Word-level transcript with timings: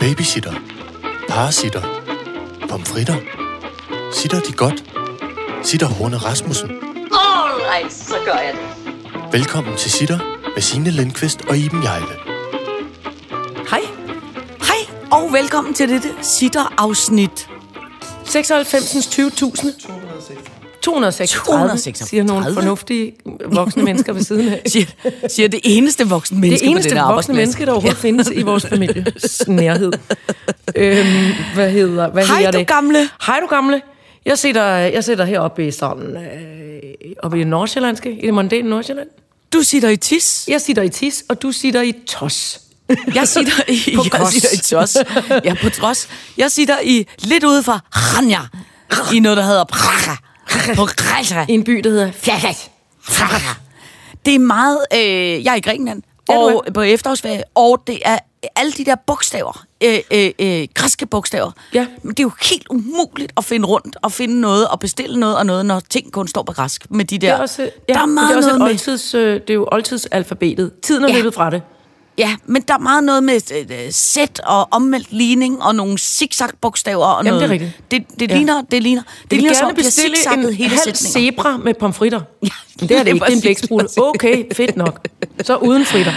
Babysitter. 0.00 0.52
Parasitter. 1.28 1.82
Pomfritter. 2.68 3.16
Sitter 4.12 4.40
de 4.40 4.52
godt? 4.52 4.84
Sitter 5.62 5.86
Horne 5.86 6.16
Rasmussen. 6.16 6.70
Alright, 7.12 7.92
så 7.92 8.14
gør 8.24 8.32
jeg 8.32 8.54
det. 8.54 9.32
Velkommen 9.32 9.76
til 9.76 9.90
Sitter 9.90 10.18
med 10.54 10.62
Signe 10.62 10.90
Lindqvist 10.90 11.40
og 11.48 11.56
Iben 11.58 11.82
Jejle. 11.82 12.06
Hej. 13.70 13.80
Hej, 14.60 14.96
og 15.10 15.32
velkommen 15.32 15.74
til 15.74 15.88
dette 15.88 16.08
sitter-afsnit. 16.22 17.48
96. 18.24 19.08
20.000. 20.80 20.90
236, 20.90 21.44
236. 21.46 22.08
siger 22.08 22.22
nogle 22.22 22.54
fornuftige 22.54 23.12
voksne 23.46 23.82
mennesker 23.82 24.12
ved 24.12 24.22
siden 24.22 24.48
af. 24.48 24.62
Siger, 24.72 24.86
siger 25.28 25.48
det 25.48 25.60
eneste 25.64 26.08
voksne 26.08 26.34
Det 26.36 26.40
menneske 26.40 26.66
eneste 26.66 26.90
på 26.90 26.94
den 26.94 27.14
voksne 27.14 27.34
menneske, 27.34 27.66
der 27.66 27.72
overhovedet 27.72 27.98
findes 27.98 28.30
i 28.34 28.42
vores 28.42 28.66
families 28.66 29.42
nærhed. 29.48 29.92
Øhm, 30.76 31.32
hvad 31.54 31.70
hedder, 31.70 32.10
hvad 32.10 32.26
Hej, 32.26 32.36
hedder 32.36 32.50
du 32.50 32.58
det? 32.58 32.66
gamle. 32.66 33.08
Hej 33.26 33.40
du 33.40 33.46
gamle. 33.46 33.82
Jeg 34.24 34.38
sidder, 34.38 34.66
jeg 34.76 35.04
sidder 35.04 35.24
heroppe 35.24 35.66
i 35.66 35.70
sådan, 35.70 36.16
øh, 36.16 37.12
oppe 37.22 37.36
i 37.36 37.40
det 37.40 37.46
nordsjællandske, 37.46 38.12
i 38.12 38.26
det 38.26 38.34
mondæne 38.34 38.70
Nordsjælland. 38.70 39.08
Du 39.52 39.62
sitter 39.62 39.88
i 39.88 39.96
tis. 39.96 40.44
Jeg 40.48 40.60
sidder 40.60 40.82
i 40.82 40.88
tis, 40.88 41.24
og 41.28 41.42
du 41.42 41.52
sidder 41.52 41.82
i 41.82 41.92
tos. 42.06 42.60
Jeg 43.14 43.28
sitter 43.28 43.52
i, 43.68 43.80
På 43.96 44.04
jeg 44.18 44.26
sitter 44.26 44.48
i 44.52 44.56
tos. 44.56 44.96
Ja, 45.44 45.54
på 45.62 45.70
trods. 45.70 46.08
Jeg 46.36 46.50
sitter 46.50 46.76
i 46.82 47.06
lidt 47.18 47.44
ude 47.44 47.62
fra 47.62 47.80
Ranja. 47.90 48.40
I 49.14 49.20
noget, 49.20 49.36
der 49.38 49.44
hedder 49.44 49.64
Praga. 49.64 50.16
På 50.76 50.84
Græsra. 50.96 51.46
I 51.48 51.52
en 51.52 51.64
by, 51.64 51.72
der 51.84 51.90
hedder. 51.90 52.10
Det 54.26 54.34
er 54.34 54.38
meget... 54.38 54.78
Øh, 54.94 55.44
jeg 55.44 55.52
er 55.52 55.54
i 55.56 55.60
Grækenland. 55.60 56.02
Og 56.28 56.64
på 56.74 56.80
efterårsferie. 56.80 57.42
Og 57.54 57.82
det 57.86 57.98
er 58.04 58.18
alle 58.56 58.72
de 58.72 58.84
der 58.84 58.94
bogstaver. 59.06 59.64
Øh, 59.84 59.98
øh, 60.10 60.30
øh, 60.38 60.68
græske 60.74 61.06
bogstaver. 61.06 61.50
Ja. 61.74 61.86
Men 62.02 62.10
det 62.10 62.20
er 62.20 62.22
jo 62.22 62.30
helt 62.50 62.66
umuligt 62.70 63.32
at 63.36 63.44
finde 63.44 63.66
rundt 63.66 63.96
og 64.02 64.12
finde 64.12 64.40
noget 64.40 64.68
og 64.68 64.80
bestille 64.80 65.20
noget 65.20 65.36
og 65.36 65.46
noget, 65.46 65.66
når 65.66 65.80
ting 65.90 66.12
kun 66.12 66.28
står 66.28 66.42
på 66.42 66.52
græsk. 66.52 66.86
Med 66.90 67.04
de 67.04 67.18
der... 67.18 67.28
Det 67.28 67.36
er 67.38 67.42
også, 67.42 67.70
ja, 67.88 67.92
der 67.94 68.00
er 68.00 68.06
meget 68.06 68.28
det 68.28 68.32
er 68.34 68.36
også 68.36 68.48
noget 68.58 68.62
oldtids, 68.72 69.14
øh, 69.14 69.34
det 69.40 69.50
er 69.50 69.54
jo 69.54 69.68
oldtidsalfabetet. 69.72 70.70
Tiden 70.82 71.04
er 71.04 71.08
Ja. 71.08 71.14
løbet 71.14 71.34
fra 71.34 71.50
det. 71.50 71.62
Ja, 72.18 72.36
men 72.46 72.62
der 72.62 72.74
er 72.74 72.78
meget 72.78 73.04
noget 73.04 73.22
med 73.24 73.52
øh, 73.70 73.84
øh, 73.86 73.92
sæt 73.92 74.40
og 74.46 74.68
omvendt 74.70 75.12
ligning 75.12 75.62
og 75.62 75.74
nogle 75.74 75.98
zigzag-bogstaver 75.98 77.04
og 77.06 77.24
Jamen, 77.24 77.40
noget. 77.42 77.50
det 77.50 77.60
er 77.60 77.66
rigtigt. 77.66 77.90
Det, 78.10 78.20
det 78.20 78.30
Ja. 78.30 78.36
ligner, 78.36 78.62
det 78.70 78.82
ligner, 78.82 79.02
det 79.22 79.30
vil 79.30 79.38
ligner 79.38 79.54
som, 79.54 79.74
bestille 79.74 80.16
en 80.34 80.54
hele 80.54 80.68
halv 80.70 80.80
sætninger. 80.96 81.30
zebra 81.32 81.56
med 81.56 81.74
pomfritter. 81.74 82.20
Ja, 82.80 82.86
det 82.86 82.98
er 82.98 83.02
det 83.02 83.06
ikke, 83.06 83.06
det 83.06 83.08
er 83.08 83.12
en 83.14 83.20
præcis. 83.20 83.42
blæksprut. 83.42 83.84
Okay, 83.98 84.44
fedt 84.54 84.76
nok. 84.76 85.08
Så 85.42 85.56
uden 85.56 85.84
fritter. 85.86 86.12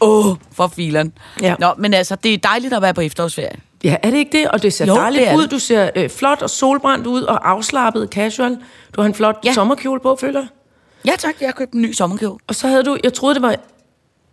Åh, 0.00 0.26
oh, 0.26 0.36
for 0.52 0.68
filen. 0.76 1.12
Ja. 1.42 1.54
Nå, 1.58 1.66
men 1.78 1.94
altså, 1.94 2.16
det 2.16 2.34
er 2.34 2.38
dejligt 2.38 2.74
at 2.74 2.82
være 2.82 2.94
på 2.94 3.00
efterårsferie. 3.00 3.56
Ja, 3.84 3.96
er 4.02 4.10
det 4.10 4.18
ikke 4.18 4.38
det? 4.38 4.48
Og 4.48 4.62
det 4.62 4.72
ser 4.72 4.86
Jo, 4.86 4.94
dejligt 4.94 5.28
det 5.30 5.36
ud. 5.36 5.42
det. 5.42 5.50
Du 5.50 5.58
ser 5.58 5.90
øh, 5.96 6.10
flot 6.10 6.42
og 6.42 6.50
solbrændt 6.50 7.06
ud 7.06 7.22
og 7.22 7.50
afslappet 7.50 8.08
casual. 8.10 8.56
Du 8.96 9.00
har 9.00 9.06
en 9.08 9.14
flot 9.14 9.36
Ja. 9.44 9.52
sommerkjole 9.52 10.00
på, 10.00 10.16
føler 10.20 10.40
jeg. 10.40 10.48
Ja 11.06 11.12
tak, 11.18 11.34
jeg 11.40 11.46
har 11.48 11.52
købt 11.52 11.72
en 11.72 11.82
ny 11.82 11.92
sommerkjole. 11.92 12.38
Og 12.46 12.54
så 12.54 12.68
havde 12.68 12.82
du, 12.84 12.96
jeg 13.04 13.12
troede 13.14 13.34
det 13.34 13.42
var... 13.42 13.54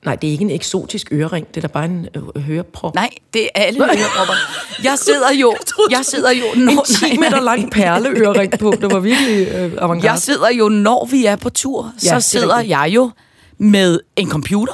Nej, 0.06 0.16
det 0.16 0.28
er 0.28 0.32
ikke 0.32 0.44
en 0.44 0.52
eksotisk 0.52 1.08
ørering. 1.12 1.48
Det 1.48 1.58
er 1.58 1.62
da 1.62 1.68
bare 1.68 1.86
en 1.86 2.08
øh, 2.16 2.42
høreprop. 2.42 2.96
Nej, 2.96 3.10
det 3.34 3.42
er 3.44 3.50
alle 3.56 3.84
ørepropper. 3.84 4.34
Jeg 4.84 4.98
sidder 5.00 5.32
jo, 5.42 5.56
jeg 5.92 6.00
sidder 6.06 6.32
jo, 6.32 6.44
når, 6.56 6.72
en 6.72 7.12
10 7.12 7.18
meter 7.18 7.42
lang 7.42 7.72
perleørering 7.72 8.60
på. 8.60 8.74
Det 8.82 8.92
var 8.94 9.00
virkelig 9.00 9.48
øh, 9.48 9.72
avantgarde. 9.78 10.12
jeg 10.12 10.20
sidder 10.20 10.50
jo, 10.52 10.70
når 10.70 11.06
vi 11.12 11.26
er 11.26 11.36
på 11.36 11.50
tur, 11.50 11.94
Ja, 12.06 12.20
så 12.20 12.30
sidder 12.30 12.58
rigtigt. 12.58 12.70
jeg 12.70 12.92
jo 12.96 13.12
med 13.58 14.00
en 14.16 14.30
computer. 14.30 14.74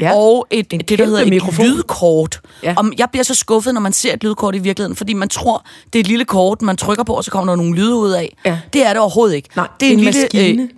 Ja. 0.00 0.12
Og 0.14 0.46
et, 0.50 0.72
En 0.72 0.80
det, 0.80 0.98
der 0.98 1.04
hedder 1.04 1.20
et 1.20 1.28
mikrofon. 1.28 1.66
lydkort. 1.66 2.40
Ja. 2.62 2.74
Om, 2.76 2.92
jeg 2.98 3.08
bliver 3.12 3.24
så 3.24 3.34
skuffet, 3.34 3.74
når 3.74 3.80
man 3.80 3.92
ser 3.92 4.12
et 4.14 4.24
lydkort 4.24 4.54
i 4.54 4.58
virkeligheden, 4.58 4.96
fordi 4.96 5.12
man 5.12 5.28
tror, 5.28 5.66
det 5.92 5.98
er 5.98 6.00
et 6.00 6.06
lille 6.06 6.24
kort, 6.24 6.62
man 6.62 6.76
trykker 6.76 7.04
på, 7.04 7.14
og 7.14 7.24
så 7.24 7.30
kommer 7.30 7.52
der 7.52 7.56
nogle 7.56 7.74
lyde 7.76 7.94
ud 7.96 8.10
af. 8.10 8.36
Ja. 8.44 8.58
Det 8.72 8.86
er 8.86 8.88
det 8.88 8.98
overhovedet 8.98 9.34
ikke. 9.36 9.48
Nej, 9.56 9.68
det 9.80 9.88
er 9.88 9.92
en 9.92 10.04
maskine. 10.04 10.62
Øh, 10.62 10.68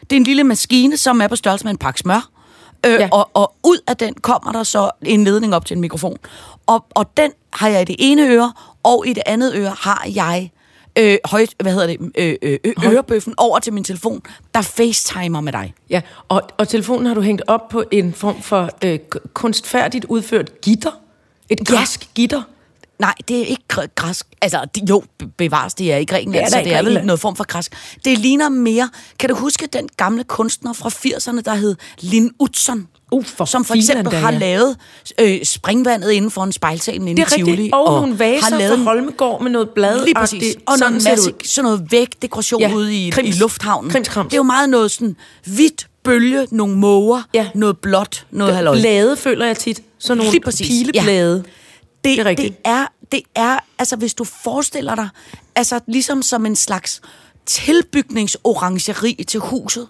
det 0.00 0.12
er 0.12 0.20
en 0.20 0.24
lille 0.24 0.44
maskine, 0.44 0.96
som 0.96 1.20
er 1.20 1.28
på 1.28 1.36
størrelse 1.36 1.64
med 1.64 1.70
en 1.70 1.78
pakke 1.78 2.00
smør. 2.00 2.28
Øh, 2.86 3.00
Ja. 3.00 3.08
og, 3.12 3.30
og 3.34 3.54
ud 3.64 3.78
af 3.86 3.96
den 3.96 4.14
kommer 4.14 4.52
der 4.52 4.62
så 4.62 4.90
en 5.02 5.24
ledning 5.24 5.54
op 5.54 5.64
til 5.66 5.74
en 5.74 5.80
mikrofon. 5.80 6.16
Og, 6.66 6.84
og 6.90 7.16
den 7.16 7.32
har 7.52 7.68
jeg 7.68 7.80
i 7.82 7.84
det 7.84 7.96
ene 7.98 8.28
øre, 8.28 8.52
og 8.82 9.06
i 9.06 9.12
det 9.12 9.22
andet 9.26 9.52
øre 9.54 9.74
har 9.78 10.06
jeg 10.14 10.50
øh, 10.98 11.18
højt, 11.24 11.54
hvad 11.62 11.72
hedder 11.72 11.86
det, 11.86 12.10
øh, 12.18 12.36
øh, 12.42 12.58
øh, 12.64 12.72
ørebøffen 12.92 13.34
over 13.36 13.58
til 13.58 13.72
min 13.72 13.84
telefon, 13.84 14.22
der 14.54 14.62
facetimer 14.62 15.40
med 15.40 15.52
dig. 15.52 15.74
Ja, 15.90 16.00
og, 16.28 16.42
og 16.58 16.68
telefonen 16.68 17.06
har 17.06 17.14
du 17.14 17.20
hængt 17.20 17.42
op 17.46 17.68
på 17.68 17.84
en 17.90 18.12
form 18.14 18.42
for 18.42 18.70
øh, 18.84 18.98
kunstfærdigt 19.34 20.04
udført 20.04 20.60
gitter. 20.60 20.90
Et 21.50 21.70
Ja. 21.70 21.76
græsk 21.76 22.08
gitter. 22.14 22.42
Nej, 22.98 23.14
det 23.28 23.40
er 23.40 23.44
ikke 23.46 23.62
gr- 23.72 23.86
græsk. 23.94 24.26
Altså, 24.42 24.66
det, 24.74 24.90
jo, 24.90 25.02
be- 25.18 25.26
bevares, 25.26 25.74
det 25.74 25.92
er 25.92 25.96
i 25.96 26.04
Grækenland, 26.04 26.44
Det 26.46 26.54
er 26.54 26.58
så 26.58 26.64
det 26.64 26.74
er 26.74 26.82
vel 26.82 27.04
noget 27.06 27.20
form 27.20 27.36
for 27.36 27.44
græsk. 27.44 27.72
Det 28.04 28.18
ligner 28.18 28.48
mere... 28.48 28.90
Kan 29.18 29.28
du 29.28 29.34
huske 29.34 29.66
den 29.72 29.88
gamle 29.96 30.24
kunstner 30.24 30.72
fra 30.72 30.88
80'erne, 30.88 31.40
der 31.40 31.54
hed 31.54 31.76
Lin 32.00 32.30
Utzon? 32.38 32.88
Uh, 33.12 33.24
for 33.24 33.44
som 33.44 33.64
for 33.64 33.74
eksempel 33.74 34.12
da, 34.12 34.16
har 34.16 34.32
ja. 34.32 34.38
lavet 34.38 34.76
øh, 35.20 35.44
springvandet 35.44 36.10
inden 36.10 36.30
for 36.30 36.44
en 36.44 36.52
spejlsalen 36.52 37.08
inde 37.08 37.22
Det 37.22 37.32
i 37.32 37.34
Tivoli. 37.34 37.52
rigtigt. 37.52 37.74
Og, 37.74 37.86
og 37.86 38.00
nogle 38.00 38.18
vaser 38.18 38.50
har 38.50 38.58
lavet 38.58 38.78
fra 38.78 38.84
Holmegård 38.84 39.42
med 39.42 39.50
noget 39.50 39.68
blad. 39.70 40.04
Lige 40.04 40.14
præcis. 40.14 40.56
Og 40.66 40.78
sådan 40.78 40.94
det 40.94 41.04
masse, 41.04 41.32
sådan 41.44 41.64
noget 41.64 41.86
vægdekoration 41.90 42.60
Ja, 42.60 42.74
ude 42.74 42.94
i, 43.06 43.10
krims. 43.10 43.36
i 43.36 43.40
lufthavnen. 43.40 43.90
Krimskrams. 43.90 44.28
Det 44.30 44.34
er 44.34 44.38
jo 44.38 44.42
meget 44.42 44.68
noget 44.68 44.90
sådan 44.90 45.16
hvidt 45.44 45.86
bølge, 46.04 46.46
nogle 46.50 46.76
måger, 46.76 47.22
Ja. 47.34 47.46
noget 47.54 47.78
blåt, 47.78 48.26
noget 48.30 48.54
halløj. 48.54 48.80
Blade 48.80 49.16
føler 49.16 49.46
jeg 49.46 49.56
tit. 49.58 49.82
Sådan 49.98 50.16
nogle 50.24 50.40
pileblade. 50.62 51.44
Det, 52.04 52.16
Det 52.16 52.26
er 52.26 52.34
det, 52.34 52.56
er, 52.64 52.86
det 53.12 53.22
er, 53.34 53.58
altså 53.78 53.96
hvis 53.96 54.14
du 54.14 54.24
forestiller 54.24 54.94
dig, 54.94 55.08
altså 55.54 55.80
ligesom 55.86 56.22
som 56.22 56.46
en 56.46 56.56
slags 56.56 57.00
tilbygningsorangeri 57.46 59.24
til 59.28 59.40
huset, 59.40 59.88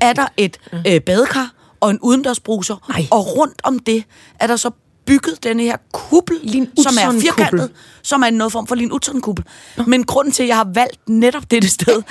er 0.00 0.12
der 0.12 0.26
et 0.36 0.58
øh, 0.86 1.00
badekar 1.00 1.52
og 1.80 1.90
en 1.90 1.98
udendørsbruser, 2.00 2.76
Nej. 2.88 3.06
og 3.10 3.36
rundt 3.36 3.60
om 3.64 3.78
det 3.78 4.04
er 4.40 4.46
der 4.46 4.56
så 4.56 4.70
bygget 5.06 5.44
denne 5.44 5.62
her 5.62 5.76
kuppel, 5.92 6.38
Lin 6.42 6.68
som 6.82 6.94
er 7.16 7.20
firkantet, 7.20 7.70
som 8.02 8.22
er 8.22 8.30
noget 8.30 8.52
form 8.52 8.66
for 8.66 8.74
Lin 8.74 8.92
Utzon-kuppel. 8.92 9.44
Men 9.86 10.04
grunden 10.04 10.32
til, 10.32 10.42
at 10.42 10.48
jeg 10.48 10.56
har 10.56 10.68
valgt 10.74 10.98
netop 11.08 11.50
dette 11.50 11.68
sted, 11.68 12.02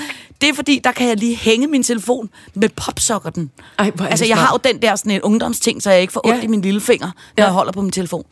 det 0.41 0.49
er 0.49 0.53
fordi, 0.53 0.81
der 0.83 0.91
kan 0.91 1.07
jeg 1.07 1.17
lige 1.17 1.35
hænge 1.35 1.67
min 1.67 1.83
telefon 1.83 2.29
med 2.53 2.69
popsokkerten. 2.69 3.51
Ej, 3.79 3.91
altså, 3.99 4.25
jeg 4.25 4.37
har 4.37 4.49
jo 4.53 4.69
den 4.71 4.81
der 4.81 4.95
sådan 4.95 5.11
en 5.11 5.21
ungdomsting, 5.21 5.83
så 5.83 5.91
jeg 5.91 6.01
ikke 6.01 6.13
får 6.13 6.21
ondt 6.27 6.37
Ja. 6.37 6.43
i 6.43 6.47
min 6.47 6.61
lille 6.61 6.81
finger, 6.81 7.05
når 7.07 7.13
Ja. 7.37 7.43
jeg 7.43 7.53
holder 7.53 7.71
på 7.71 7.81
min 7.81 7.91
telefon. 7.91 8.23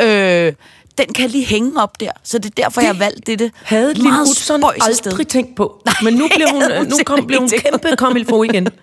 Ja. 0.00 0.46
Øh, 0.46 0.52
den 0.98 1.12
kan 1.14 1.30
lige 1.30 1.44
hænge 1.44 1.82
op 1.82 2.00
der, 2.00 2.10
så 2.24 2.38
det 2.38 2.46
er 2.50 2.62
derfor, 2.62 2.80
det 2.80 2.86
jeg 2.86 2.94
har 2.94 2.98
valgt 2.98 3.26
dette 3.26 3.50
Havde 3.62 3.94
meget 4.02 4.28
Utzon 4.30 4.64
aldrig 4.64 4.96
sted. 4.96 5.24
tænkt 5.24 5.56
på. 5.56 5.82
Men 6.02 6.14
nu, 6.14 6.28
bliver 6.34 6.50
hun, 6.52 6.62
nu 6.90 6.96
kom, 7.06 7.26
bliver 7.26 7.40
hun 7.40 7.48
kæmpe 7.48 7.96
komilfo 7.96 8.42
igen. 8.42 8.68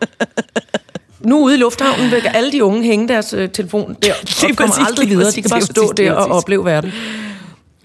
Nu 1.28 1.40
ude 1.44 1.56
i 1.56 1.58
lufthavnen 1.58 2.12
vil 2.12 2.22
alle 2.34 2.52
de 2.52 2.64
unge 2.64 2.84
hænge 2.84 3.08
deres 3.08 3.34
øh, 3.34 3.50
telefon 3.50 3.98
der, 4.04 4.14
og 4.14 4.56
kommer 4.58 4.74
præcis, 4.76 4.88
aldrig 4.88 5.10
videre. 5.10 5.24
præcis, 5.24 5.36
De 5.36 5.42
kan 5.42 5.50
bare 5.50 5.62
stå 5.62 5.82
præcis, 5.82 5.96
der 5.98 6.14
og 6.14 6.26
opleve 6.32 6.66
verden. 6.66 6.92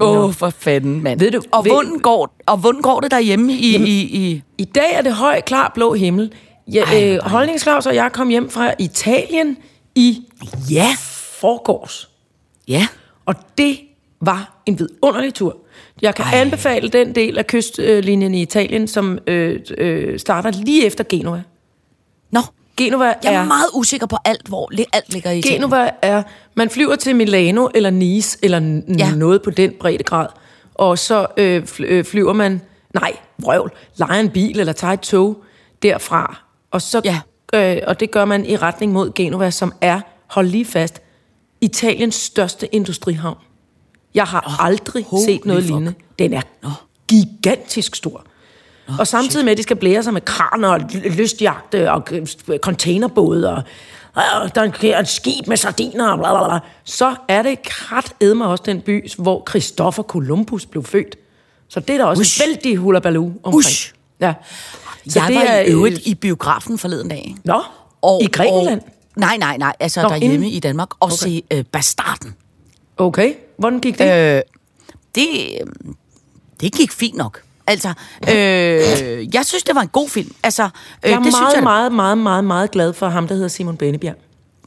Åh, 0.00 0.24
oh, 0.24 0.32
for 0.34 0.50
fanden, 0.58 1.02
mand. 1.02 1.20
Ved 1.20 1.30
du- 1.30 1.42
og, 1.52 1.64
ved- 1.64 1.72
hvordan 1.72 1.98
går, 1.98 2.36
og 2.46 2.56
hvordan 2.56 2.80
går 2.80 3.00
det 3.00 3.10
derhjemme 3.10 3.52
i... 3.52 3.76
i, 3.76 4.00
i 4.00 4.42
I 4.58 4.64
dag 4.64 4.92
er 4.94 5.02
det 5.02 5.12
høj, 5.14 5.40
klar, 5.40 5.72
blå 5.74 5.94
himmel. 5.94 6.32
Ja, 6.72 6.82
Ej, 6.84 7.14
øh, 7.14 7.18
Holdningsklaus 7.22 7.86
og 7.86 7.94
jeg 7.94 8.10
kom 8.12 8.28
hjem 8.28 8.50
fra 8.50 8.74
Italien 8.78 9.56
i 9.94 10.18
ja, 10.70 10.88
forgårs. 11.40 12.08
ja. 12.68 12.86
Og 13.26 13.34
det 13.58 13.78
var 14.20 14.62
en 14.66 14.78
vidunderlig 14.78 15.34
tur. 15.34 15.56
Jeg 16.02 16.14
kan 16.14 16.24
Ej. 16.24 16.40
Anbefale 16.40 16.88
den 16.88 17.14
del 17.14 17.38
af 17.38 17.46
kystlinjen 17.46 18.34
i 18.34 18.42
Italien, 18.42 18.88
som 18.88 19.18
øh, 19.26 19.60
øh, 19.78 20.18
starter 20.18 20.50
lige 20.50 20.86
efter 20.86 21.04
Genova. 22.76 23.04
Genova 23.04 23.14
jeg 23.24 23.34
er 23.34 23.40
er, 23.40 23.44
meget 23.44 23.66
usikker 23.74 24.06
på 24.06 24.16
alt, 24.24 24.48
hvor 24.48 24.70
alt 24.92 25.12
ligger 25.12 25.30
i 25.30 25.38
Italien. 25.38 25.60
Genova 25.60 25.90
er, 26.02 26.22
man 26.54 26.70
flyver 26.70 26.96
til 26.96 27.16
Milano 27.16 27.68
eller 27.74 27.90
Nice, 27.90 28.38
eller 28.42 28.82
Ja. 28.98 29.14
noget 29.14 29.42
på 29.42 29.50
den 29.50 29.72
breddegrad, 29.80 30.26
og 30.74 30.98
så 30.98 31.26
øh, 31.36 31.66
øh, 31.78 32.04
flyver 32.04 32.32
man, 32.32 32.60
nej, 32.94 33.12
vrøvl, 33.38 33.72
leger 33.96 34.20
en 34.20 34.30
bil 34.30 34.60
eller 34.60 34.72
tager 34.72 34.92
et 34.92 35.00
tog 35.00 35.42
derfra, 35.82 36.42
og, 36.70 36.82
så, 36.82 37.00
Ja. 37.04 37.20
øh, 37.76 37.82
og 37.86 38.00
det 38.00 38.10
gør 38.10 38.24
man 38.24 38.46
i 38.46 38.56
retning 38.56 38.92
mod 38.92 39.12
Genova, 39.14 39.50
som 39.50 39.72
er, 39.80 40.00
hold 40.26 40.46
lige 40.46 40.64
fast, 40.64 41.02
Italiens 41.60 42.14
største 42.14 42.74
industrihavn. 42.74 43.36
Jeg 44.14 44.24
har 44.24 44.44
oh, 44.46 44.64
aldrig 44.66 45.06
set 45.26 45.44
noget 45.44 45.62
fuck. 45.62 45.70
lignende. 45.70 45.94
Den 46.18 46.32
er 46.32 46.40
gigantisk 47.08 47.96
stor. 47.96 48.24
Og 48.98 49.06
samtidig 49.06 49.44
med, 49.44 49.52
at 49.52 49.58
de 49.58 49.62
skal 49.62 49.76
blære 49.76 50.02
sig 50.02 50.12
med 50.12 50.20
kraner 50.20 50.68
og 50.68 50.80
ly- 50.80 51.08
lystjagte 51.16 51.92
og 51.92 52.02
øh, 52.12 52.26
containerbåde 52.58 53.50
og 53.56 53.62
øh, 54.16 54.50
der 54.54 54.70
er 54.94 55.00
et 55.00 55.08
skib 55.08 55.46
med 55.46 55.56
sardiner 55.56 56.08
og 56.08 56.18
bla, 56.18 56.38
bla, 56.38 56.48
bla. 56.48 56.58
så 56.84 57.14
er 57.28 57.42
det 57.42 57.62
krat 57.62 58.14
edmer 58.20 58.46
også 58.46 58.62
den 58.66 58.80
by, 58.80 59.10
hvor 59.18 59.44
Christopher 59.50 60.02
Columbus 60.04 60.66
blev 60.66 60.84
født. 60.84 61.16
Så 61.68 61.80
det 61.80 61.90
er 61.90 61.98
der 61.98 62.04
også 62.04 62.20
Ush. 62.20 62.40
vældig 62.40 62.76
hulabaloo 62.76 63.24
omkring. 63.42 63.54
Ush. 63.54 63.92
Ja. 64.20 64.34
Så 65.08 65.18
Jeg 65.20 65.28
det 65.28 65.36
var 65.36 65.42
er, 65.42 65.60
i 65.60 65.66
øvrigt 65.70 65.94
øh, 65.94 66.00
i 66.06 66.14
biografen 66.14 66.78
forleden 66.78 67.08
dag. 67.08 67.34
Nå, 67.44 67.62
i 68.22 68.26
Grækenland? 68.26 68.80
Og, 68.80 68.88
nej, 69.16 69.36
nej, 69.36 69.56
nej, 69.56 69.72
altså 69.80 70.02
Nå, 70.02 70.08
derhjemme 70.08 70.34
inden- 70.34 70.50
i 70.50 70.60
Danmark. 70.60 70.88
Og 71.00 71.06
Okay. 71.06 71.16
se 71.16 71.42
øh, 71.50 71.64
Bastarden. 71.64 72.34
Okay. 72.96 73.34
Hvordan 73.58 73.80
gik 73.80 73.98
det? 73.98 74.36
Øh, 74.36 74.42
det, 75.14 75.26
det 76.60 76.72
gik 76.74 76.92
fint 76.92 77.16
nok. 77.16 77.42
Altså, 77.66 77.88
øh, 78.28 79.34
jeg 79.34 79.46
synes, 79.46 79.62
det 79.62 79.74
var 79.74 79.80
en 79.80 79.88
god 79.88 80.08
film. 80.08 80.34
Altså, 80.42 80.62
øh, 80.62 80.68
jeg 81.04 81.10
er 81.10 81.14
det 81.14 81.22
meget, 81.22 81.34
synes 81.34 81.54
jeg, 81.54 81.62
meget, 81.62 81.92
meget, 81.92 82.18
meget, 82.18 82.44
meget 82.44 82.70
glad 82.70 82.92
for 82.92 83.08
ham, 83.08 83.28
der 83.28 83.34
hedder 83.34 83.48
Simon 83.48 83.76
Bennebjerg. 83.76 84.14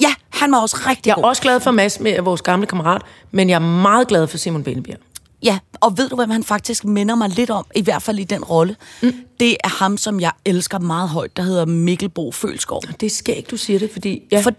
Ja, 0.02 0.14
han 0.30 0.52
var 0.52 0.58
også 0.62 0.78
rigtig 0.88 1.08
Jeg 1.08 1.12
er 1.12 1.16
god. 1.16 1.24
også 1.24 1.42
glad 1.42 1.60
for 1.60 1.72
Mads 1.72 2.00
med 2.00 2.22
vores 2.22 2.42
gamle 2.42 2.68
kammerat, 2.68 3.02
men 3.32 3.50
jeg 3.50 3.56
er 3.56 3.60
meget 3.82 4.08
glad 4.08 4.28
for 4.28 4.38
Simon 4.38 4.64
Bennebjerg. 4.64 4.98
Ja, 5.44 5.60
og 5.74 5.98
ved 5.98 6.10
du, 6.10 6.16
hvem 6.16 6.30
han 6.30 6.44
faktisk 6.44 6.86
minder 6.86 7.16
mig 7.16 7.30
lidt 7.30 7.50
om, 7.50 7.66
i 7.76 7.82
hvert 7.82 8.02
fald 8.02 8.20
i 8.20 8.24
den 8.24 8.44
rolle? 8.44 8.76
Mm. 9.02 9.14
Det 9.40 9.58
er 9.64 9.68
ham, 9.70 9.98
som 9.98 10.20
jeg 10.20 10.32
elsker 10.46 10.80
meget 10.80 11.10
højt, 11.10 11.38
der 11.38 11.44
hedder 11.44 11.66
Mikkel 11.66 12.10
Bo 12.10 12.32
Følskov. 12.32 12.82
Det 13.00 13.12
skal 13.12 13.38
ikke, 13.38 13.48
du 13.48 13.58
siger 13.58 13.80
det, 13.80 13.90
fordi... 13.94 14.22
Ja. 14.32 14.42
For 14.42 14.52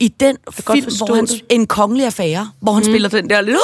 i 0.00 0.08
den 0.08 0.36
film, 0.50 0.86
hvor 0.96 1.14
han, 1.14 1.26
det. 1.26 1.42
en 1.48 1.66
kongelig 1.66 2.06
affære, 2.06 2.50
hvor 2.60 2.72
han 2.72 2.82
mm. 2.82 2.92
spiller 2.92 3.08
den 3.08 3.30
der 3.30 3.40
lidt 3.40 3.56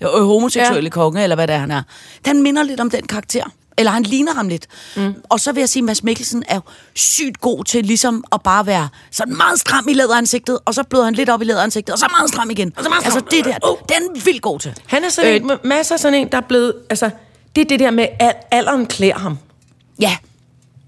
øh, 0.00 0.08
homoseksuelle 0.08 0.86
ja. 0.86 0.90
konge, 0.90 1.22
eller 1.22 1.36
hvad 1.36 1.46
det 1.46 1.54
er, 1.54 1.58
han 1.58 1.70
er, 1.70 1.82
den 2.24 2.42
minder 2.42 2.62
lidt 2.62 2.80
om 2.80 2.90
den 2.90 3.06
karakter. 3.06 3.44
Eller 3.78 3.90
han 3.90 4.02
ligner 4.02 4.34
ham 4.34 4.48
lidt. 4.48 4.66
Mm. 4.96 5.14
Og 5.28 5.40
så 5.40 5.52
vil 5.52 5.60
jeg 5.60 5.68
sige, 5.68 5.80
at 5.80 5.84
Mads 5.84 6.02
Mikkelsen 6.02 6.44
er 6.48 6.60
sygt 6.94 7.40
god 7.40 7.64
til 7.64 7.84
ligesom 7.84 8.24
at 8.32 8.42
bare 8.42 8.66
være 8.66 8.88
sådan 9.10 9.36
meget 9.36 9.60
stram 9.60 9.88
i 9.88 9.92
læderansigtet, 9.92 10.58
og 10.64 10.74
så 10.74 10.82
bløder 10.82 11.04
han 11.04 11.14
lidt 11.14 11.30
op 11.30 11.42
i 11.42 11.44
læderansigtet, 11.44 11.92
og 11.92 11.98
så 11.98 12.06
meget 12.10 12.30
stram 12.30 12.50
igen. 12.50 12.72
Og 12.76 12.84
så 12.84 12.88
meget 12.88 13.04
altså 13.04 13.20
det 13.30 13.44
der, 13.44 13.54
Oh. 13.62 13.76
den 13.88 14.16
er 14.16 14.20
vildt 14.24 14.42
god 14.42 14.60
til. 14.60 14.74
Han 14.86 15.04
er 15.04 15.08
sådan 15.08 15.30
øh, 15.30 15.50
en, 15.50 15.58
masser 15.64 15.94
af 15.94 16.00
sådan 16.00 16.20
en, 16.20 16.28
der 16.32 16.38
er 16.38 16.42
blevet... 16.48 16.74
Altså, 16.90 17.10
det 17.56 17.62
er 17.62 17.68
det 17.68 17.80
der 17.80 17.90
med, 17.90 18.06
at 18.18 18.36
alderen 18.50 18.86
klæder 18.86 19.18
ham. 19.18 19.38
Ja, 20.00 20.16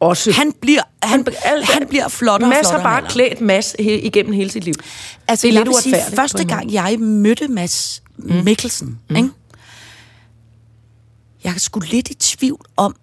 Også. 0.01 0.33
han 0.33 0.53
bliver, 0.61 0.83
han, 1.03 1.27
alt- 1.45 1.65
han 1.65 1.87
bliver 1.89 2.09
flottere 2.09 2.47
og 2.47 2.55
Mads 2.55 2.71
har 2.71 2.83
bare 2.83 3.03
klædt 3.09 3.41
Mads 3.41 3.75
he, 3.79 4.01
igennem 4.01 4.33
hele 4.33 4.51
sit 4.51 4.65
liv. 4.65 4.75
Altså, 5.29 5.47
det 5.47 5.53
er 5.53 5.59
jeg 5.59 5.65
lidt 5.65 5.75
vil 5.75 5.83
sige, 5.83 6.17
første 6.17 6.45
gang 6.45 6.73
jeg 6.73 7.01
mødte 7.01 7.49
Mads 7.49 8.03
Mikkelsen, 8.19 8.99
mm. 9.11 9.17
ikke? 9.17 9.29
jeg 11.45 11.55
skulle 11.57 11.89
lidt 11.89 12.11
i 12.11 12.15
tvivl 12.15 12.61
om, 12.77 12.97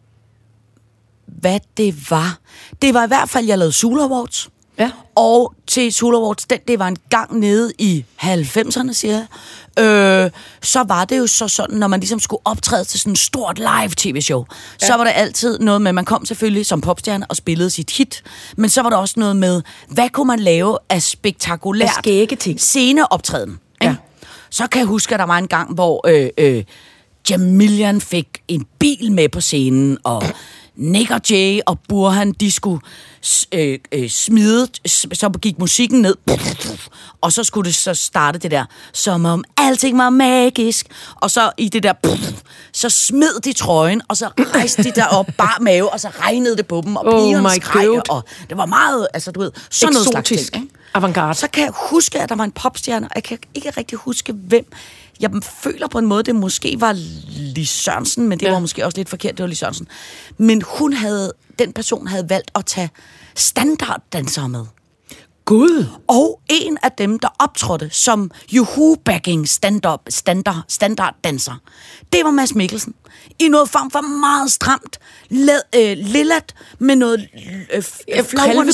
hvad 1.25 1.59
det 1.77 2.11
var. 2.11 2.39
Det 2.81 2.93
var 2.93 3.03
i 3.03 3.07
hvert 3.07 3.29
fald, 3.29 3.45
jeg 3.45 3.57
lavede 3.57 3.73
Sula 3.73 4.03
Awards. 4.03 4.49
Ja. 4.79 4.91
Og 5.15 5.53
til 5.67 5.93
Sula 5.93 6.17
Awards, 6.17 6.45
den, 6.45 6.59
det 6.67 6.79
var 6.79 6.87
en 6.87 6.97
gang 7.09 7.39
nede 7.39 7.71
i 7.79 8.05
90'erne, 8.21 8.93
siger 8.93 9.13
jeg. 9.77 10.25
Øh, 10.25 10.31
så 10.61 10.83
var 10.87 11.05
det 11.05 11.17
jo 11.17 11.27
så 11.27 11.47
sådan, 11.47 11.77
når 11.77 11.87
man 11.87 11.99
ligesom 11.99 12.19
skulle 12.19 12.41
optræde 12.45 12.83
til 12.85 12.99
sådan 12.99 13.13
et 13.13 13.19
stort 13.19 13.57
live 13.59 13.91
tv-show, 13.97 14.45
ja. 14.81 14.87
så 14.87 14.93
var 14.97 15.03
der 15.03 15.11
altid 15.11 15.59
noget 15.59 15.81
med, 15.81 15.93
man 15.93 16.05
kom 16.05 16.25
selvfølgelig 16.25 16.65
som 16.65 16.81
popstjerne 16.81 17.25
og 17.29 17.35
spillede 17.35 17.69
sit 17.69 17.91
hit, 17.91 18.23
men 18.57 18.69
så 18.69 18.81
var 18.81 18.89
der 18.89 18.97
også 18.97 19.13
noget 19.17 19.35
med, 19.35 19.61
hvad 19.89 20.09
kunne 20.09 20.27
man 20.27 20.39
lave 20.39 20.77
af 20.89 21.01
spektakulært 21.01 21.89
Af 21.89 21.93
skægge 22.03 22.35
ting. 22.35 22.59
sceneoptræden. 22.61 23.59
Ja. 23.81 23.89
ikke? 23.89 24.01
Så 24.49 24.67
kan 24.67 24.79
jeg 24.79 24.87
huske, 24.87 25.13
at 25.15 25.19
der 25.19 25.25
var 25.25 25.37
en 25.37 25.47
gang, 25.47 25.73
hvor 25.73 26.07
øh, 26.07 26.29
øh, 26.37 26.63
Jamilian 27.29 28.01
fik 28.01 28.27
en 28.47 28.65
bil 28.79 29.11
med 29.11 29.29
på 29.29 29.41
scenen, 29.41 29.97
og 30.03 30.23
Nick 30.75 31.11
og 31.11 31.21
Jay 31.29 31.59
og 31.65 31.79
Burhan, 31.89 32.31
de 32.31 32.51
skulle 32.51 32.81
øh, 33.53 33.79
øh, 33.91 34.09
smide, 34.09 34.67
så 34.85 35.29
gik 35.41 35.59
musikken 35.59 36.01
ned, 36.01 36.15
og 37.21 37.33
så 37.33 37.43
skulle 37.43 37.67
det 37.67 37.75
så 37.75 37.93
starte 37.93 38.39
det 38.39 38.51
der, 38.51 38.65
som 38.93 39.25
om 39.25 39.43
alting 39.57 39.97
var 39.97 40.09
magisk, 40.09 40.87
og 41.15 41.31
så 41.31 41.51
i 41.57 41.69
det 41.69 41.83
der, 41.83 41.93
så 42.73 42.89
smed 42.89 43.41
de 43.41 43.53
trøjen, 43.53 44.01
og 44.07 44.17
så 44.17 44.29
rejste 44.37 44.83
de 44.83 44.91
derop, 44.91 45.27
bare 45.37 45.63
mave, 45.63 45.93
og 45.93 45.99
så 45.99 46.09
regnede 46.19 46.57
det 46.57 46.67
på 46.67 46.81
dem, 46.85 46.95
og 46.95 47.05
Oh 47.05 47.13
pigerne 47.13 47.49
skreg, 47.49 48.09
og 48.09 48.23
det 48.49 48.57
var 48.57 48.65
meget, 48.65 49.07
altså 49.13 49.31
du 49.31 49.39
ved, 49.39 49.51
sådan 49.69 49.93
noget 49.93 50.07
slags 50.07 50.51
ting? 50.51 50.71
Avantgarde. 50.93 51.39
Så 51.39 51.47
kan 51.47 51.63
jeg 51.63 51.71
huske, 51.75 52.21
at 52.21 52.29
der 52.29 52.35
var 52.35 52.43
en 52.43 52.51
popstjerne, 52.51 53.05
og 53.05 53.11
jeg 53.15 53.23
kan 53.23 53.37
ikke 53.53 53.69
rigtig 53.69 53.97
huske, 53.97 54.33
hvem. 54.33 54.65
Jeg 55.19 55.31
føler 55.63 55.87
på 55.87 55.97
en 55.99 56.05
måde, 56.05 56.23
det 56.23 56.35
måske 56.35 56.75
var 56.79 56.93
Lis 57.55 57.69
Sørensen, 57.69 58.27
men 58.29 58.39
det 58.39 58.45
Ja. 58.45 58.51
var 58.51 58.59
måske 58.59 58.85
også 58.85 58.97
lidt 58.97 59.09
forkert, 59.09 59.37
det 59.37 59.43
var 59.43 59.47
Lis 59.47 59.57
Sørensen. 59.57 59.87
Men 60.37 60.61
hun 60.79 60.93
havde, 60.93 61.33
den 61.59 61.73
person 61.73 62.07
havde 62.07 62.29
valgt 62.29 62.51
at 62.55 62.65
tage 62.65 62.89
standarddansere 63.35 64.49
med. 64.49 64.65
Gud. 65.53 65.85
Og 66.07 66.39
en 66.49 66.77
af 66.83 66.91
dem, 66.91 67.19
der 67.19 67.27
optrådte 67.39 67.89
som 67.91 68.31
Juhu-backing 68.51 69.45
stand-up, 69.47 69.99
standard, 70.09 70.61
standarddanser, 70.67 71.53
det 72.13 72.21
var 72.23 72.31
Mads 72.31 72.55
Mikkelsen. 72.55 72.93
I 73.39 73.47
noget 73.47 73.69
form 73.69 73.91
for 73.91 74.01
meget 74.19 74.51
stramt, 74.51 74.97
led, 75.29 75.61
øh, 75.75 75.97
lillat 75.97 76.53
med 76.79 76.95
noget 76.95 77.27
øh, 77.73 77.77
f- 77.79 78.03
flagrende 78.23 78.71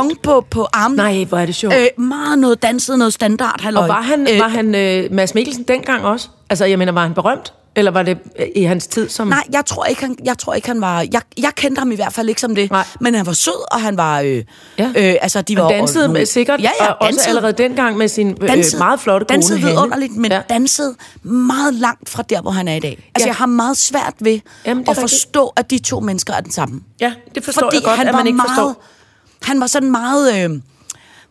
rundt. 0.00 0.22
på, 0.22 0.40
på 0.50 0.66
armen. 0.72 0.96
Nej, 0.96 1.24
hvor 1.24 1.38
er 1.38 1.46
det 1.46 1.54
sjovt. 1.54 1.74
Øh, 1.74 2.04
meget 2.04 2.38
noget 2.38 2.62
danset, 2.62 2.98
noget 2.98 3.12
standard. 3.14 3.60
Halløj. 3.60 3.82
Og 3.82 3.88
var 3.88 4.02
han, 4.02 4.28
øh, 4.32 4.38
var 4.38 4.48
han 4.48 4.74
øh, 4.74 5.12
Mads 5.12 5.34
Mikkelsen 5.34 5.62
dengang 5.64 6.04
også? 6.04 6.28
Altså, 6.50 6.64
jeg 6.64 6.78
mener, 6.78 6.92
var 6.92 7.02
han 7.02 7.14
berømt? 7.14 7.52
Eller 7.76 7.90
var 7.90 8.02
det 8.02 8.18
øh, 8.38 8.46
i 8.56 8.62
hans 8.62 8.86
tid 8.86 9.08
som... 9.08 9.28
Nej, 9.28 9.44
jeg 9.52 9.66
tror 9.66 9.84
ikke, 9.84 10.00
han, 10.00 10.16
jeg 10.24 10.38
tror 10.38 10.54
ikke, 10.54 10.68
han 10.68 10.80
var... 10.80 11.00
Jeg, 11.12 11.20
jeg 11.38 11.52
kendte 11.56 11.78
ham 11.78 11.92
i 11.92 11.94
hvert 11.94 12.12
fald 12.12 12.28
ikke 12.28 12.40
som 12.40 12.54
det. 12.54 12.70
Nej. 12.70 12.84
Men 13.00 13.14
han 13.14 13.26
var 13.26 13.32
sød, 13.32 13.72
og 13.72 13.80
han 13.80 13.96
var... 13.96 14.20
Øh, 14.20 14.44
Ja. 14.78 14.84
øh, 14.96 15.14
altså, 15.22 15.42
de 15.42 15.54
Han 15.56 15.64
var 15.64 15.70
dansede 15.70 16.04
og, 16.04 16.10
med, 16.12 16.26
sikkert, 16.26 16.60
ja, 16.60 16.70
ja, 16.80 16.90
og 16.92 16.96
også 17.08 17.20
allerede 17.28 17.52
dengang 17.52 17.96
med 17.96 18.08
sin 18.08 18.36
øh, 18.40 18.48
dansede, 18.48 18.78
meget 18.78 19.00
flotte 19.00 19.26
kone 19.26 19.34
dansede 19.36 19.60
vidunderligt, 19.60 20.16
men 20.16 20.32
Ja. 20.32 20.40
dansede 20.48 20.94
meget 21.22 21.74
langt 21.74 22.08
fra 22.08 22.22
der, 22.22 22.40
hvor 22.42 22.50
han 22.50 22.68
er 22.68 22.74
i 22.74 22.80
dag. 22.80 23.10
Altså, 23.14 23.26
Ja. 23.26 23.30
jeg 23.30 23.34
har 23.36 23.46
meget 23.46 23.76
svært 23.76 24.14
ved 24.20 24.40
Jamen, 24.66 24.84
at 24.88 24.96
forstå, 24.96 25.52
at 25.56 25.70
de 25.70 25.78
to 25.78 26.00
mennesker 26.00 26.34
er 26.34 26.40
den 26.40 26.52
samme. 26.52 26.80
Ja, 27.00 27.12
det 27.34 27.44
forstår 27.44 27.66
Fordi 27.66 27.76
jeg 27.76 27.82
godt, 27.84 27.96
han 27.98 28.08
at 28.08 28.14
man 28.14 28.26
ikke 28.26 28.36
meget, 28.36 28.48
forstår. 28.48 28.84
Han 29.42 29.60
var 29.60 29.66
sådan 29.66 29.90
meget... 29.90 30.44
Øh, 30.44 30.60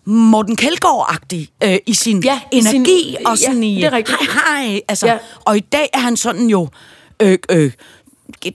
Morten 0.05 0.55
Kjeldgaard-agtig 0.61 1.47
øh, 1.63 1.77
i 1.85 1.93
sin 1.93 2.23
Ja, 2.23 2.39
i 2.51 2.61
sin- 2.61 2.75
energi 2.75 3.15
og 3.25 3.37
ja, 3.39 3.45
sådan 3.45 3.63
i... 3.63 3.75
det 3.75 3.83
er 3.83 3.91
rigtigt. 3.91 4.17
Hej, 4.33 4.63
hej. 4.63 4.81
Altså, 4.87 5.05
Ja. 5.07 5.13
ja. 5.13 5.19
Og 5.45 5.57
i 5.57 5.59
dag 5.59 5.89
er 5.93 5.99
han 5.99 6.17
sådan 6.17 6.47
jo... 6.49 6.67
Øh, 7.21 7.37
øh, 7.51 7.71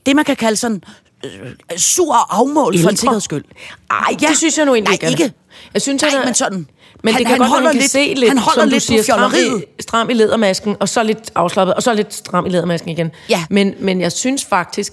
det, 0.07 0.17
man 0.17 0.25
kan 0.25 0.37
kalde 0.37 0.57
sådan... 0.57 0.83
Øh, 1.25 1.31
sur 1.79 2.15
og 2.15 2.39
afmål 2.39 2.79
for 2.79 2.91
en 2.91 2.97
sikkerheds 2.97 3.25
skyld. 3.25 3.45
Ej, 3.91 4.17
det 4.21 4.37
synes 4.39 4.59
jeg 4.59 4.67
nu 4.67 4.75
egentlig 4.75 4.99
nej, 5.03 5.11
ikke. 5.11 5.33
Jeg 5.75 5.83
synes, 5.83 6.03
nej, 6.03 6.11
han 6.11 6.21
er- 6.21 6.25
men 6.25 6.35
sådan... 6.35 6.67
Men 7.05 7.15
han, 7.15 7.19
det 7.19 7.27
kan 7.27 7.31
han 7.31 7.39
godt, 7.39 7.49
holder 7.49 7.65
man 7.65 7.73
kan 7.73 7.81
lidt, 7.81 7.91
se 7.93 8.15
lidt, 8.17 8.29
han 8.29 8.39
holder 8.39 8.65
lidt 8.65 8.83
siger, 8.83 9.03
stram 9.03 9.33
i, 9.35 9.63
stram 9.83 10.11
i 10.11 10.15
lædermasken, 10.15 10.77
og 10.81 10.89
så 10.89 11.03
lidt 11.03 11.31
afslappet, 11.35 11.75
og 11.75 11.83
så 11.83 11.95
lidt 11.95 12.15
stram 12.15 12.47
i 12.47 12.49
lædermasken 12.49 12.91
igen. 12.91 13.11
Ja. 13.29 13.45
Men, 13.51 13.75
men 13.79 14.01
jeg 14.01 14.13
synes 14.13 14.45
faktisk, 14.45 14.93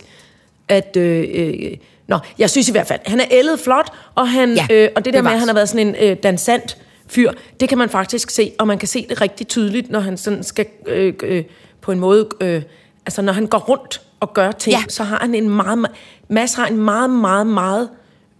at... 0.67 0.97
Øh, 0.97 1.25
øh, 1.33 1.71
nå, 2.07 2.17
jeg 2.37 2.49
synes 2.49 2.69
i 2.69 2.71
hvert 2.71 2.87
fald, 2.87 2.99
han 3.05 3.19
er 3.19 3.25
ældet 3.31 3.59
flot, 3.59 3.91
og, 4.15 4.29
han, 4.29 4.55
Ja, 4.55 4.67
øh, 4.71 4.89
og 4.95 5.05
det 5.05 5.13
der 5.13 5.21
med, 5.21 5.23
bevares. 5.23 5.33
at 5.33 5.39
han 5.39 5.47
har 5.47 5.55
været 5.55 5.69
sådan 5.69 5.87
en 5.87 5.95
øh, 5.99 6.17
dansant 6.23 6.77
fyr, 7.07 7.31
det 7.59 7.69
kan 7.69 7.77
man 7.77 7.89
faktisk 7.89 8.29
se, 8.29 8.51
og 8.59 8.67
man 8.67 8.77
kan 8.77 8.87
se 8.87 9.05
det 9.09 9.21
rigtig 9.21 9.47
tydeligt, 9.47 9.89
når 9.91 9.99
han 9.99 10.17
sådan 10.17 10.43
skal 10.43 10.65
øh, 10.87 11.13
øh, 11.23 11.43
på 11.81 11.91
en 11.91 11.99
måde... 11.99 12.27
Øh, 12.41 12.61
altså, 13.05 13.21
når 13.21 13.33
han 13.33 13.47
går 13.47 13.57
rundt 13.57 14.01
og 14.19 14.33
gør 14.33 14.51
ting, 14.51 14.73
Ja. 14.75 14.83
så 14.89 15.03
har 15.03 15.17
han 15.19 15.35
en 15.35 15.49
meget... 15.49 15.85
Mads 16.29 16.53
har 16.53 16.67
en 16.67 16.77
meget, 16.77 17.09
meget, 17.09 17.47
meget 17.47 17.89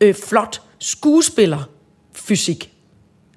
øh, 0.01 0.15
flot 0.27 0.61
skuespillerfysik. 0.79 2.71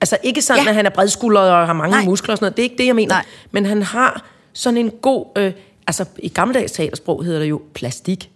Altså 0.01 0.17
ikke 0.23 0.43
sådan, 0.43 0.63
ja. 0.63 0.69
At 0.69 0.75
han 0.75 0.87
er 0.87 0.91
bredskuldret 0.91 1.51
og 1.51 1.67
har 1.67 1.73
mange. 1.73 1.97
Nej. 1.97 2.05
muskler 2.05 2.33
og 2.33 2.39
sådan 2.39 2.45
noget. 2.45 2.57
Det 2.57 2.63
er 2.63 2.65
ikke 2.65 2.79
det, 2.79 2.87
jeg 2.87 2.95
mener. 2.95 3.15
Nej. 3.15 3.25
Men 3.51 3.67
han 3.67 3.83
har 3.83 4.27
sådan 4.53 4.77
en 4.77 4.91
god... 4.91 5.27
Øh, 5.37 5.53
altså 5.87 6.05
i 6.19 6.29
gammeldags 6.29 6.73
teatersprog 6.73 7.25
hedder 7.25 7.41
det 7.41 7.47
jo 7.51 7.63
plastik. 7.75 8.31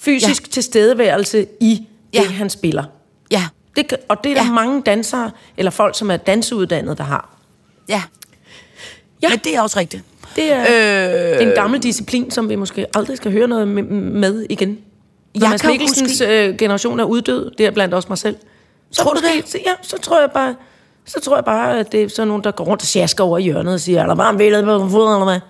Fysisk 0.00 0.42
ja. 0.46 0.50
tilstedeværelse 0.50 1.46
i 1.60 1.86
ja. 2.14 2.20
Det, 2.20 2.28
han 2.32 2.50
spiller. 2.50 2.84
Ja, 3.30 3.42
Det, 3.76 3.92
og 4.08 4.24
det 4.24 4.30
er 4.32 4.36
der 4.36 4.44
Ja. 4.44 4.52
mange 4.52 4.82
dansere, 4.82 5.30
eller 5.56 5.70
folk, 5.70 5.98
som 5.98 6.10
er 6.10 6.16
danseuddannede, 6.16 6.96
der 6.96 7.04
har. 7.04 7.36
ja. 7.88 8.02
Ja. 9.22 9.28
Men 9.28 9.38
det 9.38 9.56
er 9.56 9.60
også 9.62 9.78
rigtigt. 9.78 10.02
Det 10.36 10.52
er 10.52 10.60
øh, 11.40 11.42
en 11.46 11.52
gammel 11.54 11.82
disciplin, 11.82 12.30
som 12.30 12.48
vi 12.48 12.56
måske 12.56 12.86
aldrig 12.96 13.16
skal 13.16 13.32
høre 13.32 13.48
noget 13.48 13.68
med, 13.68 14.46
igen. 14.50 14.78
Når 15.34 15.48
Mads 15.48 15.64
Mikkelsens 15.64 16.10
huske- 16.12 16.46
øh, 16.48 16.56
generation 16.56 17.00
er 17.00 17.04
uddød, 17.04 17.50
det 17.58 17.66
er 17.66 17.70
blandt 17.70 17.94
også 17.94 18.08
mig 18.08 18.18
selv. 18.18 18.36
Så 18.90 19.02
Tror 19.02 19.12
du 19.14 19.20
måske, 19.20 19.58
det? 19.58 19.62
Ja, 19.66 19.72
så 19.82 19.98
tror 19.98 20.20
jeg 20.20 20.30
bare, 20.30 20.54
så 21.04 21.20
tror 21.20 21.36
jeg 21.36 21.44
bare, 21.44 21.78
at 21.78 21.92
det 21.92 22.02
er 22.02 22.08
sådan 22.08 22.28
nogen, 22.28 22.44
der 22.44 22.50
går 22.50 22.64
rundt 22.64 22.82
og 22.82 22.86
sjasker 22.86 23.24
over 23.24 23.38
i 23.38 23.42
hjørnet 23.42 23.74
og 23.74 23.80
siger, 23.80 24.02
er 24.02 24.06
der 24.06 24.14
bare 24.14 24.30
en 24.30 24.38
på 24.82 24.88
fod, 24.88 25.14
eller 25.14 25.24
hvad? 25.24 25.40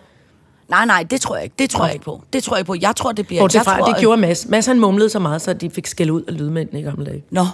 Nej, 0.68 0.86
nej, 0.86 1.02
det 1.02 1.20
tror 1.20 1.34
jeg 1.36 1.44
ikke. 1.44 1.54
Det 1.58 1.70
tror 1.70 1.84
jeg 1.84 1.94
ikke 1.94 2.04
på. 2.04 2.22
Det 2.32 2.44
tror 2.44 2.56
jeg 2.56 2.60
ikke 2.60 2.66
på. 2.66 2.76
Jeg 2.80 2.96
tror, 2.96 3.12
det 3.12 3.26
bliver... 3.26 3.42
Bortset 3.42 3.64
fra, 3.64 3.78
tror, 3.78 3.86
det 3.86 4.00
gjorde 4.00 4.20
Mads. 4.20 4.46
Mads 4.48 4.66
han 4.66 4.80
mumlede 4.80 5.10
så 5.10 5.18
meget, 5.18 5.42
så 5.42 5.52
de 5.52 5.70
fik 5.70 5.86
skæld 5.86 6.10
ud 6.10 6.22
af 6.22 6.38
lydmændene 6.38 6.80
i 6.80 6.82
gamle 6.82 7.04
dage. 7.04 7.24
Nå. 7.30 7.46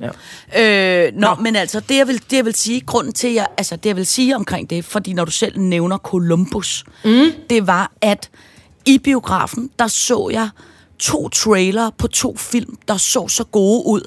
Ja. 0.00 1.06
Øh, 1.06 1.12
nå, 1.14 1.34
men 1.34 1.56
altså, 1.56 1.80
det 1.80 1.96
jeg, 1.96 2.08
vil, 2.08 2.22
det 2.30 2.36
jeg 2.36 2.44
vil 2.44 2.54
sige, 2.54 2.80
grunden 2.80 3.12
til, 3.12 3.32
jeg, 3.32 3.46
altså, 3.56 3.76
det 3.76 3.86
jeg 3.86 3.96
vil 3.96 4.06
sige 4.06 4.36
omkring 4.36 4.70
det, 4.70 4.84
fordi 4.84 5.12
når 5.12 5.24
du 5.24 5.30
selv 5.30 5.60
nævner 5.60 5.98
Columbus, 5.98 6.84
mm. 7.04 7.26
det 7.50 7.66
var, 7.66 7.92
at 8.00 8.30
i 8.86 8.98
biografen, 8.98 9.70
der 9.78 9.86
så 9.86 10.28
jeg 10.32 10.48
to 10.98 11.28
trailer 11.28 11.90
på 11.90 12.06
to 12.06 12.36
film, 12.36 12.76
der 12.88 12.96
så 12.96 13.28
så 13.28 13.44
gode 13.44 13.86
ud, 13.86 14.00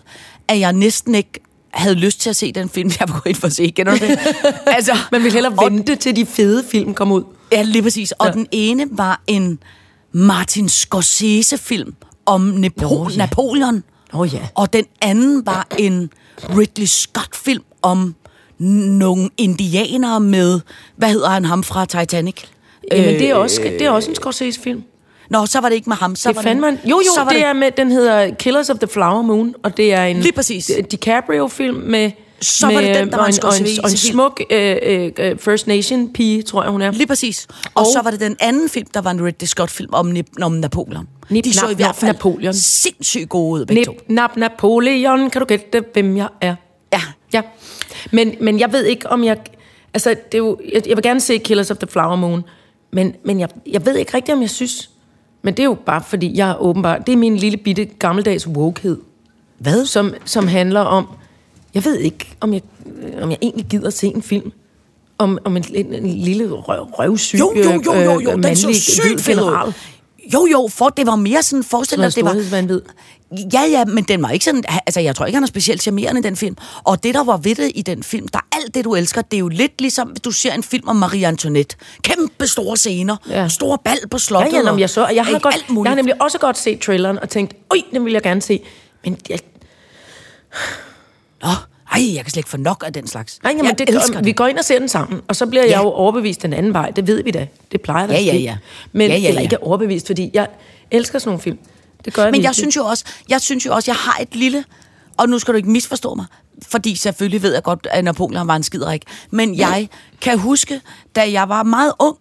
at 0.47 0.59
jeg 0.59 0.73
næsten 0.73 1.15
ikke 1.15 1.39
havde 1.73 1.95
lyst 1.95 2.21
til 2.21 2.29
at 2.29 2.35
se 2.35 2.51
den 2.51 2.69
film, 2.69 2.91
jeg 2.99 3.09
var 3.09 3.13
gået 3.13 3.25
ind 3.29 3.35
for 3.35 3.47
at 3.47 3.53
se. 3.53 3.73
Kender 3.75 3.97
du 3.97 4.05
det? 4.05 4.19
altså, 4.77 4.97
Man 5.11 5.23
vil 5.23 5.31
hellere 5.31 5.53
og- 5.57 5.65
vente 5.71 5.95
til 5.95 6.15
de 6.15 6.25
fede 6.25 6.63
film 6.71 6.93
kom 6.93 7.11
ud. 7.11 7.23
Ja, 7.51 7.61
lige 7.61 7.83
præcis. 7.83 8.11
Og 8.11 8.27
Ja. 8.27 8.31
den 8.33 8.47
ene 8.51 8.85
var 8.91 9.21
en 9.27 9.59
Martin 10.11 10.69
Scorsese-film 10.69 11.93
om 12.25 12.49
Nepo- 12.65 12.81
Nå, 12.81 13.09
ja. 13.11 13.17
Napoleon. 13.17 13.83
Åh, 14.13 14.33
ja. 14.33 14.39
Og 14.55 14.73
den 14.73 14.85
anden 15.01 15.45
var 15.45 15.67
en 15.77 16.09
Ridley 16.57 16.85
Scott-film 16.85 17.63
om 17.81 18.15
nogle 18.59 19.29
indianere 19.37 20.19
med, 20.19 20.59
hvad 20.97 21.09
hedder 21.09 21.29
han 21.29 21.45
ham 21.45 21.63
fra 21.63 21.85
Titanic? 21.85 22.35
Jamen, 22.91 23.05
det 23.19 23.29
er 23.29 23.35
også, 23.35 23.61
det 23.61 23.81
er 23.81 23.89
også 23.89 24.09
en 24.09 24.15
Scorsese-film. 24.15 24.83
Nå, 25.31 25.45
så 25.45 25.59
var 25.61 25.69
det 25.69 25.75
ikke 25.75 25.89
med 25.89 25.97
ham. 25.97 26.15
Så 26.15 26.29
Det 26.29 26.35
var 26.35 26.41
fandt 26.41 26.61
man. 26.61 26.79
Jo, 26.85 26.97
jo, 26.97 27.03
så 27.15 27.23
var 27.23 27.29
det, 27.31 27.45
er 27.45 27.53
med, 27.53 27.71
den 27.71 27.91
hedder 27.91 28.35
Killers 28.35 28.69
of 28.69 28.77
the 28.77 28.87
Flower 28.87 29.21
Moon, 29.21 29.55
og 29.63 29.77
det 29.77 29.93
er 29.93 30.05
en 30.05 30.19
Lige 30.19 30.31
præcis. 30.33 30.71
DiCaprio-film 30.91 31.75
med... 31.75 32.11
Så 32.41 32.67
med, 32.67 32.75
var 32.75 32.81
det 32.81 32.95
den, 32.95 33.09
der 33.11 33.17
var 33.17 33.25
en 33.25 33.33
og 33.43 33.57
en, 33.59 33.65
og 33.83 33.89
en 33.91 33.97
smuk 33.97 34.41
øh, 34.49 35.11
øh, 35.19 35.37
First 35.37 35.67
Nation-pige, 35.67 36.41
tror 36.43 36.63
jeg, 36.63 36.71
hun 36.71 36.81
er. 36.81 36.91
Lige 36.91 37.07
præcis. 37.07 37.47
Og, 37.63 37.69
Og- 37.75 37.85
så 37.93 38.01
var 38.03 38.11
det 38.11 38.19
den 38.19 38.35
anden 38.39 38.69
film, 38.69 38.87
der 38.93 39.01
var 39.01 39.11
en 39.11 39.25
Ridley 39.25 39.47
Scott-film 39.47 39.89
om, 39.93 40.15
om 40.41 40.51
Napoleon. 40.51 41.07
Nip, 41.29 41.43
De 41.43 41.53
så 41.53 41.61
nap, 41.61 41.71
i 41.71 41.75
hvert 41.75 41.95
fald 41.95 42.11
Napoleon. 42.13 42.53
sindssygt 42.53 43.29
gode 43.29 43.61
ud, 43.61 43.65
begge 43.65 43.85
to. 43.85 43.91
Nip, 43.91 44.01
nap, 44.07 44.37
Napoleon, 44.37 45.29
kan 45.29 45.39
du 45.41 45.45
gætte, 45.45 45.83
hvem 45.93 46.17
jeg 46.17 46.27
er? 46.41 46.55
Ja. 46.93 47.01
Ja. 47.33 47.41
Men, 48.11 48.35
men 48.41 48.59
jeg 48.59 48.71
ved 48.73 48.85
ikke, 48.85 49.09
om 49.09 49.23
jeg... 49.23 49.37
Altså, 49.93 50.09
det 50.09 50.33
er 50.33 50.37
jo, 50.37 50.59
jeg, 50.73 50.87
jeg 50.87 50.97
vil 50.97 51.03
gerne 51.03 51.19
se 51.19 51.37
Killers 51.37 51.71
of 51.71 51.77
the 51.77 51.87
Flower 51.87 52.15
Moon, 52.15 52.43
men, 52.93 53.15
men 53.25 53.39
jeg, 53.39 53.49
jeg 53.67 53.85
ved 53.85 53.95
ikke 53.97 54.13
rigtigt, 54.13 54.35
om 54.35 54.41
jeg 54.41 54.49
synes... 54.49 54.89
Men 55.41 55.53
det 55.53 55.59
er 55.59 55.67
jo 55.67 55.77
bare, 55.85 56.03
fordi 56.07 56.37
jeg 56.37 56.49
er 56.49 56.61
åbenbart... 56.61 57.07
Det 57.07 57.13
er 57.13 57.17
min 57.17 57.37
lille 57.37 57.57
bitte 57.57 57.85
gammeldags 57.85 58.47
wokehed, 58.47 58.97
Hvad? 59.57 59.85
som, 59.85 60.13
som 60.25 60.47
handler 60.47 60.79
om... 60.79 61.07
Jeg 61.73 61.85
ved 61.85 61.97
ikke, 61.97 62.33
om 62.39 62.53
jeg, 62.53 62.61
om 63.21 63.29
jeg 63.29 63.37
egentlig 63.41 63.65
gider 63.65 63.89
se 63.89 64.07
en 64.07 64.21
film 64.21 64.51
om, 65.17 65.39
om 65.45 65.57
en, 65.57 65.65
en, 65.73 65.93
en 65.93 66.07
lille 66.07 66.51
røv, 66.51 66.83
røvsyg 66.83 67.39
Jo, 67.39 67.53
jo, 67.55 67.81
jo, 67.85 67.93
jo, 67.93 68.19
jo. 68.19 68.31
øh, 68.31 68.43
Den 68.43 68.55
så 68.55 68.73
sygt 68.73 69.25
general. 69.25 69.73
Jo, 70.33 70.47
jo, 70.51 70.67
for 70.71 70.89
det 70.89 71.07
var 71.07 71.15
mere 71.15 71.43
sådan 71.43 71.63
forestillet, 71.63 72.05
at 72.05 72.15
det 72.15 72.25
var... 72.25 72.81
Ja, 73.53 73.61
ja, 73.61 73.85
men 73.85 74.03
den 74.03 74.21
var 74.23 74.29
ikke 74.29 74.45
sådan... 74.45 74.63
Altså, 74.87 74.99
jeg 74.99 75.15
tror 75.15 75.25
ikke, 75.25 75.35
han 75.35 75.43
er 75.43 75.47
specielt 75.47 75.81
charmerende 75.81 76.19
i 76.19 76.23
den 76.23 76.35
film. 76.35 76.57
Og 76.83 77.03
det, 77.03 77.13
der 77.13 77.23
var 77.23 77.37
ved 77.37 77.55
det 77.55 77.71
i 77.75 77.81
den 77.81 78.03
film, 78.03 78.27
der 78.27 78.39
er 78.39 78.57
alt 78.57 78.75
det, 78.75 78.85
du 78.85 78.95
elsker, 78.95 79.21
det 79.21 79.37
er 79.37 79.39
jo 79.39 79.47
lidt 79.47 79.81
ligesom, 79.81 80.07
hvis 80.07 80.21
du 80.21 80.31
ser 80.31 80.53
en 80.53 80.63
film 80.63 80.87
om 80.87 80.95
Marie 80.95 81.27
Antoinette. 81.27 81.75
Kæmpe 82.03 82.47
store 82.47 82.77
scener. 82.77 83.15
Ja. 83.29 83.47
Store 83.47 83.77
bal 83.85 83.97
på 84.11 84.15
Ja, 84.15 84.19
slottet. 84.19 84.53
ja, 84.53 84.57
nå, 84.57 84.63
men 84.63 84.73
og- 84.73 84.79
jeg, 84.79 84.89
så, 84.89 85.07
jeg, 85.07 85.25
har 85.25 85.39
godt, 85.39 85.55
alt 85.55 85.65
jeg 85.69 85.91
har 85.91 85.95
nemlig 85.95 86.21
også 86.21 86.37
godt 86.37 86.57
set 86.57 86.79
traileren 86.79 87.19
og 87.19 87.29
tænkt, 87.29 87.53
oj, 87.69 87.77
den 87.93 88.05
vil 88.05 88.13
jeg 88.13 88.21
gerne 88.21 88.41
se. 88.41 88.59
Men 89.03 89.17
jeg, 89.29 89.39
Nå, 91.43 91.47
ej, 91.93 92.15
jeg 92.15 92.23
kan 92.23 92.31
slet 92.31 92.37
ikke 92.37 92.49
få 92.49 92.57
nok 92.57 92.83
af 92.87 92.93
den 92.93 93.07
slags. 93.07 93.39
nej, 93.43 93.51
jamen, 93.57 93.65
jeg 93.65 93.79
det, 93.79 93.89
elsker 93.89 94.19
vi 94.21 94.25
den. 94.29 94.33
går 94.35 94.47
ind 94.47 94.57
og 94.57 94.65
ser 94.65 94.79
den 94.79 94.89
sammen, 94.89 95.21
og 95.27 95.35
så 95.35 95.45
bliver 95.45 95.63
jeg 95.63 95.69
Ja. 95.71 95.81
jo 95.81 95.91
overbevist 95.91 96.41
den 96.41 96.53
anden 96.53 96.73
vej. 96.73 96.89
Det 96.91 97.07
ved 97.07 97.23
vi 97.23 97.31
da. 97.31 97.47
Det 97.71 97.81
plejer 97.81 98.07
der 98.07 98.13
Ja, 98.13 98.19
at 98.19 98.25
ja, 98.25 98.35
ja. 98.35 98.57
Men, 98.91 99.11
Ja, 99.11 99.17
ja, 99.17 99.27
Eller 99.27 99.41
ja. 99.41 99.43
ikke 99.43 99.63
overbevist, 99.63 100.07
fordi 100.07 100.31
jeg 100.33 100.47
elsker 100.91 101.19
sådan 101.19 101.29
nogle 101.29 101.41
film. 101.41 101.57
Det 102.05 102.13
gør 102.13 102.31
Men 102.31 102.43
jeg 102.43 102.55
synes 102.55 102.75
jo 102.75 102.85
også, 102.85 103.05
jeg 103.29 103.41
synes 103.41 103.65
jo 103.65 103.73
også, 103.73 103.91
jeg 103.91 103.95
har 103.95 104.17
et 104.21 104.35
lille, 104.35 104.63
og 105.17 105.29
nu 105.29 105.39
skal 105.39 105.51
du 105.53 105.57
ikke 105.57 105.71
misforstå 105.71 106.13
mig, 106.15 106.25
fordi 106.67 106.95
selvfølgelig 106.95 107.41
ved 107.43 107.53
jeg 107.53 107.63
godt, 107.63 107.87
at 107.91 108.03
Napoleon 108.03 108.47
var 108.47 108.55
en 108.55 108.63
skiderik, 108.63 109.03
men 109.31 109.55
jeg 109.55 109.89
kan 110.21 110.39
huske, 110.39 110.81
da 111.15 111.31
jeg 111.31 111.49
var 111.49 111.63
meget 111.63 111.93
ung, 111.99 112.17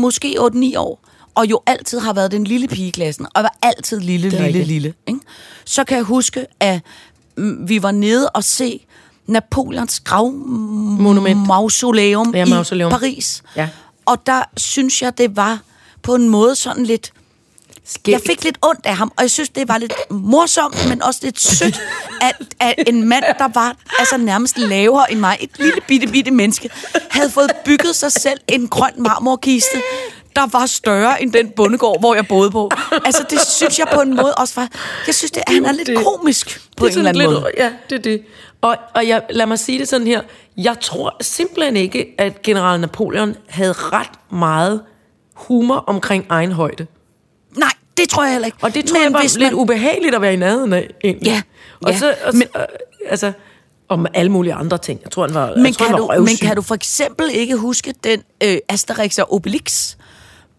måske 0.00 0.36
8-9 0.40 0.78
år, 0.78 1.00
og 1.34 1.50
jo 1.50 1.60
altid 1.66 1.98
har 1.98 2.12
været 2.12 2.30
den 2.32 2.44
lille 2.44 2.68
pige 2.68 2.88
i 2.88 2.90
klassen, 2.90 3.26
og 3.34 3.42
var 3.42 3.54
altid 3.62 4.00
lille, 4.00 4.28
lille, 4.28 4.44
rigtigt. 4.44 4.66
lille. 4.66 4.94
Ikke? 5.06 5.20
Så 5.64 5.84
kan 5.84 5.96
jeg 5.96 6.04
huske, 6.04 6.46
at 6.60 6.80
mm, 7.36 7.68
vi 7.68 7.82
var 7.82 7.90
nede 7.90 8.30
og 8.30 8.44
se 8.44 8.86
Napoleons 9.26 10.00
gravmonument, 10.00 11.46
mausoleum, 11.46 12.34
Ja, 12.34 12.44
mausoleum. 12.44 12.90
i 12.90 12.92
Paris. 12.92 13.42
Ja. 13.56 13.68
Og 14.06 14.26
der 14.26 14.42
synes 14.56 15.02
jeg, 15.02 15.18
det 15.18 15.36
var 15.36 15.60
på 16.02 16.14
en 16.14 16.28
måde 16.28 16.54
sådan 16.54 16.86
lidt 16.86 17.12
jeg 18.08 18.20
fik 18.26 18.44
lidt 18.44 18.58
ondt 18.62 18.86
af 18.86 18.96
ham, 18.96 19.12
og 19.16 19.22
jeg 19.22 19.30
synes, 19.30 19.48
det 19.48 19.68
var 19.68 19.78
lidt 19.78 19.94
morsomt, 20.10 20.88
men 20.88 21.02
også 21.02 21.20
lidt 21.22 21.40
sødt, 21.40 21.80
at, 22.20 22.36
at 22.60 22.74
en 22.86 23.08
mand, 23.08 23.24
der 23.38 23.48
var 23.54 23.76
altså 23.98 24.16
nærmest 24.16 24.58
lavere 24.58 25.12
end 25.12 25.20
mig, 25.20 25.36
et 25.40 25.50
lille 25.58 25.80
bitte, 25.88 26.06
bitte 26.06 26.30
menneske, 26.30 26.70
havde 27.10 27.30
fået 27.30 27.50
bygget 27.64 27.96
sig 27.96 28.12
selv 28.12 28.40
en 28.48 28.68
grøn 28.68 28.92
marmorkiste, 28.98 29.82
der 30.36 30.46
var 30.52 30.66
større 30.66 31.22
end 31.22 31.32
den 31.32 31.50
bondegård, 31.50 32.00
hvor 32.00 32.14
jeg 32.14 32.28
boede 32.28 32.50
på. 32.50 32.70
Altså, 33.04 33.24
det 33.30 33.40
synes 33.40 33.78
jeg 33.78 33.86
på 33.94 34.00
en 34.00 34.16
måde 34.16 34.34
også 34.34 34.54
var... 34.56 34.68
Jeg 35.06 35.14
synes, 35.14 35.30
det, 35.30 35.42
han 35.46 35.66
er 35.66 35.72
lidt 35.72 35.86
det. 35.86 35.98
komisk 36.04 36.60
på 36.76 36.86
det 36.86 36.92
en 36.92 36.98
eller 36.98 37.08
anden 37.08 37.22
lidt, 37.22 37.30
måde. 37.30 37.50
Ja, 37.58 37.72
det 37.90 37.98
er 37.98 38.02
det. 38.02 38.22
Og, 38.60 38.76
og 38.94 39.08
jeg, 39.08 39.22
lad 39.30 39.46
mig 39.46 39.58
sige 39.58 39.78
det 39.78 39.88
sådan 39.88 40.06
her. 40.06 40.20
Jeg 40.56 40.80
tror 40.80 41.16
simpelthen 41.20 41.76
ikke, 41.76 42.14
at 42.18 42.42
general 42.42 42.80
Napoleon 42.80 43.36
havde 43.48 43.72
ret 43.72 44.10
meget 44.30 44.82
humor 45.34 45.76
omkring 45.76 46.26
egen 46.28 46.52
højde. 46.52 46.86
Nej, 47.58 47.70
det 47.96 48.08
tror 48.08 48.22
jeg 48.24 48.32
heller 48.32 48.46
ikke. 48.46 48.58
Og 48.62 48.74
det 48.74 48.84
tror 48.84 48.94
Men 48.96 49.04
jeg 49.04 49.12
var 49.12 49.20
hvis 49.20 49.36
lidt 49.38 49.52
man- 49.52 49.60
ubehageligt 49.60 50.14
at 50.14 50.20
være 50.22 50.32
i 50.34 50.36
nærheden 50.36 50.72
af, 50.72 50.90
egentlig. 51.04 51.26
Ja, 51.26 51.42
Og 51.82 51.90
ja. 51.92 51.98
så, 51.98 52.14
og, 52.26 52.32
Men- 52.32 52.38
men, 52.38 52.62
altså, 53.10 53.32
om 53.88 54.06
alle 54.14 54.32
mulige 54.32 54.54
andre 54.54 54.78
ting. 54.78 55.00
Jeg 55.04 55.10
tror, 55.10 55.26
han 55.26 55.34
var, 55.34 55.52
Men 55.56 55.66
jeg 55.66 55.74
tror, 55.74 55.84
kan, 55.86 55.92
han 55.94 56.00
du, 56.00 56.06
var 56.06 56.14
men 56.14 56.20
røvsyg. 56.20 56.46
kan 56.46 56.56
du 56.56 56.62
for 56.62 56.74
eksempel 56.74 57.30
ikke 57.32 57.56
huske 57.56 57.94
den 58.04 58.22
øh, 58.44 58.56
Asterix 58.68 59.18
og 59.18 59.32
Obelix, 59.34 59.96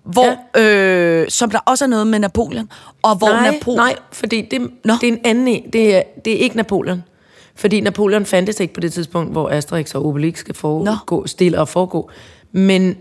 hvor, 0.03 0.37
ja. 0.55 0.61
øh, 0.61 1.29
som 1.29 1.51
der 1.51 1.59
også 1.65 1.85
er 1.85 1.89
noget 1.89 2.07
med 2.07 2.19
Napoleon, 2.19 2.69
og 3.01 3.15
hvor 3.15 3.29
nej, 3.29 3.51
Napoleon... 3.51 3.77
nej, 3.77 3.95
fordi 4.11 4.41
det, 4.51 4.61
Nå. 4.85 4.93
det 5.01 5.09
er 5.09 5.13
en 5.13 5.19
anden 5.25 5.47
en. 5.47 5.63
Det 5.73 5.95
er, 5.95 6.01
det 6.25 6.33
er 6.33 6.37
ikke 6.37 6.57
Napoleon. 6.57 7.03
Fordi 7.55 7.79
Napoleon 7.81 8.25
fandtes 8.25 8.59
ikke 8.59 8.73
på 8.73 8.79
det 8.79 8.93
tidspunkt, 8.93 9.31
hvor 9.31 9.49
Asterix 9.49 9.95
og 9.95 10.05
Obelix 10.05 10.39
skal 10.39 10.55
foregå, 10.55 11.27
stille 11.27 11.59
og 11.59 11.67
foregå. 11.69 12.09
Men 12.51 12.81
Men 12.81 12.97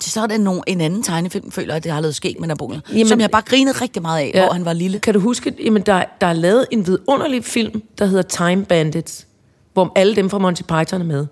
Så 0.00 0.20
er 0.22 0.26
det 0.26 0.40
nogen, 0.40 0.62
en 0.66 0.80
anden 0.80 1.02
tegnefilm, 1.02 1.50
føler 1.50 1.74
jeg, 1.74 1.84
det 1.84 1.92
har 1.92 2.00
lavet 2.00 2.14
skæg 2.14 2.36
med 2.38 2.48
Napoleon, 2.48 2.82
Jamen, 2.92 3.08
som 3.08 3.20
jeg 3.20 3.30
bare 3.30 3.42
grinede 3.42 3.78
rigtig 3.80 4.02
meget 4.02 4.20
af, 4.20 4.30
ja. 4.34 4.44
hvor 4.44 4.52
han 4.52 4.64
var 4.64 4.72
lille. 4.72 4.98
Kan 4.98 5.14
du 5.14 5.20
huske, 5.20 5.54
jamen 5.64 5.82
der, 5.82 6.04
der 6.20 6.26
er 6.26 6.32
lavet 6.32 6.66
en 6.70 6.86
vidunderlig 6.86 7.44
film, 7.44 7.82
der 7.98 8.06
hedder 8.06 8.22
Time 8.22 8.64
Bandits, 8.64 9.26
hvor 9.72 9.92
alle 9.96 10.16
dem 10.16 10.30
fra 10.30 10.38
Monty 10.38 10.62
Python 10.62 11.00
er 11.00 11.04
med. 11.04 11.26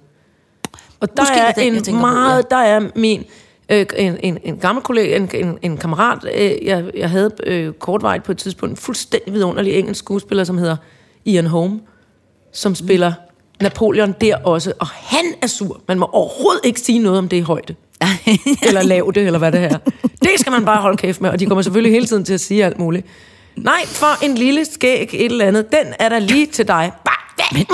Og 1.00 1.16
der 1.16 1.22
Måske 1.22 1.34
er 1.34 1.52
den, 1.52 1.75
en 1.75 1.82
tænker 1.82 2.00
på, 2.00 2.06
meget, 2.06 2.36
ja. 2.50 2.56
der 2.56 2.62
er 2.62 2.80
min, 2.96 3.25
øh, 3.68 3.86
en, 3.96 4.16
en, 4.22 4.38
en 4.44 4.56
gammel 4.56 4.84
kollega, 4.84 5.16
en, 5.16 5.30
en, 5.34 5.58
en 5.62 5.76
kammerat, 5.76 6.18
øh, 6.34 6.66
jeg, 6.66 6.84
jeg 6.96 7.10
havde 7.10 7.30
øh, 7.46 7.72
kortvejt 7.72 8.22
på 8.22 8.32
et 8.32 8.38
tidspunkt, 8.38 8.70
en 8.70 8.76
fuldstændig 8.76 9.34
vidunderlig 9.34 9.72
engelsk 9.72 9.98
skuespiller, 9.98 10.44
som 10.44 10.58
hedder 10.58 10.76
Ian 11.25 11.46
Holm, 11.46 11.80
som 12.52 12.75
spiller 12.75 13.12
Napoleon 13.60 14.14
der 14.20 14.36
også, 14.36 14.72
og 14.80 14.86
han 14.86 15.25
er 15.42 15.46
sur. 15.46 15.80
Man 15.88 15.98
må 15.98 16.06
overhovedet 16.12 16.60
ikke 16.64 16.80
sige 16.80 16.98
noget 16.98 17.18
om 17.18 17.28
det 17.28 17.36
i 17.36 17.40
højde. 17.40 17.75
eller 18.69 18.83
lav 18.83 19.12
det, 19.15 19.26
eller 19.26 19.38
hvad 19.38 19.53
det 19.53 19.65
er. 19.65 19.79
Det 20.03 20.31
skal 20.38 20.53
man 20.53 20.65
bare 20.65 20.83
holde 20.83 20.97
kæft 20.97 21.21
med, 21.21 21.31
og 21.31 21.41
de 21.41 21.47
kommer 21.47 21.62
selvfølgelig 21.62 21.93
hele 21.93 22.07
tiden 22.07 22.25
til 22.25 22.35
at 22.35 22.41
sige 22.41 22.65
alt 22.65 22.79
muligt. 22.79 23.07
Nej, 23.57 23.87
for 23.87 24.25
en 24.25 24.35
lille 24.35 24.65
skæg, 24.65 25.11
et 25.12 25.25
eller 25.25 25.45
andet, 25.45 25.73
den 25.73 25.95
er 25.99 26.09
der 26.09 26.19
lige 26.19 26.47
til 26.47 26.69
dig. 26.69 26.93
Bare, 27.05 27.49
Men 27.53 27.67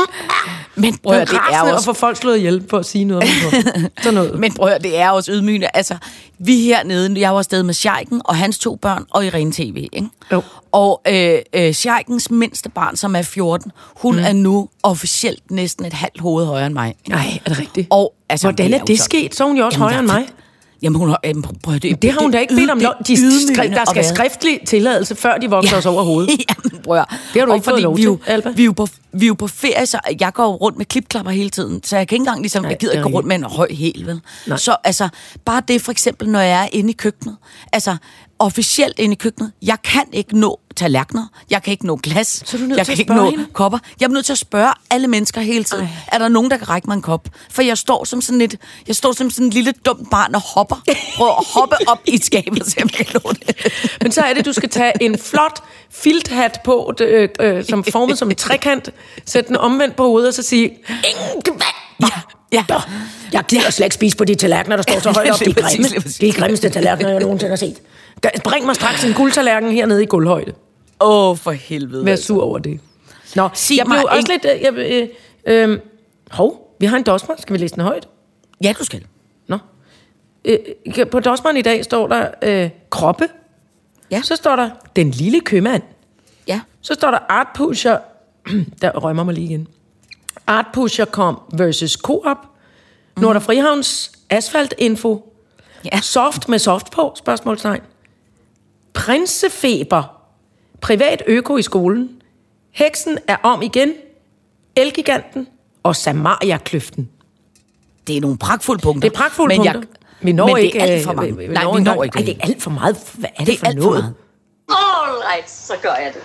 prøv 1.02 1.14
at 1.14 1.28
det 1.28 1.38
er 1.52 1.62
og 1.62 1.72
også... 1.72 1.84
få 1.84 1.92
folk 1.92 2.16
slået 2.16 2.36
ihjel 2.36 2.62
på 2.62 2.76
at 2.76 2.86
sige 2.86 3.04
noget 3.04 3.22
om 3.22 3.28
det. 3.52 3.90
Sådan 4.02 4.14
noget. 4.14 4.38
Men 4.38 4.54
prøv 4.54 4.68
at 4.68 4.84
det 4.84 4.98
er 4.98 5.10
også 5.10 5.32
ydmygende. 5.32 5.68
Altså, 5.74 5.96
vi 6.38 6.60
hernede, 6.60 7.20
jeg 7.20 7.32
var 7.32 7.38
afsted 7.38 7.62
med 7.62 7.74
Scheiken 7.74 8.22
og 8.24 8.36
hans 8.36 8.58
to 8.58 8.76
børn 8.76 9.04
og 9.10 9.26
Irene 9.26 9.52
TV, 9.52 9.88
ikke? 9.92 10.08
Jo. 10.32 10.42
Og 10.72 11.02
øh, 11.08 11.38
øh, 11.52 11.72
Scheikens 11.74 12.30
mindste 12.30 12.68
barn, 12.68 12.96
som 12.96 13.16
er 13.16 13.22
14, 13.22 13.72
hun 13.96 14.16
mm. 14.16 14.22
er 14.24 14.32
nu 14.32 14.68
officielt 14.82 15.50
næsten 15.50 15.84
et 15.84 15.92
halvt 15.92 16.20
hoved 16.20 16.46
højere 16.46 16.66
end 16.66 16.74
mig. 16.74 16.94
Nej, 17.08 17.40
er 17.44 17.48
det 17.48 17.58
rigtigt? 17.58 17.86
Og, 17.90 18.14
altså, 18.28 18.46
Hvordan 18.46 18.74
er 18.74 18.84
det 18.84 19.00
sket? 19.00 19.34
Så 19.34 19.44
er 19.44 19.48
hun 19.48 19.56
jo 19.56 19.64
også 19.64 19.76
Jamen, 19.76 19.88
højere 19.88 19.98
end 19.98 20.06
mig. 20.08 20.28
Jamen, 20.82 20.98
hun 20.98 21.08
har... 21.08 21.20
Jamen, 21.24 21.44
prøv, 21.62 21.74
det, 21.78 22.02
Det 22.02 22.12
har 22.12 22.20
hun 22.20 22.30
da 22.30 22.38
ikke 22.38 22.54
bedt 22.54 22.70
om. 22.70 22.78
lov. 22.78 22.92
De 23.06 23.14
skri- 23.14 23.74
der 23.74 23.84
skal 23.90 24.04
skriftlig 24.04 24.60
tilladelse, 24.66 25.14
før 25.14 25.38
de 25.38 25.50
vokser 25.50 25.76
os 25.76 25.86
over 25.86 26.02
hovedet. 26.02 26.30
Jamen, 26.48 26.82
prøv. 26.84 26.96
Det 26.96 27.06
har 27.40 27.44
du 27.44 27.50
Og 27.50 27.56
ikke 27.56 27.64
fået 27.64 27.82
lov 27.82 27.96
vi 27.96 28.02
er 28.02 28.04
jo, 28.04 28.16
til, 28.24 28.30
Alba. 28.32 28.50
Vi 28.50 28.62
er, 28.62 28.66
jo 28.66 28.72
på, 28.72 28.86
vi 29.12 29.24
er 29.24 29.28
jo 29.28 29.34
på 29.34 29.46
ferie, 29.46 29.86
så 29.86 29.98
jeg 30.20 30.32
går 30.32 30.54
rundt 30.54 30.78
med 30.78 30.86
klipklapper 30.86 31.32
hele 31.32 31.50
tiden, 31.50 31.80
så 31.84 31.96
jeg 31.96 32.08
kan 32.08 32.16
ikke 32.16 32.20
engang 32.22 32.40
ligesom, 32.40 32.62
Nej, 32.62 32.70
jeg 32.70 32.78
gider 32.78 32.92
er 32.92 32.96
ikke 32.98 33.10
gå 33.10 33.16
rundt 33.16 33.28
med 33.28 33.36
en 33.36 33.44
høj 33.44 33.68
hæl, 33.74 34.02
vel? 34.06 34.20
Nej. 34.46 34.56
Så 34.58 34.76
altså, 34.84 35.08
bare 35.44 35.62
det 35.68 35.82
for 35.82 35.92
eksempel, 35.92 36.28
når 36.28 36.40
jeg 36.40 36.62
er 36.64 36.68
inde 36.72 36.90
i 36.90 36.92
køkkenet, 36.92 37.36
altså 37.72 37.96
officielt 38.42 38.98
inde 38.98 39.12
i 39.12 39.16
køkkenet, 39.16 39.52
jeg 39.62 39.76
kan 39.84 40.02
ikke 40.12 40.38
nå 40.38 40.58
tallerkener, 40.76 41.26
jeg 41.50 41.62
kan 41.62 41.70
ikke 41.72 41.86
nå 41.86 41.98
glas, 42.02 42.42
Så 42.46 42.56
er 42.56 42.60
du 42.60 42.66
nødt 42.66 42.78
jeg 42.78 42.86
til 42.86 42.94
kan 42.94 42.96
at 42.96 42.98
ikke 42.98 43.14
nå 43.14 43.30
hende? 43.30 43.46
kopper. 43.52 43.78
Jeg 44.00 44.06
er 44.06 44.10
nødt 44.10 44.24
til 44.26 44.32
at 44.32 44.38
spørge 44.38 44.72
alle 44.90 45.08
mennesker 45.08 45.40
hele 45.40 45.64
tiden, 45.64 45.84
Ej. 45.84 45.90
er 46.12 46.18
der 46.18 46.28
nogen, 46.28 46.50
der 46.50 46.56
kan 46.56 46.68
række 46.68 46.86
mig 46.86 46.94
en 46.94 47.02
kop? 47.02 47.28
For 47.50 47.62
jeg 47.62 47.78
står 47.78 48.04
som 48.04 48.20
sådan 48.20 48.40
et, 48.40 48.56
jeg 48.88 48.96
står 48.96 49.12
som 49.12 49.30
sådan 49.30 49.46
en 49.46 49.52
lille 49.52 49.72
dumt 49.86 50.10
barn 50.10 50.34
og 50.34 50.40
hopper, 50.40 50.76
prøver 51.16 51.32
at 51.38 51.44
hoppe 51.54 51.76
op 51.86 51.98
i 52.06 52.14
et 52.14 52.24
skab 52.24 52.48
og 52.60 52.66
se, 52.66 52.76
om 52.82 52.88
jeg 52.98 53.06
kan 53.06 53.20
nå 53.24 53.32
det. 53.32 53.72
Men 54.02 54.12
så 54.12 54.20
er 54.20 54.34
det, 54.34 54.44
du 54.44 54.52
skal 54.52 54.68
tage 54.68 54.92
en 55.00 55.18
flot 55.18 55.62
filthat 55.90 56.58
på, 56.64 56.92
øh, 57.00 57.28
øh, 57.40 57.64
som 57.64 57.84
formet 57.84 58.18
som 58.18 58.30
en 58.30 58.36
trekant, 58.36 58.90
sætte 59.26 59.48
den 59.48 59.56
omvendt 59.56 59.96
på 59.96 60.02
hovedet 60.06 60.28
og 60.28 60.34
så 60.34 60.42
sige, 60.42 60.64
ingen 60.64 61.60
Ja, 62.00 62.06
ja. 62.52 62.64
Nå, 62.68 62.80
jeg 63.32 63.44
gider 63.48 63.70
slet 63.70 63.86
ikke 63.86 63.94
spise 63.94 64.16
på 64.16 64.24
de 64.24 64.34
tallerkener, 64.34 64.76
der 64.76 64.82
står 64.82 65.00
så 65.00 65.10
højt 65.10 65.30
op. 65.30 65.38
De 65.40 65.44
er 65.50 65.54
grimme. 65.68 65.88
De 66.20 66.28
er 66.28 66.32
grimmeste 66.32 66.68
tallerkener, 66.68 67.10
jeg 67.10 67.20
nogensinde 67.20 67.50
har 67.50 67.56
set. 67.56 67.76
Bring 68.44 68.66
mig 68.66 68.74
straks 68.74 69.04
en 69.04 69.12
guldtallerken 69.14 69.72
hernede 69.72 70.02
i 70.02 70.06
gulvhøjde. 70.06 70.52
Åh, 71.00 71.30
oh, 71.30 71.36
for 71.36 71.50
helvede. 71.50 72.04
Vær 72.04 72.16
sur 72.16 72.42
over 72.42 72.58
det. 72.58 72.80
Nå, 73.36 73.48
Sig 73.54 73.76
jeg 73.76 73.86
mig 73.86 73.96
blev 73.98 74.08
også 74.10 74.32
en- 74.32 74.40
lidt... 74.42 74.74
Øh, 74.74 74.80
jeg, 74.82 75.08
øh, 75.46 75.70
øh, 75.70 75.78
hov, 76.30 76.76
vi 76.80 76.86
har 76.86 76.96
en 76.96 77.02
dosmer. 77.02 77.34
Skal 77.38 77.52
vi 77.52 77.58
læse 77.58 77.74
den 77.74 77.82
højt? 77.82 78.08
Ja, 78.64 78.74
du 78.78 78.84
skal. 78.84 79.04
Nå. 79.46 79.58
Øh, 80.44 80.58
på 81.10 81.20
dosmeren 81.20 81.56
i 81.56 81.62
dag 81.62 81.84
står 81.84 82.06
der 82.08 82.28
øh, 82.42 82.70
kroppe. 82.90 83.28
Ja. 84.10 84.22
Så 84.22 84.36
står 84.36 84.56
der 84.56 84.70
den 84.96 85.10
lille 85.10 85.40
købmand. 85.40 85.82
Ja. 86.48 86.60
Så 86.80 86.94
står 86.94 87.10
der 87.10 87.18
art 87.28 87.46
pusher. 87.54 87.98
der 88.82 88.90
rømmer 88.98 89.24
mig 89.24 89.34
lige 89.34 89.44
igen. 89.44 89.68
Art 90.46 90.66
Pusher 90.72 91.04
kom 91.04 91.40
versus 91.52 91.92
Coop. 91.92 92.36
Mm. 93.16 93.22
Nordre 93.22 93.40
Frihavns 93.40 94.12
asfaltinfo. 94.30 95.32
Ja. 95.84 96.00
Soft 96.00 96.48
med 96.48 96.58
soft 96.58 96.90
på, 96.90 97.12
spørgsmålstegn. 97.16 97.80
Prinsefeber. 98.94 100.02
Privat 100.80 101.22
øko 101.26 101.56
i 101.56 101.62
skolen. 101.62 102.22
Heksen 102.70 103.18
er 103.28 103.36
om 103.42 103.62
igen. 103.62 103.92
Elgiganten 104.76 105.48
og 105.82 105.96
Samaria-kløften. 105.96 107.08
Det 108.06 108.16
er 108.16 108.20
nogle 108.20 108.38
pragtfulde 108.38 108.82
punkter. 108.82 109.08
Det 109.08 109.16
er 109.16 109.20
pragtfulde 109.20 109.58
men 109.58 109.66
punkter. 109.72 109.88
Vi 110.22 110.32
når 110.32 110.46
men 110.46 110.56
ikke... 110.58 110.78
det 110.78 110.88
er 110.88 110.94
alt 110.94 111.04
for 111.04 111.10
øh, 111.10 111.16
mange. 111.16 111.36
vi 111.36 111.46
Nej, 111.46 111.64
når 111.64 111.72
vi 111.72 111.78
ikke 111.78 111.84
når 111.94 112.02
ikke 112.04 112.18
Ej, 112.18 112.24
det 112.24 112.36
er 112.36 112.46
alt 112.46 112.62
for 112.62 112.70
meget. 112.70 112.96
Hvad 113.14 113.30
er 113.36 113.44
det, 113.44 113.46
Det 113.46 113.54
er 113.54 113.58
for 113.58 113.66
alt 113.66 113.82
for 113.82 113.84
noget? 113.90 114.02
meget. 114.02 114.14
All 114.68 115.22
right, 115.32 115.50
så 115.50 115.72
gør 115.82 115.94
jeg 115.94 116.12
det. 116.14 116.22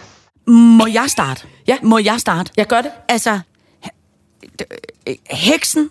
Må 0.53 0.86
jeg 0.88 1.05
starte? 1.07 1.47
Ja. 1.67 1.77
Må 1.83 1.97
jeg 1.97 2.19
starte? 2.19 2.51
Jeg 2.57 2.67
gør 2.67 2.81
det. 2.81 2.91
Altså, 3.07 3.39
øh, 5.07 5.15
heksen, 5.29 5.89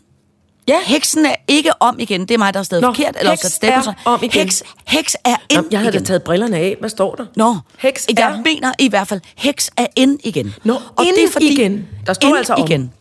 Ja. 0.68 0.78
heksen 0.84 1.26
er 1.26 1.34
ikke 1.48 1.70
om 1.82 1.96
igen. 1.98 2.20
Det 2.20 2.30
er 2.30 2.38
mig, 2.38 2.54
der 2.54 2.60
er 2.60 2.64
stadig 2.64 2.82
Nå, 2.82 2.88
forkert. 2.88 3.16
Eller 3.18 3.30
heks 3.30 3.42
så 3.42 3.48
stemmer 3.48 3.76
er 3.78 3.82
sig. 3.82 3.94
om 4.04 4.20
igen. 4.22 4.40
Heks, 4.42 4.62
heks 4.86 5.16
er 5.24 5.36
ind 5.50 5.60
Nå, 5.62 5.68
jeg 5.70 5.80
havde 5.80 5.92
da 5.92 5.96
igen. 5.98 6.04
taget 6.06 6.22
brillerne 6.22 6.56
af. 6.56 6.76
Hvad 6.80 6.90
står 6.90 7.14
der? 7.14 7.26
Nå, 7.36 7.56
Heks 7.78 8.06
jeg 8.18 8.30
er... 8.30 8.42
mener 8.44 8.72
i 8.78 8.88
hvert 8.88 9.08
fald, 9.08 9.20
heks 9.36 9.70
er 9.76 9.86
ind 9.96 10.20
igen. 10.24 10.54
Nå, 10.64 10.74
ind 11.00 11.42
igen. 11.42 11.86
Der 12.06 12.12
står 12.12 12.36
altså 12.36 12.54
om. 12.54 12.66
igen. 12.66 12.92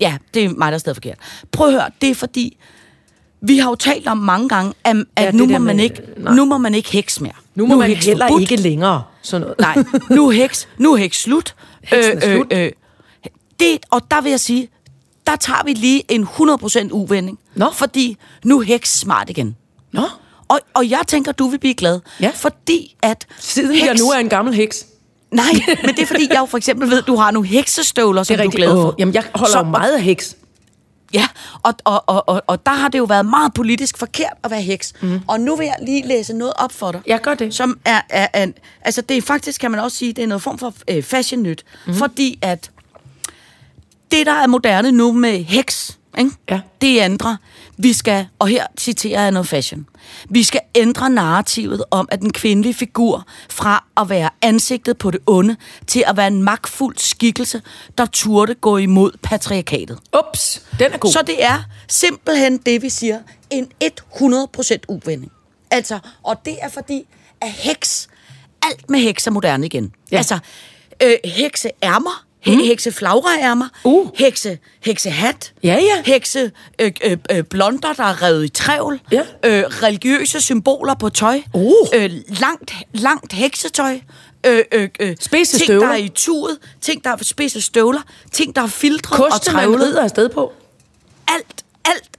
Ja, 0.00 0.16
det 0.34 0.44
er 0.44 0.48
mig, 0.48 0.72
der 0.72 0.74
er 0.74 0.78
stadig 0.78 0.96
forkert. 0.96 1.16
Prøv 1.52 1.66
at 1.66 1.72
høre, 1.72 1.90
det 2.00 2.10
er 2.10 2.14
fordi, 2.14 2.56
vi 3.42 3.58
har 3.58 3.70
jo 3.70 3.74
talt 3.74 4.06
om 4.08 4.18
mange 4.18 4.48
gange, 4.48 4.72
at, 4.84 4.96
at 5.16 5.26
det 5.26 5.34
nu, 5.34 5.46
må 5.46 5.58
man 5.58 5.76
med- 5.76 5.84
ikke, 5.84 6.02
nej. 6.16 6.34
nu 6.34 6.44
må 6.44 6.58
man 6.58 6.74
ikke 6.74 6.90
heks 6.92 7.20
mere. 7.20 7.32
Nu 7.54 7.66
må 7.66 7.74
er 7.74 7.78
man 7.78 7.88
heks 7.88 8.06
heller 8.06 8.28
forbudt. 8.28 8.42
ikke 8.50 8.56
længere 8.62 9.02
sådan 9.22 9.40
noget. 9.40 9.60
Nej, 9.60 9.84
nu 10.10 10.28
er 10.28 10.32
heks, 10.32 10.68
nu 10.78 10.92
er 10.92 10.96
heks 10.96 11.22
slut. 11.22 11.54
Heksen 11.84 12.18
er 12.18 12.34
slut. 12.34 12.50
det, 13.60 13.78
og 13.90 14.00
der 14.10 14.20
vil 14.20 14.30
jeg 14.30 14.40
sige, 14.40 14.68
der 15.26 15.36
tager 15.36 15.64
vi 15.64 15.72
lige 15.72 16.02
en 16.08 16.24
100% 16.24 16.88
uvending. 16.92 17.38
Nå. 17.54 17.66
Fordi 17.72 18.16
nu 18.44 18.58
er 18.60 18.62
heks 18.64 18.98
smart 18.98 19.30
igen. 19.30 19.56
Nå, 19.92 20.02
Og, 20.48 20.60
og 20.74 20.90
jeg 20.90 21.00
tænker, 21.06 21.32
du 21.32 21.48
vil 21.48 21.58
blive 21.58 21.74
glad. 21.74 22.00
Ja. 22.20 22.30
Fordi 22.34 22.96
at 23.02 23.26
siden 23.38 23.86
jeg 23.86 23.94
nu 23.98 24.08
er 24.10 24.18
en 24.18 24.28
gammel 24.28 24.54
heks. 24.54 24.86
Nej, 25.30 25.44
men 25.84 25.94
det 25.94 25.98
er 26.02 26.06
fordi, 26.06 26.26
jeg 26.30 26.38
jo 26.40 26.46
for 26.46 26.56
eksempel 26.56 26.90
ved, 26.90 26.98
at 26.98 27.06
du 27.06 27.16
har 27.16 27.30
nogle 27.30 27.48
heksestøvler, 27.48 28.22
som 28.22 28.36
Det 28.36 28.40
er 28.40 28.44
du 28.44 28.50
er 28.50 28.56
glad 28.56 28.68
for. 28.70 28.88
Åh, 28.88 28.94
Jamen, 28.98 29.14
jeg 29.14 29.24
holder 29.34 29.52
Så- 29.52 29.62
meget 29.62 29.92
af 29.92 30.02
heks. 30.02 30.36
Ja, 31.14 31.26
og, 31.62 31.74
og, 31.84 32.04
og, 32.08 32.28
og, 32.28 32.42
og 32.46 32.66
der 32.66 32.72
har 32.72 32.88
det 32.88 32.98
jo 32.98 33.04
været 33.04 33.26
meget 33.26 33.54
politisk 33.54 33.98
forkert 33.98 34.32
at 34.44 34.50
være 34.50 34.60
heks. 34.62 34.92
Mm. 35.02 35.20
Og 35.28 35.40
nu 35.40 35.56
vil 35.56 35.64
jeg 35.64 35.76
lige 35.86 36.06
læse 36.08 36.32
noget 36.32 36.54
op 36.56 36.72
for 36.72 36.92
dig. 36.92 37.00
Jeg 37.06 37.20
gør 37.20 37.34
det. 37.34 37.54
Som 37.54 37.78
er, 37.84 38.00
er, 38.08 38.26
er 38.32 38.46
altså 38.82 39.00
det 39.02 39.16
er 39.16 39.22
faktisk, 39.22 39.60
kan 39.60 39.70
man 39.70 39.80
også 39.80 39.96
sige, 39.96 40.12
det 40.12 40.24
er 40.24 40.28
noget 40.28 40.42
form 40.42 40.58
for 40.58 40.74
øh, 40.90 41.02
fashion 41.02 41.42
nyt. 41.42 41.64
Mm. 41.86 41.94
Fordi 41.94 42.38
at 42.42 42.70
det, 44.10 44.26
der 44.26 44.32
er 44.32 44.46
moderne 44.46 44.92
nu 44.92 45.12
med 45.12 45.44
heks, 45.44 45.98
ikke? 46.18 46.30
Ja. 46.50 46.60
det 46.80 47.00
ændrer. 47.00 47.36
Vi 47.76 47.92
skal, 47.92 48.26
og 48.38 48.48
her 48.48 48.66
citerer 48.78 49.22
jeg 49.22 49.30
noget 49.30 49.48
fashion, 49.48 49.86
vi 50.28 50.42
skal 50.42 50.60
ændre 50.74 51.10
narrativet 51.10 51.84
om, 51.90 52.08
at 52.10 52.20
den 52.20 52.32
kvindelige 52.32 52.74
figur 52.74 53.26
fra 53.50 53.84
at 53.96 54.08
være 54.08 54.30
ansigtet 54.42 54.98
på 54.98 55.10
det 55.10 55.20
onde, 55.26 55.56
til 55.86 56.04
at 56.06 56.16
være 56.16 56.26
en 56.26 56.42
magtfuld 56.42 56.98
skikkelse, 56.98 57.62
der 57.98 58.06
turde 58.06 58.54
gå 58.54 58.76
imod 58.76 59.10
patriarkatet. 59.22 59.98
Ups, 60.18 60.62
den 60.78 60.92
er 60.92 60.98
god. 60.98 61.12
Så 61.12 61.22
det 61.26 61.44
er 61.44 61.62
simpelthen 61.88 62.56
det, 62.58 62.82
vi 62.82 62.88
siger, 62.88 63.18
en 63.50 63.68
100% 63.84 64.76
uvending. 64.88 65.32
Altså, 65.70 65.98
og 66.22 66.44
det 66.44 66.56
er 66.60 66.68
fordi, 66.68 67.06
at 67.40 67.50
heks, 67.50 68.08
alt 68.62 68.90
med 68.90 69.00
heks 69.00 69.26
er 69.26 69.30
moderne 69.30 69.66
igen. 69.66 69.92
Ja. 70.12 70.16
Altså, 70.16 70.38
øh, 71.02 71.14
hekseærmer, 71.24 72.24
mm. 72.46 72.52
hekseflagreærmer, 72.58 73.68
Uh. 73.84 74.08
hekse, 74.14 74.58
heksehat, 74.84 75.52
Ja, 75.62 75.74
ja. 75.74 76.02
hekse 76.12 76.50
øh, 76.80 76.92
øh, 77.04 77.16
øh, 77.30 77.42
blonder, 77.44 77.92
der 77.92 78.04
er 78.04 78.22
revet 78.22 78.44
i 78.44 78.48
trævl, 78.48 79.00
Ja. 79.12 79.22
øh, 79.44 79.64
religiøse 79.82 80.40
symboler 80.40 80.94
på 80.94 81.08
tøj, 81.08 81.40
Uh. 81.54 81.72
øh, 81.94 82.10
langt, 82.40 82.72
langt 82.92 83.32
heksetøj, 83.32 84.00
øh, 84.46 84.64
øh, 84.72 84.88
øh, 85.00 85.16
Spidse 85.20 85.56
ting, 85.58 85.64
støvler. 85.66 85.86
der 85.86 85.92
er 85.94 85.98
i 85.98 86.08
tuet, 86.14 86.58
ting, 86.80 87.04
der 87.04 87.10
er 87.10 87.16
spidse 87.22 87.60
støvler, 87.60 88.00
ting, 88.32 88.56
der 88.56 88.62
er 88.62 88.66
filtret 88.66 89.20
og 89.24 89.30
Koste, 89.30 89.52
man 89.52 89.62
trævlet 89.64 89.96
afsted 89.96 90.28
på. 90.28 90.52
alt, 91.28 91.46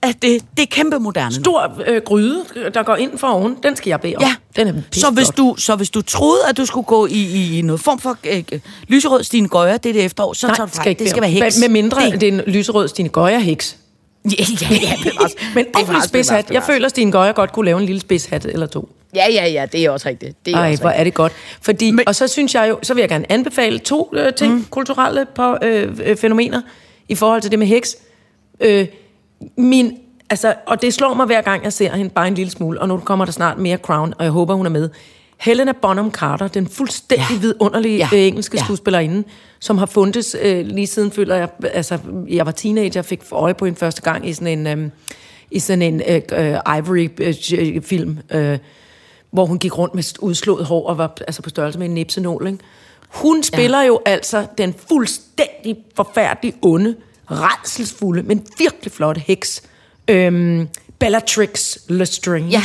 af 0.04 0.16
det, 0.16 0.42
det 0.58 0.64
er 0.64 0.68
kæmpe 0.68 1.00
moderne. 1.00 1.34
Stor 1.36 1.74
øh, 1.88 2.02
gryde, 2.06 2.44
der 2.74 2.84
går 2.84 2.96
ind 2.96 3.18
for 3.18 3.28
oven. 3.28 3.58
Den 3.64 3.76
skal 3.76 3.90
jeg 3.90 4.02
bede 4.02 4.16
om. 4.16 4.24
Ja, 4.24 4.36
Den 4.56 4.68
er 4.68 4.74
så 4.92 5.12
hvis, 5.12 5.28
du, 5.28 5.56
så 5.58 5.76
hvis 5.76 5.90
du 5.90 6.02
troede, 6.02 6.40
at 6.50 6.58
du 6.58 6.66
skulle 6.66 6.86
gå 6.86 7.06
i, 7.06 7.12
i, 7.12 7.60
i 7.60 7.62
noget 7.62 7.82
form 7.82 8.00
for 8.00 8.18
øh, 8.32 8.44
øh, 8.52 8.60
lyserød 8.88 9.24
Stine 9.24 9.48
Gøjer 9.48 9.78
det 9.78 9.96
det 9.96 10.06
efterår, 10.06 10.34
så 10.34 10.48
Nej, 10.48 10.56
tager 10.56 10.68
du 10.68 10.76
skal, 10.76 10.90
ikke 10.90 11.00
Det 11.04 11.10
skal 11.10 11.22
være 11.22 11.32
heks. 11.32 11.60
Med 11.60 11.70
mindre 11.70 12.06
det, 12.06 12.22
det, 12.22 12.30
er 12.30 12.34
en 12.34 12.42
lyserød 12.48 12.88
Stine 12.88 13.10
Goya-heks. 13.10 13.78
ja, 14.26 14.32
ja, 14.62 14.68
ja, 14.72 14.94
bevares. 15.04 15.36
Men 15.56 15.66
ordentlig 15.76 16.04
spidshat. 16.04 16.52
Jeg 16.52 16.64
føler, 16.64 16.86
at 16.86 16.90
Stine 16.90 17.12
Goya 17.12 17.32
godt 17.32 17.52
kunne 17.54 17.66
lave 17.66 17.80
en 17.80 17.86
lille 17.86 18.02
spidshat 18.02 18.46
eller 18.46 18.68
to. 18.68 18.90
Ja, 19.16 19.26
ja, 19.32 19.48
ja, 19.48 19.66
det 19.72 19.86
er 19.86 19.90
også 19.90 20.10
rigtigt. 20.10 20.46
Det 20.46 20.54
er 20.54 20.58
Ej, 20.58 20.72
også 20.72 20.82
hvor 20.82 20.90
rigtigt. 20.90 21.00
er 21.00 21.04
det 21.04 21.14
godt. 21.14 21.34
Fordi, 21.62 21.92
Men- 21.92 22.08
og 22.08 22.16
så 22.16 22.28
synes 22.28 22.56
jeg 22.56 22.70
jo, 22.70 22.80
så 22.84 22.94
vil 22.94 23.02
jeg 23.02 23.10
gerne 23.10 23.32
anbefale 23.32 23.80
to 23.80 24.10
øh, 24.14 24.34
ting, 24.34 24.54
mm. 24.54 24.66
kulturelle 24.70 25.26
på, 25.36 25.58
øh, 25.62 25.98
øh, 26.06 26.18
fænomener 26.18 26.62
i 27.10 27.16
forhold 27.16 27.42
til 27.42 27.52
det 27.52 27.60
med 27.60 27.68
heks. 27.68 27.96
Øh, 28.60 28.88
min, 29.58 29.97
altså, 30.30 30.54
og 30.67 30.82
det 30.82 30.93
slår 30.93 31.13
mig 31.13 31.25
hver 31.25 31.41
gang, 31.41 31.63
jeg 31.63 31.73
ser 31.73 31.95
hende 31.95 32.10
bare 32.10 32.27
en 32.27 32.36
lille 32.36 32.51
smule, 32.51 32.82
og 32.82 32.88
nu 32.88 32.97
kommer 32.97 33.25
der 33.25 33.32
snart 33.32 33.58
mere 33.58 33.77
Crown, 33.77 34.13
og 34.17 34.23
jeg 34.23 34.32
håber, 34.32 34.54
hun 34.54 34.65
er 34.65 34.69
med. 34.69 34.89
Helena 35.38 35.71
Bonham 35.82 36.12
Carter, 36.12 36.47
den 36.47 36.67
fuldstændig 36.67 37.27
ja. 37.32 37.39
Vidunderlige 37.39 37.97
ja. 37.97 38.10
Øh, 38.13 38.27
engelske 38.27 38.58
ja. 38.58 38.63
Skuespillerinde, 38.63 39.23
som 39.60 39.77
har 39.77 39.86
fundet 39.86 40.36
øh, 40.41 40.65
lige 40.65 40.88
siden, 40.88 41.12
føler 41.12 41.36
jeg, 41.36 41.49
altså, 41.63 41.97
jeg 42.30 42.45
var 42.45 42.51
teenager, 42.51 43.01
fik 43.01 43.21
øje 43.32 43.54
på 43.54 43.65
hende 43.65 43.80
første 43.80 44.01
gang 44.01 44.30
i 44.30 44.34
sådan 44.34 44.67
en, 44.67 44.80
øh, 44.80 44.89
i 45.51 45.60
sådan 45.60 45.82
en 45.82 46.01
øh, 46.08 46.21
øh, 46.32 46.77
Ivory-film, 46.77 48.17
øh, 48.32 48.58
hvor 49.32 49.45
hun 49.45 49.60
gik 49.60 49.77
rundt 49.77 49.95
med 49.95 50.04
udslået 50.19 50.65
hår 50.65 50.88
og 50.88 50.97
var 50.97 51.13
altså 51.27 51.41
på 51.41 51.49
størrelse 51.49 51.80
med 51.80 51.88
en 51.88 51.93
nipsenål. 51.93 52.47
Ikke? 52.47 52.60
Hun 53.10 53.43
spiller 53.43 53.82
ja. 53.82 53.88
jo 53.88 53.99
altså 54.06 54.45
den 54.58 54.75
fuldstændig 54.88 55.77
forfærdelige, 55.95 56.54
onde, 56.62 56.95
redselsfulde, 57.32 58.24
men 58.24 58.48
virkelig 58.58 58.91
flotte 58.91 59.22
heks. 59.22 59.62
Øhm, 60.08 60.67
Bellatrix 61.00 61.78
Lestrange 61.88 62.50
ja. 62.50 62.63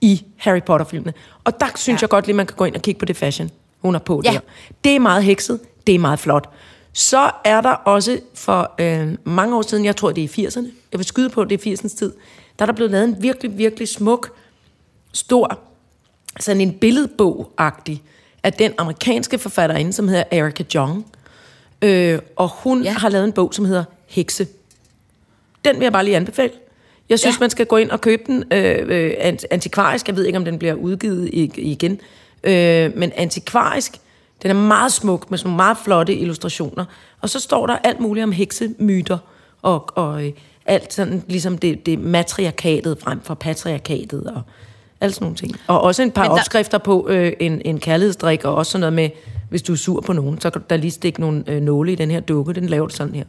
I 0.00 0.24
Harry 0.36 0.62
Potter-filmene. 0.66 1.12
Og 1.44 1.60
der 1.60 1.66
synes 1.76 2.00
ja. 2.00 2.04
jeg 2.04 2.10
godt 2.10 2.26
lige, 2.26 2.36
man 2.36 2.46
kan 2.46 2.56
gå 2.56 2.64
ind 2.64 2.74
og 2.74 2.82
kigge 2.82 2.98
på 2.98 3.04
det 3.04 3.16
fashion, 3.16 3.50
hun 3.80 3.94
har 3.94 3.98
på 3.98 4.22
Ja. 4.24 4.32
der. 4.32 4.40
Det 4.84 4.96
er 4.96 5.00
meget 5.00 5.24
hekset, 5.24 5.60
det 5.86 5.94
er 5.94 5.98
meget 5.98 6.18
flot. 6.18 6.50
Så 6.92 7.30
er 7.44 7.60
der 7.60 7.70
også 7.70 8.18
for 8.34 8.74
øh, 8.78 9.14
mange 9.24 9.56
år 9.56 9.62
siden, 9.62 9.84
jeg 9.84 9.96
tror 9.96 10.12
det 10.12 10.24
er 10.24 10.42
i 10.42 10.46
80'erne, 10.46 10.66
jeg 10.92 10.98
vil 10.98 11.04
skyde 11.06 11.30
på, 11.30 11.44
det 11.44 11.66
er 11.66 11.72
80'ernes 11.76 11.98
tid, 11.98 12.12
der 12.58 12.64
er 12.64 12.66
der 12.66 12.72
blevet 12.72 12.90
lavet 12.90 13.04
en 13.04 13.16
virkelig, 13.20 13.58
virkelig 13.58 13.88
smuk, 13.88 14.32
stor, 15.12 15.58
sådan 16.40 16.60
en 16.60 16.72
billedbog-agtig, 16.72 18.02
af 18.42 18.52
den 18.52 18.72
amerikanske 18.78 19.38
forfatterinde, 19.38 19.92
som 19.92 20.08
hedder 20.08 20.24
Erica 20.30 20.64
Jong. 20.74 21.06
Øh, 21.82 22.18
og 22.36 22.48
hun. 22.48 22.82
Ja. 22.82 22.92
har 22.92 23.08
lavet 23.08 23.24
en 23.24 23.32
bog, 23.32 23.54
som 23.54 23.64
hedder 23.64 23.84
Hekse. 24.12 24.46
Den 25.64 25.76
vil 25.76 25.82
jeg 25.82 25.92
bare 25.92 26.04
lige 26.04 26.16
anbefale. 26.16 26.52
Jeg 27.08 27.18
synes, 27.18 27.36
ja. 27.36 27.40
Man 27.40 27.50
skal 27.50 27.66
gå 27.66 27.76
ind 27.76 27.90
og 27.90 28.00
købe 28.00 28.22
den 28.26 28.44
øh, 28.52 28.78
øh, 28.88 29.12
ant- 29.18 29.44
antikvarisk. 29.50 30.08
Jeg 30.08 30.16
ved 30.16 30.24
ikke, 30.24 30.38
om 30.38 30.44
den 30.44 30.58
bliver 30.58 30.74
udgivet 30.74 31.30
igen. 31.58 32.00
Øh, 32.44 32.96
men 32.96 33.12
antikvarisk, 33.16 33.92
den 34.42 34.50
er 34.50 34.54
meget 34.54 34.92
smuk, 34.92 35.30
med 35.30 35.38
sådan 35.38 35.48
nogle 35.48 35.56
meget 35.56 35.76
flotte 35.84 36.14
illustrationer. 36.14 36.84
Og 37.20 37.28
så 37.30 37.40
står 37.40 37.66
der 37.66 37.76
alt 37.84 38.00
muligt 38.00 38.24
om 38.24 38.32
heksemyter, 38.32 39.18
og, 39.62 39.88
og 39.98 40.24
øh, 40.26 40.32
alt 40.66 40.92
sådan, 40.92 41.22
ligesom 41.28 41.58
det, 41.58 41.86
det 41.86 41.98
matriarkatet 41.98 42.98
frem 43.00 43.20
for 43.20 43.34
patriarkatet, 43.34 44.26
og 44.26 44.42
alt 45.00 45.14
sådan 45.14 45.24
nogle 45.24 45.36
ting. 45.36 45.56
Og 45.66 45.80
også 45.80 46.02
en 46.02 46.10
par 46.10 46.24
der- 46.24 46.30
opskrifter 46.30 46.78
på 46.78 47.06
øh, 47.08 47.32
en, 47.40 47.62
en 47.64 47.80
kærlighedsdrik, 47.80 48.44
og 48.44 48.54
også 48.54 48.72
sådan 48.72 48.80
noget 48.80 48.92
med, 48.92 49.10
hvis 49.50 49.62
du 49.62 49.72
er 49.72 49.76
sur 49.76 50.00
på 50.00 50.12
nogen, 50.12 50.40
så 50.40 50.50
kan 50.50 50.60
du 50.60 50.66
der 50.70 50.76
lige 50.76 50.90
stikke 50.90 51.20
nogle 51.20 51.44
øh, 51.46 51.60
nåle 51.62 51.92
i 51.92 51.94
den 51.94 52.10
her 52.10 52.20
dukke, 52.20 52.52
den 52.52 52.66
laver 52.66 52.86
du 52.86 52.94
sådan 52.94 53.14
her. 53.14 53.24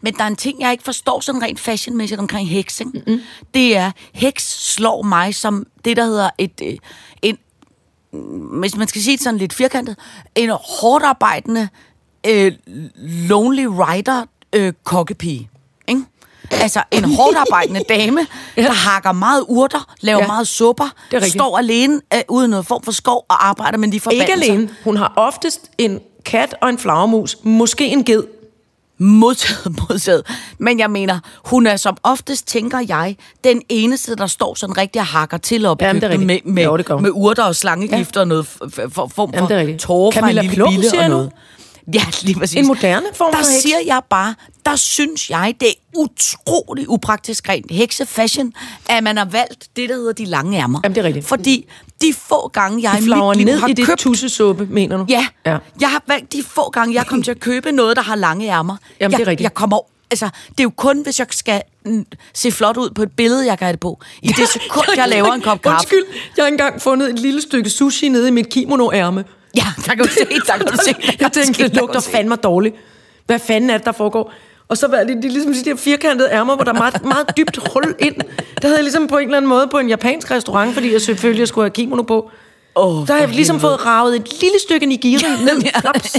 Men 0.00 0.14
der 0.14 0.22
er 0.22 0.26
en 0.28 0.36
ting, 0.36 0.60
jeg 0.60 0.72
ikke 0.72 0.84
forstår 0.84 1.20
sådan 1.20 1.42
rent 1.42 1.60
fashionmæssigt 1.60 2.20
omkring 2.20 2.48
heksing. 2.48 2.92
Mm-hmm. 2.94 3.20
Det 3.54 3.76
er, 3.76 3.90
heks 4.12 4.72
slår 4.74 5.02
mig 5.02 5.34
som 5.34 5.66
det, 5.84 5.96
der 5.96 6.04
hedder 6.04 6.30
et, 6.38 6.60
øh, 6.64 6.76
en, 7.22 7.38
hvis 8.60 8.76
man 8.76 8.88
skal 8.88 9.02
sige 9.02 9.16
det 9.16 9.24
sådan 9.24 9.38
lidt 9.38 9.52
firkantet, 9.52 9.96
en 10.34 10.50
hårdt 10.50 11.04
arbejdende, 11.04 11.68
øh, 12.26 12.52
lonely 13.28 13.64
rider 13.66 14.24
øh, 14.52 14.72
kokkepige. 14.84 15.50
Ikke? 15.88 16.02
Altså 16.50 16.82
en 16.90 17.04
hårdt 17.16 17.36
arbejdende 17.36 17.80
dame, 17.88 18.26
ja. 18.56 18.62
der 18.62 18.72
hakker 18.72 19.12
meget 19.12 19.44
urter, 19.48 19.94
laver 20.00 20.20
Ja. 20.20 20.26
meget 20.26 20.48
supper, 20.48 20.94
er 21.12 21.20
står 21.20 21.58
alene 21.58 22.00
øh, 22.14 22.20
uden 22.28 22.50
noget 22.50 22.66
form 22.66 22.82
for 22.82 22.92
skov 22.92 23.24
og 23.28 23.48
arbejder 23.48 23.78
med 23.78 23.92
de 23.92 24.00
forbandelser. 24.00 24.34
Ikke 24.34 24.52
alene. 24.52 24.70
Hun 24.84 24.96
har 24.96 25.12
oftest 25.16 25.70
en 25.78 26.00
kat 26.24 26.54
og 26.62 26.68
en 26.68 26.78
flagermus, 26.78 27.36
måske 27.42 27.86
en 27.86 28.04
ged. 28.04 28.24
Modtaget, 28.98 29.78
modtaget. 29.88 30.22
Men 30.58 30.78
jeg 30.78 30.90
mener, 30.90 31.18
hun 31.44 31.66
er 31.66 31.76
som 31.76 31.96
oftest, 32.02 32.46
tænker 32.46 32.78
jeg, 32.88 33.16
den 33.44 33.62
eneste, 33.68 34.16
der 34.16 34.26
står 34.26 34.54
sådan 34.54 34.76
rigtig 34.76 35.00
og 35.00 35.06
hakker 35.06 35.36
til 35.36 35.66
op 35.66 35.82
Jamen, 35.82 36.02
det 36.02 36.20
med, 36.20 36.38
med, 36.44 36.64
Jo, 36.64 36.76
det 36.76 37.00
med 37.00 37.10
urter 37.12 37.42
og 37.44 37.56
slangegift 37.56 38.16
ja. 38.16 38.20
og 38.20 38.28
noget 38.28 38.46
for, 38.46 39.10
form 39.14 39.30
Jamen, 39.34 39.48
det 39.48 39.54
er 39.54 39.58
for 39.58 39.60
rigtigt. 39.60 39.80
tårer 39.80 40.10
fra 40.10 40.18
en 40.18 40.22
Camilla 40.22 40.42
lille 40.42 40.54
Plum, 40.54 40.74
bille 40.74 41.02
og 41.02 41.08
noget. 41.10 41.32
Ja, 41.94 42.02
lige 42.22 42.38
præcis. 42.38 42.56
En 42.56 42.66
moderne 42.66 43.06
form 43.14 43.30
der 43.30 43.38
for 43.38 43.50
heks. 43.50 43.62
siger 43.62 43.76
jeg 43.86 44.00
bare, 44.10 44.34
der 44.66 44.76
synes 44.76 45.30
jeg, 45.30 45.54
det 45.60 45.68
er 45.68 45.72
utrolig 45.96 46.88
upraktisk 46.88 47.48
rent 47.48 47.70
heksefashion, 47.70 48.52
at 48.88 49.04
man 49.04 49.16
har 49.16 49.24
valgt 49.24 49.68
det, 49.76 49.88
der 49.88 49.94
hedder 49.94 50.12
de 50.12 50.24
lange 50.24 50.58
ærmer. 50.58 50.80
Jamen, 50.84 50.94
det 50.94 51.00
er 51.00 51.04
rigtigt. 51.04 51.26
Fordi 51.26 51.66
de 52.00 52.14
få 52.28 52.48
gange, 52.48 52.82
jeg 52.82 52.92
De 52.92 52.98
i 52.98 53.08
mit 53.08 53.46
liv 53.46 53.58
har 53.58 53.68
i 53.68 53.72
det 53.72 53.86
købt... 53.86 53.98
tussesuppe, 53.98 54.66
mener 54.70 54.96
du? 54.96 55.06
Ja, 55.08 55.26
ja. 55.46 55.58
jeg 55.80 55.90
har 55.90 56.02
valgt 56.06 56.32
de 56.32 56.42
få 56.42 56.70
gange, 56.70 56.94
jeg 56.94 57.06
kom 57.06 57.22
til 57.22 57.30
at 57.30 57.40
købe 57.40 57.72
noget, 57.72 57.96
der 57.96 58.02
har 58.02 58.14
lange 58.14 58.46
ærmer. 58.46 58.76
Jamen, 59.00 59.12
jeg, 59.12 59.18
det 59.18 59.26
er 59.26 59.30
rigtigt. 59.30 59.44
Jeg 59.44 59.54
kommer 59.54 59.80
Altså, 60.10 60.28
det 60.48 60.60
er 60.60 60.64
jo 60.64 60.70
kun, 60.76 61.02
hvis 61.02 61.18
jeg 61.18 61.26
skal 61.30 61.62
mm, 61.84 62.06
se 62.34 62.50
flot 62.50 62.76
ud 62.76 62.90
på 62.90 63.02
et 63.02 63.12
billede, 63.12 63.46
jeg 63.46 63.58
kan 63.58 63.66
have 63.66 63.72
det 63.72 63.80
på. 63.80 64.00
I 64.22 64.28
det 64.28 64.48
sekund, 64.48 64.86
jeg 64.96 65.08
laver 65.08 65.32
en 65.32 65.40
kop 65.40 65.62
kaffe. 65.62 65.76
Undskyld, 65.76 66.04
jeg 66.36 66.44
har 66.44 66.48
engang 66.48 66.82
fundet 66.82 67.10
et 67.10 67.18
lille 67.18 67.42
stykke 67.42 67.70
sushi 67.70 68.08
nede 68.08 68.28
i 68.28 68.30
mit 68.30 68.48
kimono-ærme. 68.48 69.24
Ja, 69.56 69.66
der 69.76 69.94
kan 69.94 69.98
du 69.98 70.10
se, 70.10 70.26
der 70.46 70.56
kan 70.56 70.66
du 70.66 70.76
se. 70.84 71.16
jeg 71.20 71.32
tænkte, 71.32 71.62
det 71.62 71.76
lugter 71.76 72.00
fandme 72.00 72.36
dårligt. 72.36 72.74
Hvad 73.26 73.38
fanden 73.38 73.70
er 73.70 73.76
det, 73.76 73.86
der 73.86 73.92
foregår? 73.92 74.32
Og 74.68 74.78
så 74.78 74.88
var 74.88 75.04
det, 75.04 75.22
det 75.22 75.32
ligesom 75.32 75.52
de 75.52 75.64
der 75.64 75.76
firkantede 75.76 76.28
ærmer, 76.32 76.54
hvor 76.54 76.64
der 76.64 76.72
er 76.72 76.78
meget, 76.78 77.04
meget 77.04 77.36
dybt 77.36 77.56
hul 77.72 77.94
ind. 77.98 78.14
Der 78.62 78.68
havde 78.68 78.76
jeg 78.76 78.82
ligesom 78.84 79.06
på 79.06 79.16
en 79.18 79.24
eller 79.24 79.36
anden 79.36 79.48
måde 79.48 79.68
på 79.70 79.78
en 79.78 79.88
japansk 79.88 80.30
restaurant, 80.30 80.74
fordi 80.74 80.92
jeg 80.92 81.00
selvfølgelig 81.00 81.48
skulle 81.48 81.64
have 81.64 81.70
kimono 81.70 82.02
på. 82.02 82.30
Oh, 82.74 83.06
Der 83.06 83.12
har 83.12 83.20
jeg 83.20 83.28
ligesom 83.28 83.60
fået 83.60 83.86
ravet 83.86 84.16
et 84.16 84.40
lille 84.40 84.58
stykke 84.66 84.86
nigiri 84.86 85.22
ned, 85.46 85.62
klaps, 85.80 86.16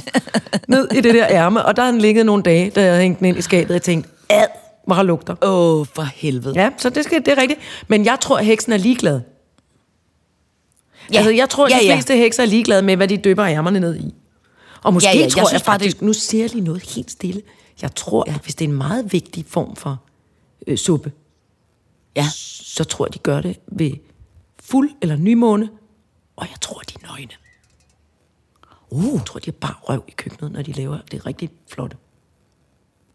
ned 0.67 0.87
i 0.91 1.01
det 1.01 1.13
der 1.13 1.27
ærme, 1.29 1.65
og 1.65 1.75
der 1.75 1.83
har 1.83 1.91
den 1.91 2.01
ligget 2.01 2.25
nogle 2.25 2.43
dage, 2.43 2.69
da 2.69 2.81
jeg 2.81 2.89
havde 2.89 3.01
hængt 3.01 3.19
den 3.19 3.27
ind 3.27 3.37
i 3.37 3.41
skabet, 3.41 3.69
og 3.69 3.73
jeg 3.73 3.81
tænkte, 3.81 4.09
ad, 4.29 4.45
hvor 4.85 4.95
har 4.95 5.03
lugter. 5.03 5.35
Åh, 5.41 5.79
oh, 5.79 5.85
for 5.95 6.01
helvede. 6.15 6.53
Ja, 6.61 6.69
så 6.77 6.89
det, 6.89 7.03
skal, 7.03 7.25
det 7.25 7.27
er 7.27 7.41
rigtigt. 7.41 7.59
Men 7.87 8.05
jeg 8.05 8.17
tror, 8.21 8.37
at 8.37 8.45
heksen 8.45 8.73
er 8.73 8.77
ligeglad. 8.77 9.21
Ja. 11.11 11.17
Altså, 11.17 11.31
jeg 11.31 11.49
tror, 11.49 11.65
at 11.65 11.71
Ja, 11.71 11.77
de 11.81 11.85
ja. 11.85 11.95
fleste 11.95 12.15
hekser 12.15 12.43
er 12.43 12.47
ligeglade 12.47 12.81
med, 12.81 12.95
hvad 12.95 13.07
de 13.07 13.17
døber 13.17 13.45
ærmerne 13.45 13.79
ned 13.79 13.95
i. 13.95 14.13
Og 14.83 14.93
måske 14.93 15.09
Ja, 15.09 15.15
ja, 15.17 15.21
jeg 15.23 15.31
tror 15.31 15.41
jeg, 15.51 15.61
bare, 15.65 15.73
faktisk, 15.73 16.01
nu 16.01 16.13
ser 16.13 16.39
jeg 16.39 16.51
lige 16.53 16.63
noget 16.63 16.83
helt 16.95 17.11
stille. 17.11 17.41
Jeg 17.81 17.95
tror, 17.95 18.23
ja. 18.27 18.33
at 18.35 18.41
hvis 18.41 18.55
det 18.55 18.65
er 18.65 18.69
en 18.69 18.77
meget 18.77 19.13
vigtig 19.13 19.45
form 19.47 19.75
for 19.75 20.01
øh, 20.67 20.77
suppe, 20.77 21.11
Ja. 22.15 22.25
så 22.31 22.83
tror 22.83 23.05
jeg, 23.05 23.13
de 23.13 23.19
gør 23.19 23.41
det 23.41 23.59
ved 23.67 23.91
fuld 24.59 24.89
eller 25.01 25.15
nymåne, 25.15 25.69
og 26.35 26.47
jeg 26.51 26.61
tror, 26.61 26.79
de 26.79 26.93
er 27.03 27.07
nøgne. 27.07 27.31
Uh. 28.89 29.13
Jeg 29.13 29.25
tror, 29.25 29.39
de 29.39 29.49
er 29.49 29.53
bare 29.61 29.73
røv 29.83 30.03
i 30.07 30.11
køkkenet, 30.11 30.51
når 30.51 30.61
de 30.61 30.71
laver 30.71 30.97
det 31.11 31.25
rigtig 31.25 31.49
flotte. 31.71 31.97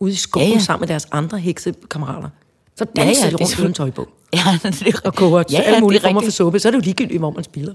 Ude 0.00 0.12
i 0.12 0.14
skoven 0.16 0.42
ja, 0.44 0.48
Ja, 0.48 0.52
ja. 0.52 0.58
ja. 0.58 0.64
sammen 0.64 0.80
med 0.80 0.88
deres 0.88 1.08
andre 1.12 1.38
heksekammerater. 1.38 2.28
Så 2.76 2.86
Ja, 2.96 3.02
danser 3.04 3.24
ja, 3.24 3.30
de 3.30 3.36
det 3.36 3.40
er 3.40 3.46
rundt 3.46 3.58
uden 3.60 3.74
tøj 3.74 3.90
på. 3.90 4.08
Ja, 4.34 4.58
det 4.62 4.82
er, 4.82 5.00
Og 5.04 5.14
koger 5.14 5.38
ja, 5.50 5.56
ja, 5.58 5.62
alle 5.62 5.74
ja, 5.74 5.80
mulige 5.80 5.98
er 6.00 6.06
former 6.08 6.20
for 6.20 6.30
suppe, 6.30 6.58
så 6.60 6.68
er 6.68 6.70
det 6.70 6.76
jo 6.78 6.82
ligegyldigt, 6.82 7.18
hvor 7.18 7.30
man 7.30 7.44
spiller. 7.44 7.74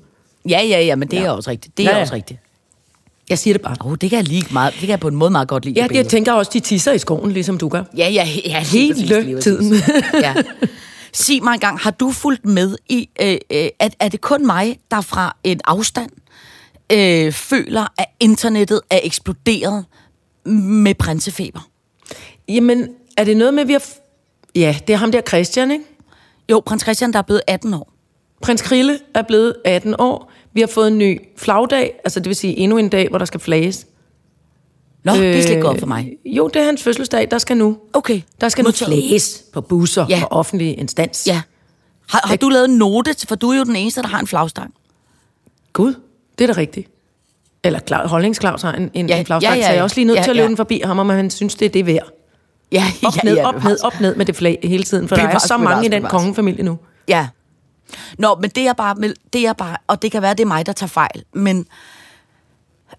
Ja, 0.49 0.61
ja, 0.61 0.81
ja, 0.81 0.95
men 0.95 1.11
det 1.11 1.19
er 1.19 1.29
også 1.31 1.49
rigtigt. 1.49 1.77
Det 1.77 1.85
er 1.85 1.89
Ja, 1.89 1.95
ja. 1.95 2.01
også 2.01 2.13
rigtigt. 2.13 2.39
Jeg 3.29 3.39
siger 3.39 3.53
det 3.53 3.61
bare. 3.61 3.75
Oh, 3.79 3.95
det 4.01 4.09
kan 4.09 4.17
jeg 4.17 4.27
lige 4.27 4.45
meget, 4.51 4.73
det 4.73 4.79
kan 4.79 4.89
jeg 4.89 4.99
på 4.99 5.07
en 5.07 5.15
måde 5.15 5.31
meget 5.31 5.47
godt 5.47 5.65
lide. 5.65 5.81
Ja, 5.81 5.87
jeg 5.91 6.07
tænker 6.07 6.31
også, 6.31 6.51
de 6.53 6.59
tisser 6.59 6.91
i 6.91 6.97
skoven, 6.97 7.31
ligesom 7.31 7.57
du 7.57 7.67
gør. 7.69 7.83
Ja, 7.97 8.09
ja, 8.09 8.27
ja. 8.45 8.59
Hele 8.59 8.93
præcis, 8.93 9.43
tiden. 9.43 9.73
ja. 10.25 10.33
Sig 11.13 11.43
mig 11.43 11.53
engang, 11.53 11.79
har 11.79 11.91
du 11.91 12.11
fulgt 12.11 12.45
med 12.45 12.77
i, 12.89 13.09
øh, 13.21 13.37
øh, 13.51 13.67
at 13.79 13.95
er 13.99 14.09
det 14.09 14.21
kun 14.21 14.45
mig, 14.45 14.79
der 14.91 15.01
fra 15.01 15.35
en 15.43 15.59
afstand 15.65 16.11
øh, 16.91 17.31
føler, 17.31 17.87
at 17.97 18.05
internettet 18.19 18.81
er 18.89 18.99
eksploderet 19.03 19.85
med 20.45 20.95
prinsefeber? 20.95 21.69
Jamen, 22.47 22.87
er 23.17 23.23
det 23.23 23.37
noget 23.37 23.53
med, 23.53 23.61
at 23.61 23.67
vi 23.67 23.73
har... 23.73 23.83
Ja, 24.55 24.77
det 24.87 24.93
er 24.93 24.97
ham 24.97 25.11
der 25.11 25.21
Christian, 25.21 25.71
ikke? 25.71 25.83
Jo, 26.51 26.59
prins 26.65 26.81
Christian, 26.81 27.13
der 27.13 27.19
er 27.19 27.23
blevet 27.23 27.41
18 27.47 27.73
år. 27.73 27.93
Prins 28.41 28.61
Krille 28.61 28.99
er 29.13 29.21
blevet 29.21 29.55
18 29.65 29.95
år. 29.99 30.26
Vi 30.57 30.61
har 30.61 30.67
fået 30.67 30.87
en 30.87 30.97
ny 30.97 31.21
flagdag, 31.35 31.99
altså 32.03 32.19
det 32.19 32.27
vil 32.27 32.35
sige 32.35 32.57
endnu 32.57 32.77
en 32.77 32.89
dag, 32.89 33.09
hvor 33.09 33.17
der 33.17 33.25
skal 33.25 33.39
flages. 33.39 33.87
Nå, 35.03 35.11
øh, 35.13 35.19
det 35.19 35.35
er 35.35 35.41
slet 35.41 35.49
ikke 35.49 35.61
godt 35.61 35.79
for 35.79 35.87
mig. 35.87 36.11
Jo, 36.25 36.47
det 36.47 36.61
er 36.61 36.65
hans 36.65 36.83
fødselsdag, 36.83 37.27
der 37.31 37.37
skal 37.37 37.57
nu. 37.57 37.77
Okay. 37.93 38.21
Der 38.41 38.49
skal 38.49 38.63
nu 38.63 38.71
flages 38.71 39.43
på 39.53 39.61
busser 39.61 40.05
Ja. 40.09 40.17
ja. 40.17 40.23
og 40.23 40.31
offentlige 40.31 40.73
instans. 40.73 41.27
Ja. 41.27 41.41
Har, 42.09 42.21
har 42.27 42.35
du 42.35 42.49
lavet 42.49 42.65
en 42.69 42.77
note, 42.77 43.15
for 43.27 43.35
du 43.35 43.49
er 43.49 43.57
jo 43.57 43.63
den 43.63 43.75
eneste, 43.75 44.01
der 44.01 44.07
har 44.07 44.19
en 44.19 44.27
flagstang. 44.27 44.73
Gud, 45.73 45.93
det 46.39 46.49
er 46.49 46.53
da 46.53 46.59
rigtigt. 46.59 46.89
Eller 47.63 47.79
Claus, 47.79 48.09
Holdings 48.09 48.39
Claus 48.39 48.61
har 48.61 48.73
en, 48.73 48.91
en, 48.93 49.09
Ja, 49.09 49.13
ja, 49.15 49.19
en 49.19 49.25
flagstang, 49.25 49.55
ja, 49.55 49.59
ja, 49.59 49.65
så 49.67 49.71
jeg 49.71 49.79
er 49.79 49.83
også 49.83 49.95
lige 49.95 50.05
nødt 50.05 50.17
ja, 50.17 50.23
til 50.23 50.29
at 50.29 50.35
ja. 50.35 50.41
løbe 50.41 50.49
den 50.49 50.57
forbi 50.57 50.81
ham, 50.85 50.99
om 50.99 51.09
han 51.09 51.29
synes, 51.29 51.55
det 51.55 51.65
er 51.65 51.69
det 51.69 51.85
værd. 51.85 52.09
Ja, 52.71 52.83
Op, 53.07 53.15
ja, 53.15 53.21
ned, 53.23 53.35
ja, 53.35 53.47
op, 53.47 53.63
ned, 53.63 53.83
op, 53.83 53.99
ned 54.01 54.15
med 54.15 54.25
det 54.25 54.35
flag 54.35 54.59
hele 54.63 54.83
tiden, 54.83 55.07
for 55.07 55.15
der 55.15 55.23
er 55.23 55.27
Bevares, 55.27 55.43
så 55.43 55.57
mange 55.57 55.85
i 55.85 55.89
den 55.89 56.03
kongefamilie 56.03 56.63
nu. 56.63 56.77
Ja. 57.07 57.27
Nå, 58.17 58.37
men 58.41 58.49
det 58.49 58.67
er 58.67 58.73
bare, 58.73 58.95
det 59.33 59.47
er 59.47 59.53
bare, 59.53 59.77
og 59.87 60.01
det 60.01 60.11
kan 60.11 60.21
være, 60.21 60.33
det 60.33 60.39
er 60.39 60.47
mig, 60.47 60.65
der 60.65 60.73
tager 60.73 60.87
fejl, 60.87 61.23
men 61.33 61.67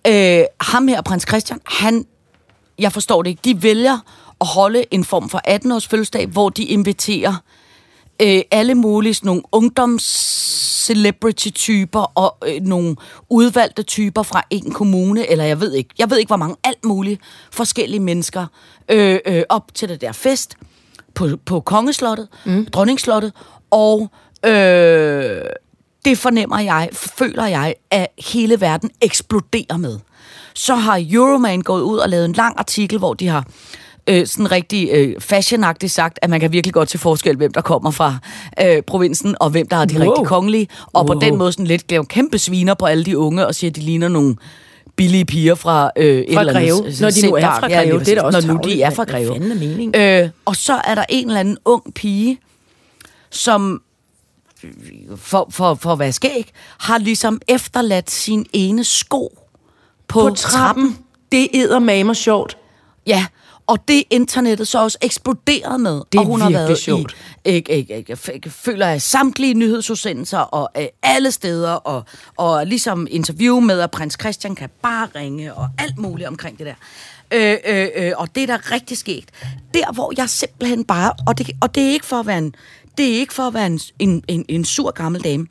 øh, 0.07 0.44
ham 0.61 0.88
her, 0.88 1.03
prins 1.03 1.24
Christian, 1.29 1.61
han, 1.66 2.07
jeg 2.79 2.92
forstår 2.92 3.22
det 3.22 3.31
ikke, 3.31 3.40
de 3.44 3.62
vælger 3.62 3.98
at 4.40 4.46
holde 4.46 4.85
en 4.90 5.05
form 5.05 5.29
for 5.29 5.40
18-års 5.48 5.88
fødselsdag, 5.88 6.27
hvor 6.27 6.48
de 6.48 6.62
inviterer 6.62 7.35
øh, 8.22 8.42
alle 8.51 8.74
mulige 8.74 9.14
sådan 9.14 9.27
nogle 9.27 9.42
ungdoms-celebrity-typer 9.53 12.01
og 12.01 12.37
øh, 12.48 12.61
nogle 12.61 12.96
udvalgte 13.29 13.83
typer 13.83 14.22
fra 14.22 14.42
en 14.51 14.72
kommune, 14.72 15.31
eller 15.31 15.44
jeg 15.44 15.61
ved 15.61 15.72
ikke, 15.72 15.90
jeg 15.98 16.11
ved 16.11 16.18
ikke, 16.18 16.29
hvor 16.29 16.37
mange, 16.37 16.57
alt 16.64 16.85
muligt 16.85 17.20
forskellige 17.53 18.01
mennesker 18.01 18.46
øh, 18.88 19.18
øh, 19.27 19.42
op 19.48 19.74
til 19.74 19.88
det 19.88 20.01
der 20.01 20.12
fest 20.12 20.55
på, 21.14 21.29
på 21.46 21.61
kongeslottet, 21.61 22.29
mm. 22.46 22.66
dronningslottet, 22.66 23.33
og 23.70 24.11
øh, 24.46 25.40
det 26.05 26.18
fornemmer 26.18 26.59
jeg, 26.59 26.88
føler 26.92 27.46
jeg, 27.46 27.74
at 27.90 28.07
hele 28.33 28.61
verden 28.61 28.90
eksploderer 29.01 29.77
med. 29.77 29.98
Så 30.55 30.74
har 30.74 31.07
Euroman 31.11 31.61
gået 31.61 31.83
ud 31.83 31.98
og 31.98 32.09
lavet 32.09 32.24
en 32.24 32.33
lang 32.33 32.59
artikel, 32.59 32.98
hvor 32.98 33.14
de 33.14 33.29
har 33.29 33.44
øh, 34.09 34.27
sådan 34.27 34.53
rigtig 34.53 34.88
øh, 34.92 35.20
fashionagtigt 35.20 35.92
sagt, 35.92 36.18
at 36.22 36.31
man 36.31 36.40
kan 36.40 36.53
virkelig 36.53 36.74
godt 36.74 36.88
til 36.88 37.01
forskel, 37.01 37.37
hvem 37.37 37.53
der 37.53 37.61
kommer 37.61 37.90
fra 37.90 38.18
øh, 38.62 38.83
provinsen, 38.83 39.35
og 39.40 39.51
hvem 39.51 39.68
der 39.68 39.77
er 39.77 39.85
de 39.85 39.98
Wow. 39.98 40.09
rigtig 40.09 40.27
kongelige. 40.27 40.68
Og 40.87 41.07
wow. 41.09 41.14
på 41.14 41.20
den 41.20 41.37
måde 41.37 41.53
sådan 41.53 41.66
lidt 41.66 41.90
laver 41.90 42.05
kæmpe 42.05 42.38
sviner 42.38 42.74
på 42.74 42.87
alle 42.87 43.05
de 43.05 43.18
unge, 43.18 43.46
og 43.46 43.55
siger, 43.55 43.70
at 43.70 43.77
de 43.77 43.81
ligner 43.81 44.09
nogle 44.09 44.37
billige 44.96 45.24
piger 45.24 45.55
fra 45.55 45.90
øh, 45.96 46.18
et 46.20 46.35
Fra 46.35 46.40
andet 46.40 46.55
Greve. 46.55 46.94
Når 47.01 47.11
de 47.11 47.27
nu 47.27 47.35
er 47.35 47.40
fra 47.40 47.68
Ja, 47.70 47.83
Greve, 47.83 47.98
det 47.98 48.09
er 48.09 48.14
da 48.14 48.22
også 48.22 48.46
Når 48.46 48.55
nu 48.55 48.61
de 48.64 48.83
er 48.83 48.90
fra 48.90 49.05
Greve. 49.05 50.22
Øh, 50.24 50.31
og 50.44 50.57
så 50.57 50.81
er 50.85 50.94
der 50.94 51.05
en 51.09 51.27
eller 51.27 51.40
anden 51.40 51.59
ung 51.64 51.94
pige, 51.94 52.38
som 53.31 53.83
for, 55.16 55.47
for, 55.51 55.75
for 55.75 55.92
at 55.92 55.99
være 55.99 56.12
skæg, 56.12 56.51
har 56.79 56.99
ligesom 56.99 57.40
efterladt 57.49 58.11
sin 58.11 58.47
ene 58.53 58.85
sko 58.85 59.38
på, 60.09 60.21
På 60.29 60.35
trappen. 60.35 60.99
Det 61.33 61.49
æder 61.55 61.79
mamer 61.79 62.12
sjovt. 62.14 62.57
Ja, 63.07 63.27
og 63.66 63.88
det 63.88 64.03
internettet 64.11 64.68
så 64.68 64.83
også 64.83 64.99
eksploderet 65.01 65.81
med. 65.81 66.03
Det 66.12 66.18
er 66.18 66.21
og 66.21 66.27
hun 66.27 66.40
har 66.40 66.51
været 66.51 66.79
sjovt. 66.79 67.16
i, 67.44 67.49
ikke, 67.49 67.73
ikke, 67.73 67.97
ikke, 67.97 68.12
f- 68.12 68.49
føler 68.49 68.87
jeg, 68.87 69.03
samtlige 69.03 69.55
nyhedsudsendelser 69.55 70.38
og 70.38 70.71
øh, 70.77 70.87
alle 71.03 71.31
steder, 71.31 71.71
og, 71.71 72.05
og 72.37 72.66
ligesom 72.66 73.07
interview 73.11 73.61
med, 73.61 73.81
at 73.81 73.90
prins 73.90 74.16
Christian 74.21 74.55
kan 74.55 74.68
bare 74.83 75.09
ringe, 75.14 75.55
og 75.55 75.68
alt 75.79 75.99
muligt 75.99 76.29
omkring 76.29 76.59
det 76.59 76.66
der. 76.66 76.75
Øh, 77.33 77.57
øh, 77.66 77.88
øh, 77.97 78.12
og 78.16 78.29
det 78.35 78.42
er 78.42 78.47
da 78.47 78.59
rigtig 78.73 78.99
sket. 78.99 79.25
Der, 79.75 79.92
hvor 79.92 80.12
jeg 80.16 80.29
simpelthen 80.31 80.85
bare, 80.85 81.12
og 81.27 81.38
det, 81.38 81.51
og 81.61 81.75
det 81.75 81.83
er 81.83 81.90
ikke 81.90 82.07
for 82.07 82.21
at 82.21 82.27
være 82.27 82.38
en, 82.38 82.55
det 82.99 83.09
er 83.15 83.19
ikke 83.21 83.35
for 83.35 83.43
at 83.43 83.55
være 83.55 83.67
en, 83.67 83.81
en, 83.99 84.25
en, 84.29 84.45
en 84.49 84.65
sur 84.65 84.91
gammel 84.91 85.25
dame, 85.25 85.47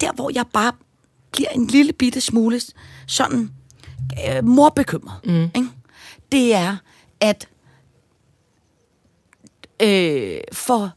der, 0.00 0.12
hvor 0.12 0.30
jeg 0.34 0.44
bare 0.52 0.72
bliver 1.32 1.48
en 1.48 1.66
lille 1.66 1.92
bitte 1.92 2.20
smule 2.20 2.60
sådan 3.06 3.50
øh, 4.28 4.44
morbekymret, 4.44 5.16
mm. 5.24 5.42
ikke? 5.42 5.68
det 6.32 6.54
er, 6.54 6.76
at 7.20 7.48
øh, 9.82 10.40
for 10.52 10.90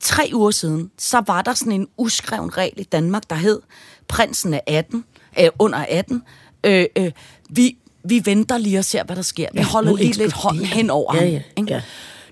tre 0.00 0.30
uger 0.34 0.50
siden, 0.50 0.90
så 0.98 1.22
var 1.26 1.42
der 1.42 1.54
sådan 1.54 1.72
en 1.72 1.88
uskreven 1.96 2.56
regel 2.56 2.80
i 2.80 2.84
Danmark, 2.84 3.22
der 3.30 3.36
hed, 3.36 3.60
prinsen 4.08 4.54
er 4.54 4.60
18, 4.66 5.04
øh, 5.40 5.48
under 5.58 5.78
18, 5.88 6.22
øh, 6.64 6.86
øh, 6.96 7.10
vi, 7.50 7.76
vi 8.04 8.22
venter 8.24 8.58
lige 8.58 8.78
og 8.78 8.84
ser, 8.84 9.04
hvad 9.04 9.16
der 9.16 9.22
sker. 9.22 9.48
Vi 9.52 9.58
Ja, 9.58 9.64
holder 9.64 9.96
lige 9.96 10.12
lidt 10.12 10.32
hånden 10.32 10.64
hen 10.64 10.90
over 10.90 11.14
Ja, 11.16 11.20
ham. 11.20 11.28
ja, 11.28 11.42
ikke? 11.56 11.72
ja. 11.74 11.82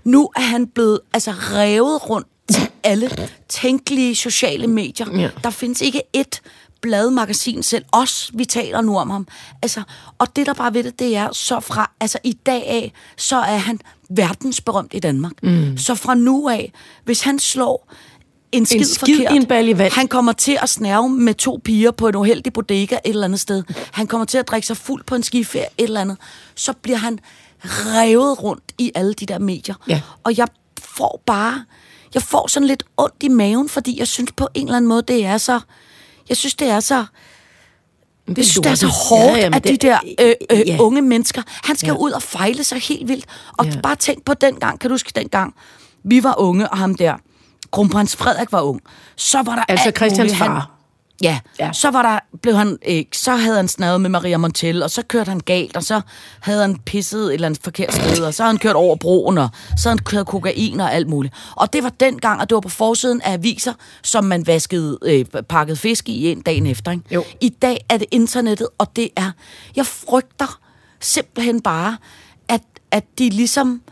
Nu 0.04 0.30
er 0.36 0.40
han 0.40 0.66
blevet 0.66 1.00
altså 1.12 1.30
revet 1.30 2.10
rundt 2.10 2.28
alle 2.86 3.10
tænkelige 3.48 4.14
sociale 4.14 4.66
medier. 4.66 5.20
Ja. 5.20 5.30
Der 5.44 5.50
findes 5.50 5.80
ikke 5.80 6.02
et 6.12 6.40
bladmagasin 6.80 7.62
selv. 7.62 7.84
Os, 7.92 8.30
vi 8.34 8.44
taler 8.44 8.80
nu 8.80 8.98
om 8.98 9.10
ham. 9.10 9.26
Altså, 9.62 9.82
og 10.18 10.36
det, 10.36 10.46
der 10.46 10.54
bare 10.54 10.74
ved 10.74 10.84
det, 10.84 10.98
det 10.98 11.16
er, 11.16 11.32
så 11.32 11.60
fra 11.60 11.90
altså, 12.00 12.18
i 12.24 12.32
dag 12.32 12.66
af, 12.66 12.92
så 13.16 13.36
er 13.36 13.56
han 13.56 13.80
verdensberømt 14.10 14.94
i 14.94 14.98
Danmark. 14.98 15.32
Mm. 15.42 15.78
Så 15.78 15.94
fra 15.94 16.14
nu 16.14 16.48
af, 16.48 16.72
hvis 17.04 17.20
han 17.20 17.38
slår 17.38 17.92
en 18.52 18.66
skid, 18.66 18.84
skid 18.84 19.14
i 19.14 19.16
forkert, 19.16 19.36
en 19.36 19.46
balje 19.46 19.78
vand. 19.78 19.92
han 19.92 20.08
kommer 20.08 20.32
til 20.32 20.58
at 20.62 20.68
snærve 20.68 21.08
med 21.08 21.34
to 21.34 21.60
piger 21.64 21.90
på 21.90 22.08
en 22.08 22.16
uheldig 22.16 22.52
bodega 22.52 22.94
et 22.94 23.00
eller 23.04 23.24
andet 23.24 23.40
sted. 23.40 23.62
Han 23.92 24.06
kommer 24.06 24.24
til 24.24 24.38
at 24.38 24.48
drikke 24.48 24.66
sig 24.66 24.76
fuld 24.76 25.04
på 25.04 25.14
en 25.14 25.22
skiferie 25.22 25.66
et 25.78 25.84
eller 25.84 26.00
andet. 26.00 26.16
Så 26.54 26.72
bliver 26.72 26.98
han 26.98 27.18
revet 27.64 28.42
rundt 28.42 28.64
i 28.78 28.92
alle 28.94 29.14
de 29.14 29.26
der 29.26 29.38
medier. 29.38 29.74
Ja. 29.88 30.00
Og 30.24 30.38
jeg 30.38 30.48
får 30.80 31.22
bare... 31.26 31.64
Jeg 32.14 32.22
får 32.22 32.46
sådan 32.48 32.66
lidt 32.66 32.82
ondt 32.96 33.14
i 33.22 33.28
maven, 33.28 33.68
fordi 33.68 33.98
jeg 33.98 34.08
synes 34.08 34.32
på 34.36 34.48
en 34.54 34.66
eller 34.66 34.76
anden 34.76 34.88
måde, 34.88 35.02
det 35.08 35.24
er 35.26 35.38
så... 35.38 35.60
Jeg 36.28 36.36
synes, 36.36 36.54
det 36.54 36.68
er 36.70 36.80
så... 36.80 37.04
det 38.28 38.38
Jeg 38.38 38.44
synes, 38.44 38.54
det 38.62 38.70
er 38.70 38.74
så 38.74 38.86
hårdt, 38.86 39.36
Ja, 39.36 39.42
jamen, 39.42 39.54
at 39.54 39.64
de 39.64 39.76
der 39.76 39.98
øh, 40.20 40.32
øh, 40.52 40.68
ja. 40.68 40.76
unge 40.80 41.02
mennesker, 41.02 41.42
han 41.64 41.76
skal 41.76 41.88
Ja. 41.88 41.96
ud 41.98 42.10
og 42.10 42.22
fejle 42.22 42.64
sig 42.64 42.78
helt 42.80 43.08
vildt. 43.08 43.26
Og 43.58 43.66
Ja. 43.66 43.80
bare 43.82 43.96
tænk 43.96 44.24
på 44.24 44.34
den 44.34 44.54
gang, 44.54 44.80
kan 44.80 44.90
du 44.90 44.94
huske 44.94 45.12
den 45.16 45.28
gang, 45.28 45.54
vi 46.04 46.22
var 46.22 46.34
unge, 46.40 46.68
og 46.70 46.78
ham 46.78 46.94
der, 46.94 47.14
kronprins 47.72 48.16
Frederik 48.16 48.52
var 48.52 48.60
ung, 48.60 48.80
så 49.16 49.42
var 49.42 49.54
der 49.54 49.64
Altså 49.68 49.86
alt 49.86 49.96
Christians 49.96 50.18
muligt. 50.18 50.34
Han, 50.34 50.46
far. 50.46 50.70
Ja, 51.22 51.38
Ja. 51.58 51.66
ja, 51.66 51.72
så 51.72 51.90
var 51.90 52.02
der, 52.02 52.18
blev 52.42 52.54
han, 52.54 52.78
øh, 52.88 53.04
så 53.12 53.36
havde 53.36 53.56
han 53.56 53.68
snadet 53.68 54.00
med 54.00 54.10
Maria 54.10 54.36
Montel, 54.36 54.82
og 54.82 54.90
så 54.90 55.02
kørte 55.02 55.28
han 55.28 55.40
galt, 55.40 55.76
og 55.76 55.82
så 55.82 56.00
havde 56.40 56.60
han 56.60 56.76
pisset 56.76 57.26
et 57.26 57.34
eller 57.34 57.46
andet 57.46 57.60
forkert 57.64 57.94
sted, 57.94 58.24
og 58.24 58.34
så 58.34 58.42
havde 58.42 58.52
han 58.52 58.58
kørt 58.58 58.76
over 58.76 58.96
broen, 58.96 59.38
og 59.38 59.48
så 59.76 59.88
havde 59.88 59.98
han 59.98 60.04
kørt 60.04 60.26
kokain 60.26 60.80
og 60.80 60.94
alt 60.94 61.08
muligt. 61.08 61.34
Og 61.56 61.72
det 61.72 61.82
var 61.82 61.88
den 61.88 62.18
gang, 62.18 62.40
og 62.40 62.50
det 62.50 62.54
var 62.54 62.60
på 62.60 62.68
forsiden 62.68 63.20
af 63.22 63.32
aviser, 63.32 63.72
som 64.02 64.24
man 64.24 64.46
vaskede, 64.46 64.98
øh, 65.02 65.24
pakket 65.48 65.78
fisk 65.78 66.08
i 66.08 66.32
en 66.32 66.40
dagen 66.40 66.66
efter. 66.66 66.90
Ikke? 66.90 67.04
Jo. 67.10 67.24
I 67.40 67.48
dag 67.48 67.84
er 67.88 67.96
det 67.96 68.06
internettet, 68.10 68.68
og 68.78 68.96
det 68.96 69.08
er, 69.16 69.30
jeg 69.76 69.86
frygter 69.86 70.58
simpelthen 71.00 71.60
bare, 71.60 71.96
at, 72.48 72.62
at 72.90 73.04
de 73.18 73.30
ligesom, 73.30 73.82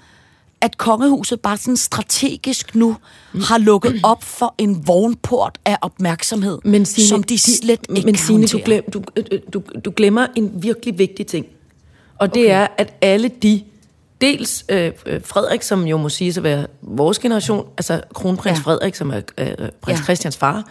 at 0.64 0.78
kongehuset 0.78 1.40
bare 1.40 1.56
sådan 1.56 1.76
strategisk 1.76 2.74
nu 2.74 2.96
har 3.44 3.58
lukket 3.58 4.00
op 4.12 4.22
for 4.24 4.54
en 4.58 4.86
vognport 4.86 5.58
af 5.64 5.76
opmærksomhed, 5.82 6.58
Men 6.64 6.86
Signe, 6.86 7.08
som 7.08 7.22
de 7.22 7.38
slet 7.38 7.70
ikke 7.70 8.06
men 8.06 8.14
kan 8.14 8.26
Signe, 8.26 8.46
du, 8.46 8.60
glem, 8.64 8.90
du, 8.90 9.02
øh, 9.16 9.40
du, 9.52 9.62
du 9.84 9.92
glemmer 9.96 10.26
en 10.36 10.52
virkelig 10.54 10.98
vigtig 10.98 11.26
ting. 11.26 11.46
Og 12.18 12.34
det 12.34 12.42
okay. 12.44 12.54
er, 12.54 12.66
at 12.78 12.94
alle 13.00 13.30
de, 13.42 13.62
dels 14.20 14.64
øh, 14.68 14.92
øh, 15.06 15.20
Frederik, 15.24 15.62
som 15.62 15.86
jo 15.86 15.96
må 15.96 16.08
sige 16.08 16.28
at 16.36 16.42
være 16.42 16.66
vores 16.82 17.18
generation, 17.18 17.66
altså 17.78 18.00
kronprins 18.14 18.58
ja. 18.58 18.62
Frederik, 18.62 18.94
som 18.94 19.10
er 19.10 19.20
øh, 19.38 19.48
øh, 19.58 19.68
prins. 19.80 19.98
Ja. 19.98 20.04
Christians 20.04 20.36
far, 20.36 20.68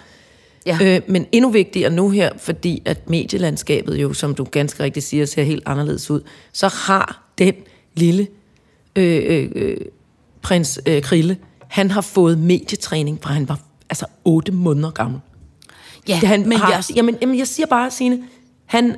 Ja. 0.66 0.78
øh, 0.82 1.02
men 1.08 1.26
endnu 1.32 1.50
vigtigere 1.50 1.90
nu 1.92 2.10
her, 2.10 2.30
fordi 2.38 2.82
at 2.86 3.10
medielandskabet 3.10 3.96
jo, 3.96 4.14
som 4.14 4.36
du 4.36 4.44
ganske 4.52 4.84
rigtigt 4.84 5.06
siger, 5.06 5.26
ser 5.26 5.44
helt 5.44 5.64
anderledes 5.66 6.12
ud, 6.12 6.22
så 6.54 6.68
har 6.68 7.24
den 7.38 7.54
lille 7.96 8.28
øh, 8.96 9.22
øh, 9.26 9.52
øh, 9.56 9.78
prins 10.42 10.80
øh, 10.86 11.02
Krille, 11.02 11.38
han 11.68 11.92
har 11.92 12.02
fået 12.02 12.38
medietræning, 12.38 13.20
fra 13.22 13.34
han 13.34 13.50
var 13.50 13.60
altså 13.90 14.06
otte 14.26 14.52
måneder 14.52 14.92
gammel. 14.92 15.20
Ja, 16.08 16.18
Det, 16.22 16.30
han 16.30 16.50
men 16.50 16.58
har, 16.58 16.72
jeg, 16.72 16.84
jamen, 16.96 17.18
jamen, 17.22 17.38
jeg 17.38 17.48
siger 17.48 17.68
bare, 17.68 17.92
Signe, 17.92 18.24
han... 18.66 18.96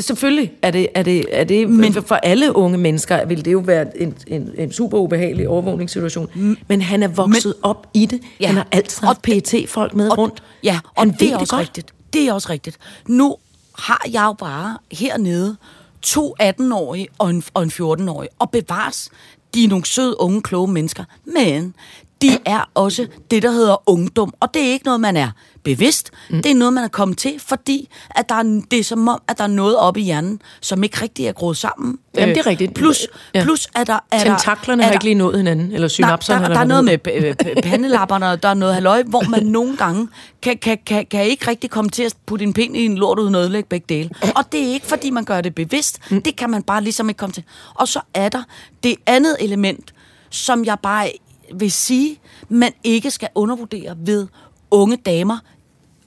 Selvfølgelig 0.00 0.52
er 0.62 0.70
det, 0.70 0.88
er 0.94 1.02
det, 1.02 1.24
er 1.30 1.44
det 1.44 1.70
men, 1.70 1.92
for 1.92 2.14
alle 2.14 2.56
unge 2.56 2.78
mennesker 2.78 3.24
vil 3.26 3.44
det 3.44 3.52
jo 3.52 3.58
være 3.58 4.02
en, 4.02 4.14
en, 4.26 4.50
en 4.58 4.72
super 4.72 4.98
ubehagelig 4.98 5.48
overvågningssituation. 5.48 6.56
Men 6.68 6.82
han 6.82 7.02
er 7.02 7.08
vokset 7.08 7.44
men, 7.44 7.54
op 7.62 7.86
i 7.94 8.06
det. 8.06 8.20
Ja, 8.40 8.46
han 8.46 8.56
har 8.56 8.66
altid 8.72 9.06
haft 9.06 9.22
PET-folk 9.22 9.94
med 9.94 10.10
og, 10.10 10.18
rundt. 10.18 10.42
Ja, 10.64 10.80
og 10.84 11.02
han 11.02 11.10
det 11.20 11.32
er 11.32 11.36
også 11.36 11.56
godt. 11.56 11.60
rigtigt. 11.60 11.94
Det 12.12 12.28
er 12.28 12.32
også 12.32 12.48
rigtigt. 12.50 12.78
Nu 13.08 13.36
har 13.78 14.02
jeg 14.12 14.24
jo 14.24 14.32
bare 14.32 14.78
hernede 14.92 15.56
to 16.02 16.34
18-årige 16.42 17.08
og 17.18 17.30
en, 17.30 17.44
og 17.54 17.62
en 17.62 17.70
14-årig, 17.70 18.28
og 18.38 18.50
bevares, 18.50 19.10
de 19.54 19.64
er 19.64 19.68
nogle 19.68 19.84
søde, 19.84 20.20
unge, 20.20 20.42
kloge 20.42 20.72
mennesker, 20.72 21.04
men 21.24 21.74
de 22.22 22.38
er 22.44 22.70
også 22.74 23.06
det, 23.30 23.42
der 23.42 23.50
hedder 23.50 23.90
ungdom, 23.90 24.34
og 24.40 24.54
det 24.54 24.62
er 24.62 24.72
ikke 24.72 24.84
noget, 24.84 25.00
man 25.00 25.16
er 25.16 25.30
bevidst. 25.64 26.10
Mm. 26.30 26.42
Det 26.42 26.50
er 26.50 26.54
noget, 26.54 26.74
man 26.74 26.84
er 26.84 26.88
kommet 26.88 27.18
til, 27.18 27.34
fordi 27.38 27.88
at 28.10 28.28
der 28.28 28.34
er, 28.34 28.62
det 28.70 28.78
er 28.78 28.84
som 28.84 29.08
om, 29.08 29.22
at 29.28 29.38
der 29.38 29.44
er 29.44 29.48
noget 29.48 29.76
oppe 29.76 30.00
i 30.00 30.02
hjernen, 30.02 30.40
som 30.60 30.82
ikke 30.82 31.02
rigtig 31.02 31.26
er 31.26 31.32
groet 31.32 31.56
sammen. 31.56 31.98
Jamen, 32.16 32.34
det 32.34 32.40
er 32.40 32.46
rigtigt. 32.46 32.74
Plus, 32.74 33.06
Ja. 33.34 33.42
plus 33.42 33.68
er 33.74 33.84
der... 33.84 33.98
Er 34.12 34.24
Tentaklerne 34.24 34.80
der, 34.82 34.86
har 34.86 34.90
er 34.90 34.94
ikke 34.94 35.04
lige 35.04 35.14
nået 35.14 35.36
hinanden, 35.36 35.72
eller 35.72 35.88
synapserne. 35.88 36.40
Nej, 36.40 36.48
der, 36.48 36.60
eller 36.60 36.74
der 36.74 36.74
er 36.76 36.82
noget 36.82 37.02
med 37.04 37.56
øh, 37.56 37.62
pandelapperne, 37.62 38.30
og 38.30 38.42
der 38.42 38.48
er 38.48 38.54
noget 38.54 38.74
halløj, 38.74 39.02
hvor 39.02 39.22
man 39.28 39.46
nogle 39.56 39.76
gange 39.76 40.08
kan, 40.42 40.58
kan, 40.58 40.78
kan, 40.86 41.06
kan 41.06 41.26
ikke 41.26 41.48
rigtig 41.48 41.70
komme 41.70 41.90
til 41.90 42.02
at 42.02 42.14
putte 42.26 42.44
en 42.44 42.52
pind 42.52 42.76
i 42.76 42.84
en 42.84 42.98
lort 42.98 43.18
uden 43.18 43.34
ødelægge 43.34 43.68
begge 43.68 43.86
dele. 43.88 44.10
Og 44.36 44.52
det 44.52 44.60
er 44.68 44.72
ikke, 44.72 44.86
fordi 44.86 45.10
man 45.10 45.24
gør 45.24 45.40
det 45.40 45.54
bevidst. 45.54 45.98
Mm. 46.10 46.22
Det 46.22 46.36
kan 46.36 46.50
man 46.50 46.62
bare 46.62 46.82
ligesom 46.82 47.08
ikke 47.08 47.18
komme 47.18 47.32
til. 47.32 47.44
Og 47.74 47.88
så 47.88 48.00
er 48.14 48.28
der 48.28 48.42
det 48.82 48.94
andet 49.06 49.36
element, 49.40 49.94
som 50.30 50.64
jeg 50.64 50.76
bare 50.82 51.12
vil 51.54 51.72
sige, 51.72 52.20
man 52.48 52.72
ikke 52.84 53.10
skal 53.10 53.28
undervurdere 53.34 53.96
ved 53.98 54.26
unge 54.70 54.96
damer, 54.96 55.38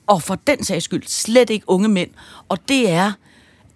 og 0.08 0.22
for 0.22 0.36
den 0.36 0.64
sags 0.64 0.86
skyld 0.86 1.04
slet 1.08 1.50
ikke 1.50 1.70
unge 1.70 1.88
mænd. 1.88 2.10
Og 2.50 2.70
det 2.70 2.90
er, 2.90 3.12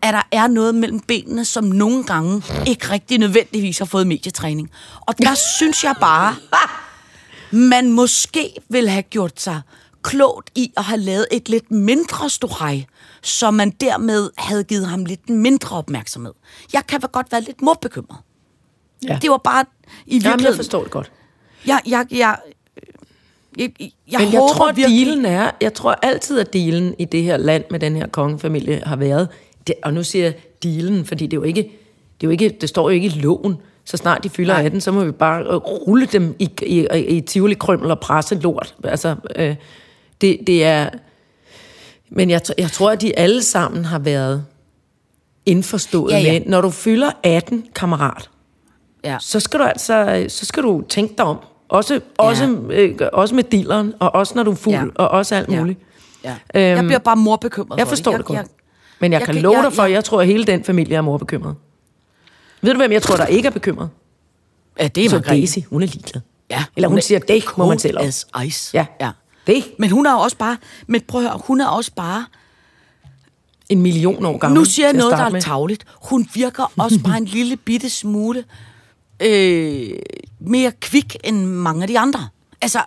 at 0.02 0.14
der 0.14 0.22
er 0.32 0.48
noget 0.48 0.76
mellem 0.76 1.00
benene, 1.00 1.46
som 1.46 1.64
nogle 1.64 2.04
gange 2.04 2.44
ikke 2.68 2.90
rigtig 2.90 3.18
nødvendigvis 3.18 3.78
har 3.78 3.86
fået 3.86 4.08
medietræning. 4.08 4.72
Og 5.02 5.18
der 5.18 5.36
synes 5.58 5.84
jeg 5.84 5.96
bare, 6.00 6.36
man 7.52 7.92
måske 7.92 8.54
vil 8.70 8.90
have 8.90 9.04
gjort 9.04 9.42
sig 9.42 9.62
klogt 10.02 10.50
i 10.56 10.74
at 10.78 10.84
have 10.84 11.00
lavet 11.00 11.26
et 11.32 11.50
lidt 11.50 11.72
mindre 11.72 12.30
ståhej, 12.30 12.86
så 13.22 13.52
man 13.52 13.70
dermed 13.70 14.30
havde 14.38 14.64
givet 14.64 14.88
ham 14.88 15.06
lidt 15.06 15.30
mindre 15.30 15.78
opmærksomhed. 15.78 16.34
Jeg 16.74 16.88
kan 16.88 17.02
vel 17.02 17.10
godt 17.10 17.32
være 17.32 17.42
lidt 17.42 17.62
morbekymret. 17.62 18.18
Ja. 19.08 19.20
Det 19.22 19.30
var 19.30 19.38
bare 19.38 19.66
i 19.66 19.66
Jamen, 19.96 20.24
virkeligheden... 20.24 20.46
jeg 20.46 20.56
forstår 20.56 20.84
det 20.84 20.92
godt. 20.92 21.12
Jeg, 21.68 21.82
jeg, 21.88 22.06
jeg, 22.12 22.36
jeg, 23.58 23.72
jeg, 23.80 23.92
jeg 24.12 24.20
Men 24.20 24.34
jeg 24.34 24.40
håber 24.40 24.54
tror, 24.54 24.72
virkelig... 24.72 25.06
dealen 25.06 25.26
er, 25.26 25.52
jeg 25.62 25.74
tror 25.74 25.92
altid, 26.02 26.40
at 26.40 26.54
dealen 26.54 26.96
i 27.00 27.06
det 27.06 27.24
her 27.24 27.38
land 27.38 27.64
med 27.72 27.80
den 27.80 27.96
her 27.96 28.08
kongefamilie 28.08 28.82
har 28.86 28.96
været, 28.96 29.28
det, 29.68 29.76
og 29.84 29.94
nu 29.94 30.04
siger 30.04 30.26
jeg 30.26 30.34
dealen, 30.64 31.06
fordi 31.06 31.26
det 31.26 31.34
er 31.34 31.42
jo 31.42 31.44
ikke, 31.44 31.62
det, 31.62 32.28
er 32.28 32.28
jo 32.28 32.30
ikke, 32.30 32.58
det 32.62 32.70
står 32.70 32.90
jo 32.90 32.94
ikke 32.96 33.08
i 33.08 33.10
loven, 33.10 33.56
så 33.86 33.98
snart 33.98 34.24
de 34.24 34.30
fylder 34.30 34.54
Nej. 34.54 34.66
18, 34.66 34.82
så 34.82 34.92
må 34.92 35.04
vi 35.04 35.12
bare 35.12 35.44
øh, 35.44 35.56
rulle 35.56 36.06
dem 36.06 36.36
i, 36.40 36.50
i, 36.62 36.88
i, 36.96 37.00
i 37.00 37.22
tivoli 37.22 37.54
krømmel 37.54 37.92
og 37.92 38.00
presse 38.00 38.36
lort. 38.36 38.76
Altså, 38.84 39.16
øh, 39.36 39.56
det, 40.22 40.40
det 40.48 40.64
er... 40.64 40.90
Men 42.10 42.30
jeg, 42.30 42.42
jeg 42.58 42.72
tror, 42.72 42.92
at 42.92 43.02
de 43.02 43.20
alle 43.20 43.44
sammen 43.44 43.86
har 43.86 44.00
været 44.00 44.46
indforstået 45.46 46.12
Ja, 46.12 46.20
ja. 46.20 46.32
med, 46.32 46.42
når 46.46 46.62
du 46.62 46.70
fylder 46.70 47.12
18, 47.24 47.66
kammerat, 47.76 48.30
Ja. 49.04 49.18
så 49.20 49.40
skal 49.40 49.60
du 49.60 49.64
altså 49.66 50.26
så 50.30 50.46
skal 50.46 50.64
du 50.64 50.84
tænke 50.90 51.14
dig 51.18 51.26
om. 51.26 51.38
Også, 51.70 52.00
også, 52.18 52.58
øh, 52.72 52.96
også 53.14 53.36
med 53.36 53.44
dealeren, 53.44 53.94
og 54.00 54.16
også 54.16 54.34
når 54.36 54.44
du 54.44 54.52
er 54.52 54.56
fuld, 54.56 54.76
ja. 54.76 54.82
Ja. 54.84 54.90
og 54.96 55.08
også 55.08 55.36
alt 55.36 55.50
Ja. 55.52 55.60
muligt. 55.60 55.80
Ja. 56.24 56.30
Øhm, 56.56 56.62
jeg 56.64 56.84
bliver 56.84 57.00
bare 57.00 57.16
morbekymret 57.16 57.78
Jeg 57.78 57.88
for 57.88 57.90
forstår 57.90 58.12
det. 58.12 58.18
det 58.18 58.26
godt. 58.26 58.38
Jeg, 58.38 58.46
Men 59.00 59.12
jeg, 59.12 59.20
jeg 59.20 59.26
kan 59.26 59.36
love 59.36 59.56
jeg- 59.56 59.64
dig 59.64 59.74
for, 59.74 59.84
at 59.84 59.90
jeg- 59.90 59.96
jeg 59.96 60.04
tror, 60.04 60.22
at 60.22 60.28
hele 60.28 60.44
den 60.46 60.64
familie 60.64 60.96
er 60.98 61.02
morbekymret. 61.02 61.56
Ved 62.62 62.72
du, 62.72 62.78
hvem 62.78 62.92
jeg 62.92 63.02
tror, 63.02 63.16
der 63.16 63.26
ikke 63.26 63.48
er 63.48 63.52
bekymret? 63.52 63.90
ja, 64.80 64.88
det 64.88 65.06
er 65.06 65.10
Så 65.10 65.16
Margrethe. 65.16 65.36
Daisy, 65.42 65.60
hun 65.70 65.84
er 65.84 65.88
ligeglad. 65.88 66.22
Ja, 66.50 66.64
Eller 66.76 66.90
hun 66.90 66.98
er 66.98 67.02
siger, 67.02 67.20
det 67.20 67.44
må 67.58 67.66
man 67.68 67.80
selv 67.80 67.98
om. 68.00 68.06
as 68.06 68.28
ice. 68.46 68.72
Ja. 68.78 68.86
ja. 69.02 69.12
Det 69.48 69.64
Men 69.80 69.90
hun 69.92 70.06
er 70.06 70.12
jo 70.12 70.18
også 70.20 70.38
bare... 70.38 70.58
Men 70.88 71.02
prøv 71.08 71.22
at 71.22 71.28
høre, 71.30 71.42
hun 71.46 71.62
er 71.62 71.68
også 71.68 71.92
bare... 71.96 72.26
en 73.70 73.82
million 73.82 74.26
år 74.26 74.38
gammel. 74.38 74.60
Nu 74.60 74.66
siger 74.66 74.86
jeg 74.88 74.94
noget, 74.98 75.12
der 75.18 75.36
er 75.36 75.40
tavligt. 75.40 75.86
Hun 76.04 76.28
virker 76.34 76.72
også 76.78 77.00
bare 77.04 77.18
en 77.18 77.26
lille 77.26 77.58
bitte 77.58 77.90
smule 77.90 78.44
øh, 79.20 79.90
mere 80.40 80.72
kvik 80.82 81.16
end 81.24 81.46
mange 81.46 81.82
af 81.82 81.88
de 81.88 82.00
andre. 82.00 82.28
Altså, 82.62 82.80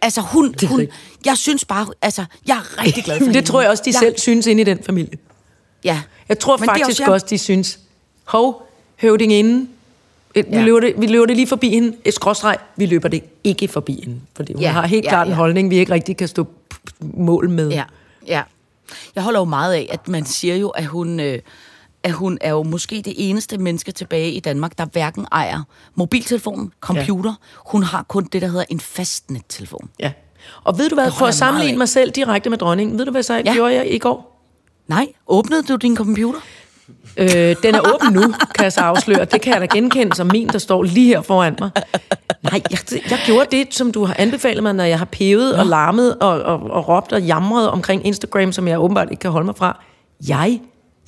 altså 0.00 0.20
hun, 0.20 0.54
hun, 0.68 0.86
jeg 1.24 1.36
synes 1.36 1.64
bare, 1.64 1.86
altså, 2.02 2.24
jeg 2.46 2.56
er 2.56 2.84
rigtig 2.84 3.04
glad 3.04 3.18
for 3.18 3.24
det 3.26 3.34
hende. 3.36 3.48
tror 3.48 3.60
jeg 3.60 3.70
også, 3.70 3.82
de 3.86 3.90
jeg, 3.90 3.98
selv 4.00 4.18
synes 4.18 4.46
inde 4.46 4.60
i 4.62 4.64
den 4.64 4.78
familie. 4.82 5.18
Ja. 5.84 6.02
Jeg 6.28 6.38
tror 6.38 6.56
Men 6.56 6.68
det 6.68 6.76
faktisk 6.78 7.00
også- 7.00 7.12
også, 7.12 7.26
de 7.30 7.38
synes, 7.38 7.78
hov, 8.24 8.66
høvding 9.00 9.32
inden, 9.32 9.68
vi, 10.34 10.44
Ja. 10.52 10.62
løber 10.62 10.80
det, 10.80 10.94
vi 10.98 11.06
løber 11.06 11.26
det 11.26 11.36
lige 11.36 11.46
forbi 11.46 11.70
hende, 11.70 11.96
et 12.04 12.14
skråstreg, 12.14 12.56
vi 12.76 12.86
løber 12.86 13.08
det 13.08 13.22
ikke 13.44 13.68
forbi 13.68 14.00
hende. 14.04 14.20
Fordi 14.36 14.52
hun 14.52 14.62
Ja, 14.62 14.70
har 14.70 14.86
helt 14.86 15.04
ja, 15.04 15.08
klart 15.10 15.26
en 15.26 15.30
ja. 15.30 15.36
holdning, 15.36 15.70
vi 15.70 15.78
ikke 15.78 15.92
rigtig 15.92 16.16
kan 16.16 16.28
stå 16.28 16.46
mål 17.00 17.50
med. 17.50 17.70
Ja, 17.70 17.84
ja. 18.26 18.42
Jeg 19.14 19.22
holder 19.22 19.40
jo 19.40 19.44
meget 19.44 19.74
af, 19.74 19.88
at 19.90 20.08
man 20.08 20.24
siger 20.26 20.56
jo, 20.56 20.68
at 20.68 20.86
hun, 20.86 21.20
øh, 21.20 21.38
at 22.02 22.12
hun 22.12 22.38
er 22.40 22.50
jo 22.50 22.62
måske 22.62 23.02
det 23.04 23.14
eneste 23.16 23.58
menneske 23.58 23.92
tilbage 23.92 24.32
i 24.32 24.40
Danmark, 24.40 24.78
der 24.78 24.84
hverken 24.92 25.26
ejer 25.32 25.62
mobiltelefon, 25.94 26.72
computer. 26.80 27.30
Ja. 27.30 27.70
Hun 27.70 27.82
har 27.82 28.02
kun 28.02 28.24
det, 28.32 28.42
der 28.42 28.48
hedder 28.48 28.64
en 28.68 28.80
fastnettelefon. 28.80 29.90
ja. 29.98 30.12
Og 30.64 30.78
ved 30.78 30.88
du 30.88 30.94
hvad, 30.94 31.10
for 31.10 31.26
at 31.26 31.34
sammenligne 31.34 31.78
mig 31.78 31.88
selv 31.88 32.10
direkte 32.10 32.50
med 32.50 32.58
dronningen, 32.58 32.98
ved 32.98 33.04
du 33.04 33.10
hvad 33.10 33.22
så 33.22 33.34
ja. 33.34 33.52
gjorde 33.52 33.74
jeg 33.74 33.94
i 33.94 33.98
går? 33.98 34.46
Nej, 34.88 35.06
åbnede 35.26 35.62
du 35.62 35.76
din 35.76 35.96
computer? 35.96 36.40
Øh, 37.16 37.56
den 37.62 37.74
er 37.74 37.94
åben 37.94 38.12
nu, 38.12 38.34
kan 38.54 38.64
jeg 38.64 38.72
så 38.72 38.80
afsløre. 38.80 39.24
Det 39.24 39.40
kan 39.40 39.52
jeg 39.52 39.60
da 39.60 39.66
genkende 39.66 40.16
som 40.16 40.26
min, 40.26 40.48
der 40.48 40.58
står 40.58 40.82
lige 40.82 41.06
her 41.06 41.22
foran 41.22 41.56
mig. 41.60 41.70
Nej, 42.42 42.62
jeg, 42.70 42.78
jeg 43.10 43.18
gjorde 43.26 43.56
det, 43.56 43.74
som 43.74 43.92
du 43.92 44.04
har 44.04 44.16
anbefalet 44.18 44.62
mig, 44.62 44.74
når 44.74 44.84
jeg 44.84 44.98
har 44.98 45.04
pevet 45.04 45.56
og 45.56 45.66
larmet 45.66 46.18
og, 46.18 46.42
og, 46.42 46.70
og 46.70 46.88
råbt 46.88 47.12
og 47.12 47.22
jamret 47.22 47.68
omkring 47.68 48.06
Instagram, 48.06 48.52
som 48.52 48.68
jeg 48.68 48.80
åbenbart 48.80 49.08
ikke 49.10 49.20
kan 49.20 49.30
holde 49.30 49.46
mig 49.46 49.56
fra. 49.56 49.82
Jeg 50.28 50.60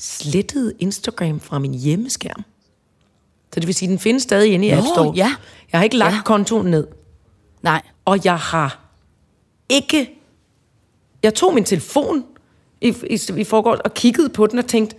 slettede 0.02 0.72
Instagram 0.78 1.40
fra 1.40 1.58
min 1.58 1.74
hjemmeskærm. 1.74 2.44
Så 3.54 3.60
det 3.60 3.66
vil 3.66 3.74
sige, 3.74 3.88
den 3.88 3.98
findes 3.98 4.22
stadig 4.22 4.52
inde 4.52 4.66
i 4.66 4.70
Nå, 4.70 4.76
App 4.76 4.86
Store. 4.86 5.12
ja. 5.16 5.34
Jeg 5.72 5.78
har 5.80 5.84
ikke 5.84 5.96
lagt 5.96 6.12
Ja. 6.12 6.16
ja. 6.16 6.22
kontoen 6.22 6.66
ned. 6.70 6.86
Nej. 7.62 7.82
Og 8.04 8.24
jeg 8.24 8.36
har 8.38 8.78
ikke... 9.68 10.18
Jeg 11.22 11.34
tog 11.34 11.54
min 11.54 11.64
telefon 11.64 12.24
i, 12.80 12.94
i, 13.10 13.18
i 13.36 13.44
forgårs 13.44 13.78
og 13.84 13.94
kiggede 13.94 14.28
på 14.28 14.46
den 14.46 14.58
og 14.58 14.66
tænkte, 14.66 14.96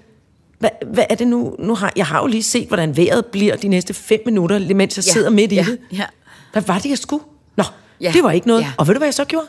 hvad, 0.60 0.70
hvad 0.94 1.04
er 1.10 1.16
det 1.16 1.28
nu? 1.28 1.56
nu 1.60 1.76
har, 1.76 1.94
jeg 1.96 2.06
har 2.06 2.20
jo 2.22 2.28
lige 2.28 2.44
set, 2.44 2.68
hvordan 2.68 2.98
vejret 2.98 3.26
bliver 3.26 3.56
de 3.56 3.68
næste 3.68 3.94
fem 3.94 4.20
minutter, 4.26 4.60
mens 4.76 4.98
jeg 4.98 5.06
Ja, 5.06 5.12
sidder 5.12 5.30
midt 5.30 5.52
i 5.52 5.56
ja, 5.56 5.63
det. 5.63 5.80
ja. 5.92 6.06
Hvad 6.52 6.62
var 6.62 6.80
det, 6.80 6.89
jeg 6.89 6.98
skulle? 6.98 7.24
Nå, 7.58 7.63
Ja, 8.02 8.12
det 8.16 8.24
var 8.24 8.32
ikke 8.32 8.48
noget. 8.48 8.62
ja. 8.62 8.72
Og 8.78 8.88
ved 8.88 8.94
du, 8.94 8.98
hvad 9.00 9.08
jeg 9.08 9.13
så 9.13 9.26
gjorde? 9.26 9.46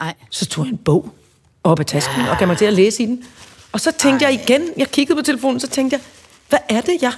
Nej. 0.00 0.14
Så 0.30 0.46
tog 0.46 0.64
jeg 0.64 0.70
en 0.72 0.78
bog 0.78 1.10
op 1.64 1.80
af 1.80 1.86
tasken 1.86 2.20
og 2.30 2.38
gav 2.38 2.48
mig 2.48 2.58
til 2.58 2.64
at 2.64 2.72
læse 2.72 3.02
i 3.02 3.06
den. 3.06 3.24
Og 3.76 3.80
så 3.80 3.92
tænkte 3.92 4.24
Ej. 4.24 4.30
jeg 4.32 4.40
igen, 4.42 4.62
jeg 4.76 4.88
kiggede 4.90 5.16
på 5.16 5.22
telefonen, 5.22 5.60
så 5.60 5.66
tænkte 5.68 5.94
jeg, 5.94 6.00
hvad 6.48 6.58
er 6.68 6.80
det, 6.80 7.02
jeg 7.02 7.12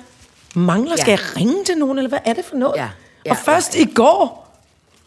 mangler? 0.55 0.97
Skal 0.97 1.11
Ja. 1.11 1.17
jeg 1.17 1.37
ringe 1.37 1.65
til 1.65 1.75
nogen, 1.79 1.99
eller 1.99 2.09
hvad 2.09 2.19
er 2.25 2.33
det 2.33 2.45
for 2.45 2.57
noget? 2.57 2.77
Ja. 2.77 2.89
Ja, 3.27 3.31
og 3.31 3.37
først 3.37 3.77
i 3.77 3.85
går 3.85 4.49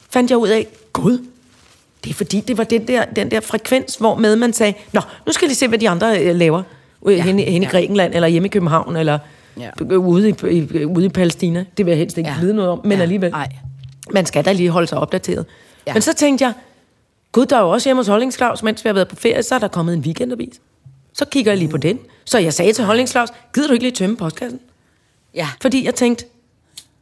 fandt 0.10 0.30
jeg 0.32 0.38
ud 0.38 0.48
af, 0.48 0.68
gud, 0.94 1.26
det 2.04 2.10
er 2.10 2.14
fordi, 2.14 2.40
det 2.40 2.58
var 2.58 2.64
den 2.64 2.88
der, 2.88 3.06
den 3.06 3.32
der 3.32 3.40
frekvens, 3.40 3.96
hvor 3.96 4.16
med 4.16 4.36
man 4.36 4.54
sagde, 4.54 4.74
nå, 4.94 5.02
nu 5.28 5.32
skal 5.34 5.46
jeg 5.46 5.50
lige 5.50 5.58
se, 5.58 5.68
hvad 5.68 5.80
de 5.80 5.90
andre 5.90 6.22
øh, 6.24 6.36
laver. 6.36 6.64
Ja. 7.08 7.12
Henne, 7.22 7.42
henne 7.42 7.66
i 7.66 7.68
ja. 7.68 7.72
Grækenland, 7.72 8.16
eller 8.16 8.28
hjemme 8.28 8.46
i 8.46 8.50
København, 8.50 8.96
eller 8.96 9.20
Ja. 9.60 9.70
ja. 9.80 9.96
ude, 9.96 10.30
i, 10.30 10.34
i, 10.52 10.86
ude 10.86 11.06
i 11.06 11.10
Palæstina. 11.10 11.66
Det 11.78 11.86
vil 11.86 11.92
jeg 11.92 11.98
helst 12.00 12.18
ikke 12.18 12.30
Ja. 12.30 12.36
ja. 12.36 12.42
vide 12.42 12.54
noget 12.54 12.72
om, 12.72 12.82
men 12.84 12.92
Ja. 12.98 13.02
alligevel. 13.02 13.32
Ej. 13.34 13.48
Man 14.14 14.26
skal 14.26 14.46
da 14.46 14.52
lige 14.52 14.70
holde 14.70 14.88
sig 14.88 14.98
opdateret. 14.98 15.46
Ja. 15.48 15.90
Ja. 15.92 15.94
Men 15.94 16.02
så 16.02 16.14
tænkte 16.14 16.46
jeg, 16.46 16.54
gud, 17.32 17.46
der 17.46 17.58
er 17.58 17.62
jo 17.62 17.70
også 17.70 17.88
hjemme 17.90 18.00
hos 18.00 18.08
Holdingslaus, 18.08 18.64
mens 18.64 18.84
vi 18.86 18.88
har 18.88 18.94
været 18.94 19.08
på 19.08 19.16
ferie, 19.16 19.44
så 19.44 19.56
er 19.56 19.60
der 19.60 19.68
kommet 19.68 19.94
en 19.94 20.00
weekendavis. 20.00 20.54
Så 21.14 21.26
kigger 21.26 21.52
jeg 21.52 21.60
lige 21.60 21.70
på 21.70 21.78
den. 21.78 22.00
Så 22.26 22.38
jeg 22.38 22.54
sagde 22.54 22.74
til 22.74 22.86
Holdingslaus, 22.86 23.30
gider 23.54 23.68
du 23.68 23.74
ikke 23.74 23.84
lige 23.86 23.96
tømme 23.96 24.18
postkassen? 24.18 24.60
Ja. 25.34 25.50
Fordi 25.62 25.86
jeg 25.86 25.96
tænkte, 25.96 26.26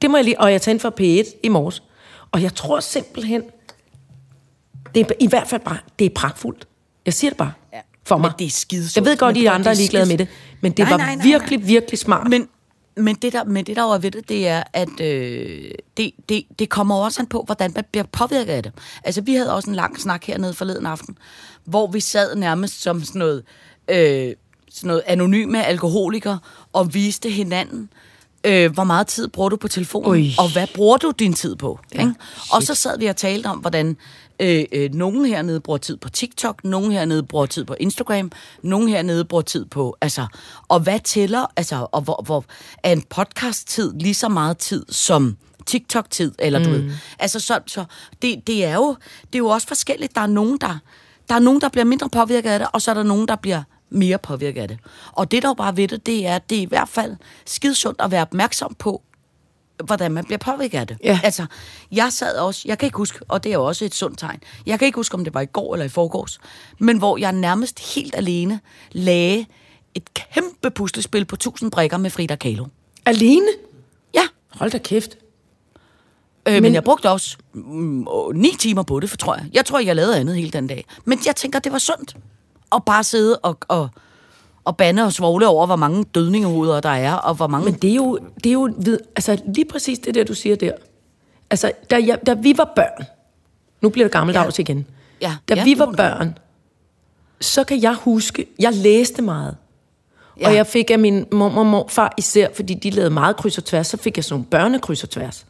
det 0.02 0.12
må 0.12 0.18
jeg 0.18 0.24
lige... 0.26 0.40
Og 0.40 0.52
jeg 0.52 0.62
tændte 0.62 0.82
for 0.82 0.90
P1 1.02 1.40
i 1.44 1.50
morges. 1.50 1.84
Og 2.32 2.42
jeg 2.42 2.56
tror 2.56 2.80
simpelthen, 2.80 3.44
det 4.96 5.02
er 5.12 5.14
i 5.20 5.28
hvert 5.28 5.48
fald 5.48 5.62
bare, 5.62 5.78
det 6.00 6.06
er 6.06 6.10
pragtfuldt. 6.16 6.68
Jeg 7.06 7.14
siger 7.14 7.32
det 7.32 7.38
bare. 7.38 7.54
Ja. 7.74 7.80
For 8.06 8.18
mig. 8.18 8.32
Men 8.32 8.40
det 8.40 8.46
er 8.46 8.50
skidesundt. 8.52 8.96
Jeg 8.96 9.12
ved 9.12 9.18
godt, 9.18 9.38
at 9.38 9.42
de 9.42 9.48
prøv, 9.48 9.56
andre 9.56 9.72
er 9.72 9.76
ligeglade 9.76 10.06
skide- 10.06 10.18
med 10.18 10.26
det. 10.26 10.34
Men 10.62 10.72
det 10.72 10.80
Nej, 10.84 10.90
var 10.92 10.98
nej, 10.98 11.16
nej, 11.16 11.26
virkelig, 11.26 11.68
virkelig 11.68 12.00
smart. 12.00 12.28
Men, 12.30 12.48
men, 12.96 13.16
det 13.16 13.34
der, 13.34 13.44
men 13.44 13.66
det 13.66 13.76
der 13.76 13.94
er 13.94 13.98
ved 13.98 14.12
det, 14.12 14.30
det 14.30 14.48
er, 14.48 14.64
at 14.74 15.00
øh, 15.02 15.72
det, 15.98 16.12
det, 16.30 16.44
det 16.60 16.70
kommer 16.70 16.96
også 16.96 17.22
an 17.22 17.28
på, 17.28 17.44
hvordan 17.46 17.72
man 17.76 17.84
bliver 17.92 18.04
påvirket 18.12 18.54
af 18.54 18.64
det. 18.64 18.72
Altså, 19.04 19.22
vi 19.22 19.34
havde 19.36 19.54
også 19.56 19.70
en 19.70 19.76
lang 19.76 20.00
snak 20.02 20.26
hernede 20.26 20.54
forleden 20.54 20.86
aften, 20.86 21.18
hvor 21.66 21.88
vi 21.88 22.00
sad 22.00 22.36
nærmest 22.36 22.82
som 22.82 23.04
sådan 23.04 23.20
noget, 23.20 23.44
øh, 23.90 24.36
sådan 24.72 24.88
noget 24.88 25.04
anonyme 25.06 25.66
alkoholikere 25.66 26.40
og 26.74 26.94
viste 26.94 27.30
hinanden, 27.30 27.90
øh, 28.44 28.74
hvor 28.74 28.84
meget 28.84 29.08
tid 29.08 29.28
bruger 29.28 29.50
du 29.50 29.56
på 29.56 29.68
telefonen, 29.68 30.12
Ui. 30.12 30.36
og 30.38 30.52
hvad 30.52 30.68
bruger 30.76 30.98
du 30.98 31.12
din 31.20 31.34
tid 31.34 31.56
på? 31.56 31.80
Ja, 31.96 32.02
ikke? 32.02 32.14
Og 32.52 32.64
så 32.64 32.76
sad 32.76 33.00
vi 33.00 33.06
og 33.06 33.16
talte 33.16 33.48
om, 33.48 33.58
hvordan 33.58 33.98
øh, 34.40 34.66
øh, 34.72 34.94
nogen 34.94 35.26
hernede 35.26 35.60
bruger 35.60 35.78
tid 35.78 35.98
på 35.98 36.10
TikTok, 36.10 36.64
nogen 36.64 36.92
hernede 36.92 37.24
bruger 37.24 37.46
tid 37.46 37.66
på 37.66 37.76
Instagram, 37.80 38.32
nogen 38.64 38.90
hernede 38.90 39.26
bruger 39.26 39.42
tid 39.42 39.66
på, 39.66 39.98
altså, 40.02 40.28
og 40.68 40.80
hvad 40.80 41.00
tæller, 41.00 41.46
altså, 41.56 41.88
og 41.92 42.02
hvor, 42.02 42.24
hvor 42.26 42.46
er 42.84 42.92
en 42.92 43.02
podcast-tid 43.02 43.94
lige 44.00 44.14
så 44.14 44.30
meget 44.30 44.58
tid 44.58 44.86
som 44.90 45.38
TikTok-tid, 45.66 46.32
eller 46.40 46.64
du 46.64 46.70
ved. 46.70 46.92
Altså, 47.20 47.40
så, 47.40 47.60
så 47.68 47.86
det, 48.22 48.48
det, 48.48 48.66
er 48.66 48.76
jo, 48.76 48.96
det 49.22 49.36
er 49.36 49.40
jo 49.40 49.48
også 49.48 49.68
forskelligt. 49.68 50.16
Der 50.16 50.22
er 50.22 50.28
nogen, 50.28 50.58
der, 50.62 50.78
der 51.30 51.36
er 51.36 51.40
nogen, 51.40 51.62
der 51.62 51.70
bliver 51.70 51.86
mindre 51.86 52.10
påvirket 52.10 52.50
af 52.50 52.60
det, 52.60 52.68
og 52.74 52.82
så 52.82 52.92
er 52.92 52.96
der 52.96 53.04
nogen, 53.04 53.28
der 53.28 53.36
bliver 53.36 53.64
mere 53.90 54.18
påvirket 54.18 54.62
af 54.62 54.68
det. 54.68 54.78
Og 55.12 55.32
det, 55.32 55.44
der 55.44 55.50
jo 55.50 55.54
bare 55.54 55.78
ved 55.78 55.88
det, 55.88 56.06
det 56.06 56.28
er, 56.28 56.36
at 56.36 56.50
det 56.50 56.58
er 56.58 56.62
i 56.62 56.66
hvert 56.66 56.90
fald 56.90 57.16
skidesundt 57.46 58.02
at 58.02 58.12
være 58.12 58.22
opmærksom 58.22 58.76
på, 58.80 59.02
hvordan 59.86 60.12
man 60.12 60.26
bliver 60.26 60.38
påvirket 60.38 60.78
af 60.80 60.88
det. 60.88 60.98
Ja. 61.04 61.20
Altså, 61.24 61.46
jeg 61.92 62.14
sad 62.14 62.36
også, 62.38 62.62
jeg 62.66 62.78
kan 62.78 62.86
ikke 62.88 62.98
huske, 62.98 63.20
og 63.28 63.44
det 63.44 63.50
er 63.50 63.54
jo 63.54 63.66
også 63.66 63.86
et 63.86 63.96
sundt 63.96 64.20
tegn, 64.20 64.40
jeg 64.66 64.80
kan 64.80 64.86
ikke 64.86 64.96
huske, 64.96 65.16
om 65.16 65.24
det 65.24 65.34
var 65.34 65.42
i 65.42 65.46
går 65.46 65.74
eller 65.74 65.86
i 65.86 65.90
forgårs, 65.90 66.40
men 66.80 66.98
hvor 66.98 67.18
jeg 67.18 67.32
nærmest 67.34 67.96
helt 67.96 68.16
alene 68.16 68.60
lagde 68.92 69.46
et 69.96 70.14
kæmpe 70.14 70.72
puslespil 70.72 71.26
på 71.26 71.36
1000 71.36 71.72
brikker 71.72 71.98
med 71.98 72.10
Frida 72.10 72.36
Kahlo. 72.36 72.66
Alene? 73.06 73.48
Ja, 74.14 74.22
Hold 74.50 74.72
da 74.72 74.78
kæft. 74.78 75.18
øh, 76.48 76.54
men, 76.54 76.64
Men- 76.64 76.74
jeg 76.74 76.84
brugte 76.84 77.10
også 77.10 77.38
mm, 77.54 78.08
åh, 78.08 78.36
ni 78.36 78.52
timer 78.60 78.84
på 78.84 79.00
det, 79.00 79.10
for 79.10 79.18
tror 79.18 79.36
jeg. 79.36 79.46
Jeg 79.54 79.66
tror, 79.66 79.80
jeg 79.80 79.96
lavede 79.96 80.20
andet 80.20 80.36
hele 80.36 80.50
den 80.52 80.68
dag. 80.68 80.86
Men 81.06 81.20
jeg 81.26 81.36
tænker, 81.36 81.60
det 81.60 81.72
var 81.72 81.78
sundt 81.78 82.16
at 82.76 82.86
bare 82.86 83.04
sidde 83.04 83.38
og, 83.38 83.58
og, 83.68 83.90
og 84.66 84.78
bande 84.78 85.04
og 85.06 85.14
svogle 85.14 85.48
over, 85.48 85.66
hvor 85.66 85.76
mange 85.76 86.04
dødningehoveder 86.04 86.80
der 86.80 86.90
er, 86.90 87.14
og 87.14 87.36
hvor 87.36 87.48
mange... 87.48 87.66
Men 87.66 87.74
det 87.74 87.90
er 87.92 87.96
jo, 87.96 88.20
det 88.44 88.46
er 88.50 88.54
jo 88.54 88.70
altså 89.16 89.38
lige 89.56 89.66
præcis 89.66 90.00
det 90.00 90.16
der, 90.16 90.24
du 90.24 90.34
siger 90.34 90.56
der. 90.56 90.72
Altså, 91.50 91.72
da, 91.92 92.00
jeg, 92.06 92.20
da 92.26 92.34
vi 92.34 92.54
var 92.58 92.72
børn, 92.76 93.06
nu 93.82 93.90
bliver 93.90 94.06
det 94.06 94.12
gammeldags 94.12 94.60
Ja. 94.60 94.62
igen. 94.62 94.86
Ja, 95.22 95.36
Da 95.50 95.56
ja, 95.56 95.64
vi 95.64 95.80
var 95.80 95.92
børn, 95.98 96.38
så 97.42 97.64
kan 97.64 97.82
jeg 97.82 97.94
huske, 97.96 98.46
jeg 98.60 98.74
læste 98.74 99.22
meget. 99.22 99.56
Ja. 100.40 100.48
Og 100.48 100.56
jeg 100.56 100.68
fik 100.68 100.92
af 100.92 101.00
min 101.00 101.26
mor 101.32 101.50
og 101.50 101.66
morfar 101.66 102.14
især, 102.18 102.48
fordi 102.56 102.74
de 102.74 102.90
lavede 102.90 103.10
meget 103.10 103.36
kryds 103.38 103.58
og 103.58 103.66
tværs, 103.66 103.88
så 103.88 103.98
fik 103.98 104.18
jeg 104.18 104.24
sådan 104.24 104.34
nogle 104.34 104.46
børnekryds 104.46 105.04
og 105.04 105.10
tværs. 105.10 105.36
Som 105.36 105.46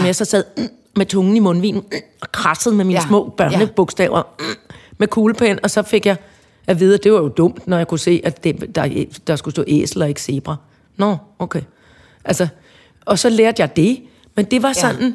Ja. 0.00 0.06
jeg 0.06 0.16
så 0.16 0.24
sad 0.24 0.44
mm, 0.56 0.68
med 0.96 1.06
tungen 1.06 1.36
i 1.36 1.38
mundvinen 1.38 1.82
mm, 1.92 1.98
og 2.20 2.32
krassede 2.32 2.74
med 2.74 2.84
mine 2.84 3.00
Ja. 3.00 3.06
små 3.06 3.28
børnebogstaver 3.36 4.22
mm, 4.38 4.44
med 4.98 5.08
kuglepen, 5.08 5.58
og 5.62 5.70
så 5.70 5.82
fik 5.82 6.06
jeg 6.06 6.16
at 6.70 6.80
vide, 6.80 6.94
at 6.94 7.04
det 7.04 7.12
var 7.12 7.18
jo 7.18 7.28
dumt, 7.28 7.66
når 7.66 7.76
jeg 7.76 7.88
kunne 7.88 7.98
se, 7.98 8.20
at 8.24 8.44
det, 8.44 8.74
der, 8.74 9.04
der 9.26 9.36
skulle 9.36 9.52
stå 9.52 9.64
æsel 9.66 10.02
og 10.02 10.08
ikke 10.08 10.22
zebra. 10.22 10.56
Nå, 10.96 11.16
okay. 11.38 11.60
Altså, 12.24 12.48
og 13.04 13.18
så 13.18 13.28
lærte 13.28 13.62
jeg 13.62 13.76
det, 13.76 14.00
men 14.36 14.44
det 14.44 14.62
var 14.62 14.72
sådan... 14.72 15.14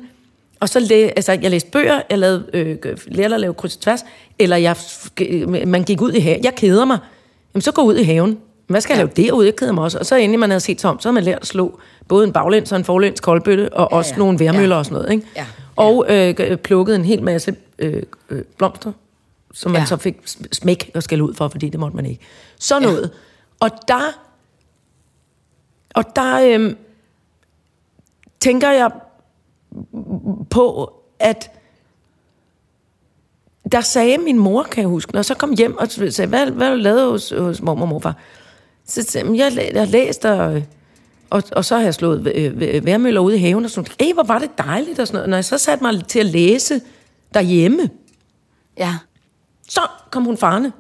Og 0.59 0.69
så 0.69 0.79
læ, 0.79 1.07
altså, 1.15 1.31
jeg 1.41 1.51
læste 1.51 1.69
bøger, 1.71 2.01
jeg 2.09 2.17
lavede, 2.19 2.45
øh, 2.53 2.77
lærte 3.07 3.35
at 3.35 3.41
lave 3.41 3.53
kryds 3.53 3.75
og 3.75 3.81
tværs, 3.81 4.05
eller 4.39 4.57
jeg, 4.57 4.75
man 5.67 5.83
gik 5.83 6.01
ud 6.01 6.11
i 6.11 6.19
haven. 6.19 6.43
Jeg 6.43 6.55
keder 6.55 6.85
mig. 6.85 6.97
Jamen, 7.53 7.61
så 7.61 7.71
gå 7.71 7.81
ud 7.81 7.95
i 7.95 8.03
haven. 8.03 8.37
Hvad 8.67 8.81
skal 8.81 8.93
jeg 8.93 8.97
Ja. 8.99 9.03
lave 9.21 9.27
derude? 9.29 9.45
Jeg 9.45 9.55
keder 9.55 9.71
mig 9.71 9.83
også. 9.83 9.97
Og 9.99 10.05
så 10.05 10.15
endelig 10.15 10.39
man 10.39 10.49
havde 10.49 10.59
set 10.59 10.81
sig 10.81 10.89
om, 10.89 10.99
så 10.99 11.07
havde 11.07 11.13
man 11.13 11.23
lært 11.23 11.39
at 11.41 11.47
slå 11.47 11.79
både 12.07 12.27
en 12.27 12.33
baglæns 12.33 12.71
og 12.71 12.77
en 12.77 12.83
forlæns 12.83 13.19
koldbøtte, 13.19 13.73
og 13.73 13.87
ja, 13.91 13.97
også 13.97 14.11
ja. 14.13 14.17
nogle 14.17 14.39
værmøller 14.39 14.75
Ja. 14.75 14.79
og 14.79 14.85
sådan 14.85 14.95
noget. 15.01 15.11
Ikke? 15.11 15.27
Ja. 15.35 15.45
Og 15.75 16.05
øh, 16.09 16.57
plukket 16.57 16.95
en 16.95 17.05
hel 17.05 17.23
masse 17.23 17.55
øh, 17.79 18.03
øh, 18.29 18.41
blomster, 18.57 18.91
som 19.55 19.71
man 19.71 19.81
Ja. 19.81 19.85
så 19.85 19.97
fik 19.97 20.15
smæk 20.51 20.91
og 20.95 21.03
skal 21.03 21.21
ud 21.21 21.33
for, 21.33 21.47
fordi 21.47 21.69
det 21.69 21.79
måtte 21.79 21.95
man 21.95 22.05
ikke. 22.05 22.21
Så 22.59 22.79
noget. 22.79 23.11
Og 23.59 23.69
der, 23.87 24.01
og 25.95 26.03
der 26.15 26.57
øh, 26.59 26.75
tænker 28.39 28.71
jeg 28.71 28.91
på, 30.49 30.93
at 31.19 31.51
der 33.71 33.81
sagde 33.81 34.17
min 34.17 34.39
mor, 34.39 34.63
kan 34.63 34.81
jeg 34.81 34.89
huske, 34.89 35.11
når 35.11 35.19
jeg 35.19 35.25
så 35.25 35.33
kom 35.35 35.53
hjem 35.57 35.77
og 35.77 35.91
sagde, 35.91 36.27
hvad, 36.29 36.51
hvad 36.51 36.69
du 36.71 36.75
lavet 36.75 37.11
hos, 37.11 37.33
hos 37.37 37.61
mormor 37.61 37.81
og 37.81 37.89
morfar? 37.89 38.15
Så 38.85 39.03
sagde 39.03 39.27
jeg, 39.43 39.53
jeg, 39.55 39.69
jeg 39.73 39.81
har 39.81 39.87
læst, 39.91 40.25
og, 40.25 40.61
og, 41.29 41.43
og 41.51 41.65
så 41.65 41.75
har 41.75 41.83
jeg 41.83 41.93
slået 41.93 42.31
øh, 42.35 42.53
øh, 42.75 42.85
værmøller 42.85 43.21
ude 43.21 43.35
i 43.35 43.39
haven, 43.39 43.65
og 43.65 43.71
sådan 43.71 43.89
noget. 43.99 44.09
Ej, 44.09 44.13
hvor 44.13 44.23
var 44.23 44.39
det 44.39 44.49
dejligt, 44.57 44.99
og 44.99 45.07
sådan 45.07 45.17
noget. 45.17 45.29
Når 45.29 45.37
jeg 45.37 45.45
så 45.45 45.57
satte 45.57 45.83
mig 45.83 46.07
til 46.07 46.19
at 46.19 46.25
læse 46.25 46.81
derhjemme, 47.33 47.89
Ja. 48.77 48.97
Så 49.69 49.81
kom 50.11 50.23
hun 50.23 50.37
farne 50.37 50.73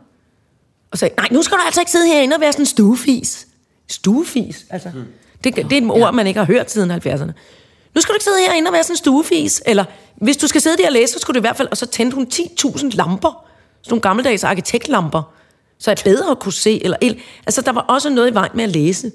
og 0.91 0.97
sagde, 0.97 1.15
nej, 1.17 1.27
nu 1.31 1.41
skal 1.43 1.57
du 1.57 1.61
altså 1.65 1.81
ikke 1.81 1.91
sidde 1.91 2.07
herinde 2.07 2.35
og 2.35 2.41
være 2.41 2.51
sådan 2.51 2.61
en 2.63 2.67
stuefis. 2.67 3.47
Stuefis, 3.89 4.65
altså. 4.69 4.91
Det, 5.43 5.55
det 5.55 5.71
er 5.73 5.77
et 5.81 5.89
ord, 5.89 6.13
man 6.13 6.27
ikke 6.27 6.37
har 6.39 6.45
hørt 6.47 6.71
siden 6.71 6.91
70'erne. 6.91 7.31
Nu 7.95 8.01
skal 8.01 8.13
du 8.13 8.15
ikke 8.15 8.23
sidde 8.23 8.39
herinde 8.47 8.69
og 8.69 8.73
være 8.73 8.83
sådan 8.83 8.93
en 8.93 8.97
stuefis. 8.97 9.61
Eller 9.65 9.85
hvis 10.15 10.37
du 10.37 10.47
skal 10.47 10.61
sidde 10.61 10.77
der 10.77 10.85
og 10.87 10.91
læse, 10.93 11.13
så 11.13 11.19
skulle 11.19 11.35
du 11.35 11.39
i 11.39 11.41
hvert 11.47 11.57
fald... 11.57 11.67
Og 11.71 11.77
så 11.77 11.85
tændte 11.85 12.15
hun 12.15 12.27
10.000 12.33 12.89
lamper. 12.89 13.45
Sådan 13.81 13.91
nogle 13.91 14.01
gammeldags 14.01 14.43
arkitektlamper. 14.43 15.33
Så 15.79 15.91
jeg 15.91 15.97
bedre 16.03 16.35
kunne 16.35 16.53
se. 16.53 16.83
Eller 16.83 16.97
el. 17.01 17.19
Altså, 17.45 17.61
der 17.61 17.71
var 17.71 17.81
også 17.81 18.09
noget 18.09 18.31
i 18.31 18.33
vejen 18.33 18.51
med 18.53 18.63
at 18.63 18.69
læse. 18.69 19.11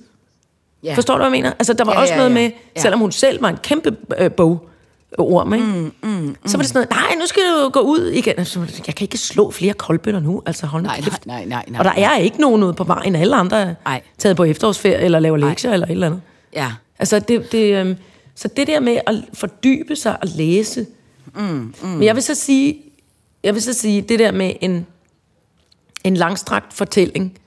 ja. 0.82 0.94
Forstår 0.94 1.14
du, 1.14 1.18
hvad 1.18 1.26
jeg 1.26 1.32
mener? 1.32 1.52
Altså, 1.52 1.72
der 1.72 1.84
var 1.84 1.92
Ja, 1.92 2.00
også 2.00 2.12
ja, 2.14 2.18
noget 2.18 2.30
ja. 2.30 2.34
med, 2.34 2.50
selvom 2.76 3.00
hun 3.00 3.12
selv 3.12 3.42
var 3.42 3.48
en 3.48 3.56
kæmpe 3.56 3.96
øh, 4.18 4.32
bog, 4.32 4.69
orm, 5.18 5.54
ikke? 5.54 5.66
Mm, 5.66 5.92
mm, 6.02 6.10
mm. 6.10 6.36
Så 6.46 6.56
var 6.56 6.62
det 6.62 6.68
sådan 6.68 6.88
noget, 6.90 7.08
nej, 7.10 7.18
nu 7.20 7.26
skal 7.26 7.42
du 7.42 7.68
gå 7.68 7.80
ud 7.80 8.06
igen. 8.10 8.34
Jeg 8.86 8.94
kan 8.96 9.04
ikke 9.04 9.18
slå 9.18 9.50
flere 9.50 9.72
koldbøtter 9.72 10.20
nu, 10.20 10.42
altså 10.46 10.66
hold 10.66 10.82
Nej, 10.82 11.00
kæft. 11.00 11.26
nej, 11.26 11.44
nej, 11.44 11.64
nej, 11.68 11.78
Og 11.78 11.84
der 11.84 11.92
nej. 11.92 12.02
er 12.02 12.16
ikke 12.16 12.40
nogen 12.40 12.62
ude 12.62 12.72
på 12.74 12.84
vejen. 12.84 13.16
Alle 13.16 13.36
andre 13.36 13.60
er 13.60 13.74
Nej. 13.84 14.02
taget 14.18 14.36
på 14.36 14.44
efterårsferie, 14.44 14.98
eller 15.04 15.18
laver 15.20 15.36
lektier, 15.36 15.72
eller 15.72 15.86
et 15.86 15.90
eller 15.92 16.06
andet. 16.06 16.20
Ja. 16.54 16.72
Altså, 16.98 17.18
det, 17.18 17.52
det, 17.52 17.74
øhm, 17.80 17.96
så 18.34 18.48
det 18.48 18.66
der 18.66 18.80
med 18.80 18.98
at 19.06 19.14
fordybe 19.34 19.96
sig 19.96 20.16
og 20.22 20.28
læse. 20.34 20.86
Mm, 21.34 21.42
mm. 21.82 21.88
Men 21.88 22.02
jeg 22.02 22.14
vil 22.14 22.22
så 22.22 22.34
sige, 22.34 22.78
jeg 23.42 23.54
vil 23.54 23.62
så 23.62 23.72
sige, 23.72 24.02
det 24.02 24.18
der 24.18 24.32
med 24.32 24.52
en, 24.60 24.86
en 26.04 26.16
langstrakt 26.16 26.72
fortælling 26.72 27.38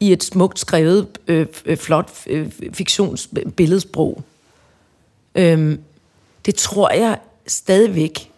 i 0.00 0.12
et 0.12 0.24
smukt 0.24 0.58
skrevet, 0.58 1.06
øh, 1.28 1.46
øh, 1.66 1.76
flot 1.76 2.10
øh, 2.26 2.50
fiktionsbilledsprog, 2.72 4.22
øhm, 5.34 5.78
det 6.46 6.54
tror 6.54 6.90
jeg 6.92 7.18
stadigvæk 7.46 8.30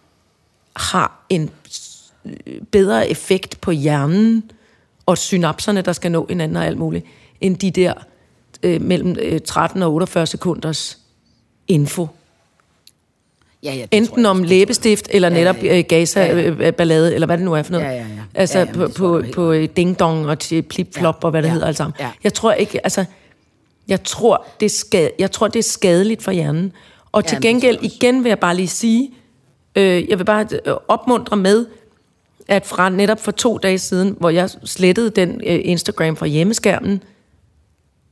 har 0.77 1.25
en 1.29 1.51
øh, 2.25 2.61
bedre 2.71 3.11
effekt 3.11 3.61
på 3.61 3.71
hjernen 3.71 4.51
og 5.07 5.19
synapserne, 5.19 5.83
der 5.83 5.93
skal 5.93 6.13
nå 6.13 6.27
hinanden 6.29 6.57
og 6.57 6.67
alt 6.67 6.79
muligt, 6.79 7.05
end 7.41 7.57
de 7.57 7.71
der 7.71 7.93
øh, 8.63 8.81
mellem 8.83 9.17
øh, 9.21 9.41
13 9.41 9.83
og 9.83 9.95
48 9.95 10.27
sekunders 10.27 10.99
info. 11.69 12.07
Ja, 13.63 13.75
ja, 13.75 13.87
Enten 13.91 14.21
jeg 14.23 14.31
om 14.31 14.43
læbestift, 14.43 15.09
eller 15.11 15.29
Ja, 15.29 15.35
ja, 15.35 15.41
netop 15.41 15.57
ja. 15.65 15.79
øh, 15.79 15.85
Gaza-ballade, 15.89 17.03
Ja, 17.05 17.09
ja. 17.09 17.15
eller 17.15 17.27
hvad 17.27 17.37
det 17.39 17.45
nu 17.45 17.53
er 17.53 17.63
for 17.63 17.73
noget. 17.73 17.85
Ja, 17.85 17.91
ja, 17.91 17.97
ja. 17.99 18.05
Altså 18.35 18.59
Ja, 18.59 18.65
ja, 18.65 18.73
på, 18.73 18.89
på, 18.97 19.23
på 19.35 19.53
øh, 19.53 19.69
ding-dong 19.77 20.27
og 20.29 20.39
til 20.39 20.63
plip-flop 20.63 21.15
Ja, 21.23 21.25
og 21.27 21.31
hvad 21.31 21.43
det 21.43 21.49
ja, 21.49 21.53
hedder 21.53 21.67
alt 21.67 21.77
sammen. 21.77 21.95
ja. 22.01 22.11
Jeg 22.25 22.35
tror 22.35 22.53
ikke, 22.53 22.81
altså, 22.87 23.05
jeg 23.89 24.05
tror, 24.05 24.47
det 24.61 24.67
er 24.67 24.71
skade, 24.71 25.11
jeg 25.19 25.31
tror, 25.33 25.49
det 25.49 25.59
er 25.59 25.63
skadeligt 25.63 26.23
for 26.23 26.31
hjernen. 26.33 26.73
Og 27.13 27.25
til 27.25 27.37
det 27.37 27.43
tror 27.45 27.49
gengæld, 27.49 27.79
igen 27.83 28.25
vil 28.25 28.31
jeg 28.31 28.39
bare 28.39 28.57
lige 28.57 28.69
sige, 28.69 29.11
øh, 29.77 30.09
jeg 30.09 30.19
vil 30.19 30.25
bare 30.25 30.47
øh, 30.67 30.75
opmuntre 30.89 31.37
med, 31.37 31.67
at 32.49 32.67
fra 32.67 32.89
netop 32.89 33.21
for 33.21 33.33
to 33.33 33.59
dage 33.59 33.79
siden, 33.79 34.17
hvor 34.21 34.31
jeg 34.31 34.51
slettede 34.65 35.11
den 35.11 35.31
øh, 35.47 35.61
Instagram 35.65 36.17
fra 36.17 36.27
hjemmeskærmen, 36.27 37.03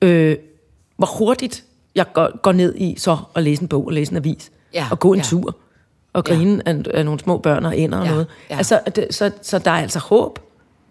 øh, 0.02 0.36
hvor 0.96 1.06
hurtigt 1.18 1.64
jeg 1.94 2.06
går, 2.12 2.38
går 2.42 2.52
ned 2.52 2.74
i 2.76 2.94
så 2.98 3.16
at 3.34 3.42
læse 3.42 3.62
en 3.62 3.68
bog 3.68 3.86
og 3.86 3.92
læse 3.92 4.12
en 4.12 4.16
avis. 4.16 4.50
Ja, 4.74 4.86
og 4.90 4.98
gå 4.98 5.12
en 5.12 5.18
ja. 5.18 5.24
tur. 5.24 5.56
Og 6.12 6.24
grine 6.24 6.62
ja. 6.66 6.72
af, 6.72 6.82
af 6.94 7.04
nogle 7.04 7.20
små 7.20 7.38
børn 7.38 7.64
og 7.64 7.78
ender 7.78 7.98
og 7.98 8.04
Ja, 8.04 8.10
noget. 8.10 8.26
ja. 8.50 8.56
Altså, 8.56 8.80
det, 8.96 9.06
så, 9.14 9.30
så 9.42 9.58
der 9.58 9.70
er 9.70 9.74
altså 9.82 9.98
håb. 9.98 10.38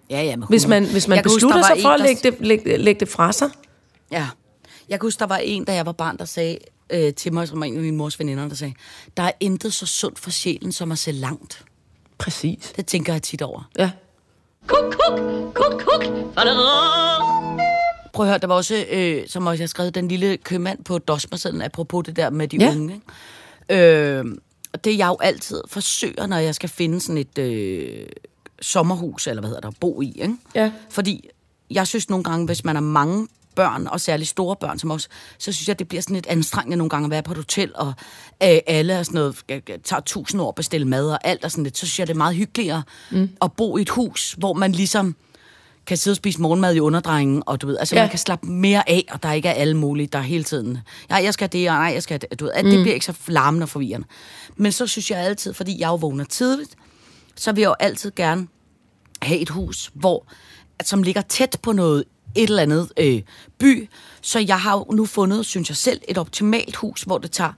Ja, 0.10 0.22
ja, 0.24 0.36
med 0.36 0.48
Hvis 0.48 0.68
man, 0.68 0.86
hvis 0.86 1.08
man 1.08 1.16
Jeg 1.16 1.24
huske, 1.26 1.36
beslutter 1.36 1.58
var 1.58 1.76
sig 1.76 1.82
for 1.82 1.90
en, 1.90 1.94
at 1.94 2.00
der- 2.00 2.06
lægge 2.06 2.32
det, 2.32 2.48
lægge, 2.48 2.78
lægge 2.78 3.00
det 3.00 3.08
fra 3.10 3.32
sig. 3.32 3.50
Ja. 4.12 4.28
Jeg 4.90 5.00
kan 5.00 5.08
huske, 5.08 5.20
der 5.20 5.26
var 5.26 5.38
en, 5.38 5.66
da 5.66 5.74
jeg 5.74 5.86
var 5.86 5.92
barn, 5.92 6.18
der 6.18 6.26
sagde 6.26 6.58
øh, 6.90 7.14
til 7.14 7.34
mig, 7.34 7.48
som 7.48 7.60
var 7.60 7.66
en 7.66 7.76
af 7.76 7.82
min 7.82 7.96
mors 7.98 8.20
veninder, 8.20 8.48
der 8.48 8.56
sagde, 8.56 8.74
der 9.18 9.24
er 9.24 9.32
intet 9.40 9.74
så 9.74 9.86
sundt 9.86 10.20
for 10.20 10.30
sjælen, 10.30 10.72
som 10.72 10.92
at 10.92 11.00
se 11.00 11.12
langt. 11.12 11.66
Præcis. 12.18 12.74
Det 12.76 12.86
tænker 12.86 13.14
jeg 13.14 13.22
tit 13.22 13.42
over. 13.42 13.70
Ja. 13.78 13.92
Kuk, 14.68 14.84
kuk, 14.92 15.20
kuk, 15.54 15.82
kuk. 15.82 16.34
Prøv 18.14 18.26
at 18.26 18.30
høre, 18.30 18.38
der 18.38 18.48
var 18.48 18.56
også, 18.56 18.86
øh, 18.92 19.24
som 19.28 19.48
også 19.48 19.62
jeg 19.62 19.64
har 19.64 19.68
skrevet, 19.68 19.96
den 19.96 20.08
lille 20.08 20.38
købmand 20.38 20.84
på 20.84 20.98
Dosmersedlen, 20.98 21.62
apropos 21.62 22.04
det 22.06 22.16
der 22.16 22.30
med 22.30 22.48
de 22.48 22.58
Ja. 22.60 22.70
unge. 22.72 22.94
Ikke? 23.70 23.82
Øh, 24.18 24.26
og 24.74 24.84
det 24.84 24.98
jeg 24.98 25.08
jo 25.08 25.18
altid 25.22 25.62
forsøger, 25.68 26.28
når 26.28 26.38
jeg 26.38 26.56
skal 26.56 26.70
finde 26.70 27.02
sådan 27.02 27.18
et 27.18 27.38
øh, 27.38 28.06
sommerhus, 28.62 29.28
eller 29.28 29.42
hvad 29.42 29.50
hedder 29.50 29.62
der, 29.62 29.72
bo 29.80 30.02
i. 30.02 30.12
Ikke? 30.22 30.36
Ja. 30.56 30.72
Fordi 30.90 31.30
jeg 31.70 31.88
synes 31.88 32.10
nogle 32.10 32.24
gange, 32.24 32.46
hvis 32.46 32.64
man 32.64 32.76
har 32.76 32.82
mange 32.82 33.28
børn, 33.56 33.88
og 33.88 34.02
særligt 34.02 34.30
store 34.30 34.56
børn 34.56 34.80
som 34.80 34.92
os, 34.92 35.10
så 35.38 35.52
synes 35.52 35.68
jeg, 35.68 35.80
det 35.80 35.88
bliver 35.88 36.02
sådan 36.02 36.14
lidt 36.14 36.28
anstrengende 36.28 36.78
nogle 36.78 36.90
gange 36.90 37.06
at 37.06 37.12
være 37.12 37.24
på 37.24 37.32
et 37.32 37.38
hotel, 37.38 37.72
og 37.76 37.88
øh, 38.44 38.58
alle 38.68 38.94
er 38.94 39.04
sådan 39.04 39.16
noget, 39.18 39.36
øh, 39.50 39.62
tager 39.84 40.00
tusind 40.00 40.42
år 40.42 40.50
at 40.50 40.56
bestille 40.56 40.88
mad, 40.88 41.10
og 41.10 41.20
alt 41.24 41.44
er 41.44 41.48
sådan 41.48 41.64
lidt, 41.64 41.78
så 41.78 41.86
synes 41.86 42.00
jeg, 42.00 42.08
det 42.08 42.14
er 42.14 42.18
meget 42.18 42.36
hyggeligere 42.36 42.84
mm. 43.12 43.30
at 43.42 43.52
bo 43.54 43.78
i 43.78 43.82
et 43.82 43.90
hus, 43.90 44.36
hvor 44.38 44.54
man 44.54 44.72
ligesom 44.72 45.16
kan 45.86 45.98
sidde 45.98 46.14
og 46.14 46.18
spise 46.18 46.42
morgenmad 46.42 46.76
i 46.76 46.80
underdrengen, 46.80 47.44
og 47.46 47.62
du 47.62 47.68
ved, 47.68 47.78
altså 47.78 47.96
Ja. 47.96 48.02
man 48.02 48.10
kan 48.10 48.20
slappe 48.20 48.48
mere 48.48 48.90
af, 48.90 49.06
og 49.12 49.24
der 49.24 49.32
ikke 49.32 49.50
er 49.50 49.54
alle 49.54 49.78
mulige, 49.78 50.08
der 50.08 50.20
er 50.20 50.24
hele 50.24 50.44
tiden, 50.44 50.78
ja, 51.10 51.16
jeg 51.16 51.34
skal 51.34 51.52
det, 51.52 51.70
og 51.70 51.76
nej, 51.76 51.92
jeg 51.94 52.04
skal 52.04 52.22
det, 52.22 52.40
du 52.40 52.46
ved, 52.46 52.52
at 52.54 52.66
det 52.66 52.82
bliver 52.82 52.94
ikke 52.94 53.06
så 53.06 53.14
larmende 53.28 53.64
og 53.66 53.70
forvirrende. 53.70 54.08
Men 54.56 54.72
så 54.72 54.88
synes 54.88 55.12
jeg 55.12 55.20
altid, 55.20 55.54
fordi 55.54 55.80
jeg 55.80 55.88
jo 55.88 55.96
vågner 55.96 56.24
tidligt, 56.24 56.76
så 57.36 57.52
vil 57.52 57.62
jeg 57.62 57.68
jo 57.68 57.76
altid 57.80 58.12
gerne 58.16 58.48
have 59.22 59.40
et 59.40 59.50
hus, 59.50 59.92
hvor, 59.94 60.26
som 60.84 61.04
ligger 61.04 61.22
tæt 61.22 61.58
på 61.62 61.72
noget, 61.72 62.04
et 62.36 62.50
eller 62.50 62.62
andet 62.62 62.92
øh, 63.00 63.22
by. 63.60 63.90
Så 64.22 64.40
jeg 64.40 64.60
har 64.60 64.78
jo 64.78 64.86
nu 64.94 65.06
fundet, 65.06 65.46
synes 65.46 65.70
jeg 65.70 65.78
selv, 65.78 66.02
et 66.08 66.18
optimalt 66.18 66.76
hus, 66.76 67.02
hvor 67.02 67.18
det 67.18 67.32
tager 67.32 67.54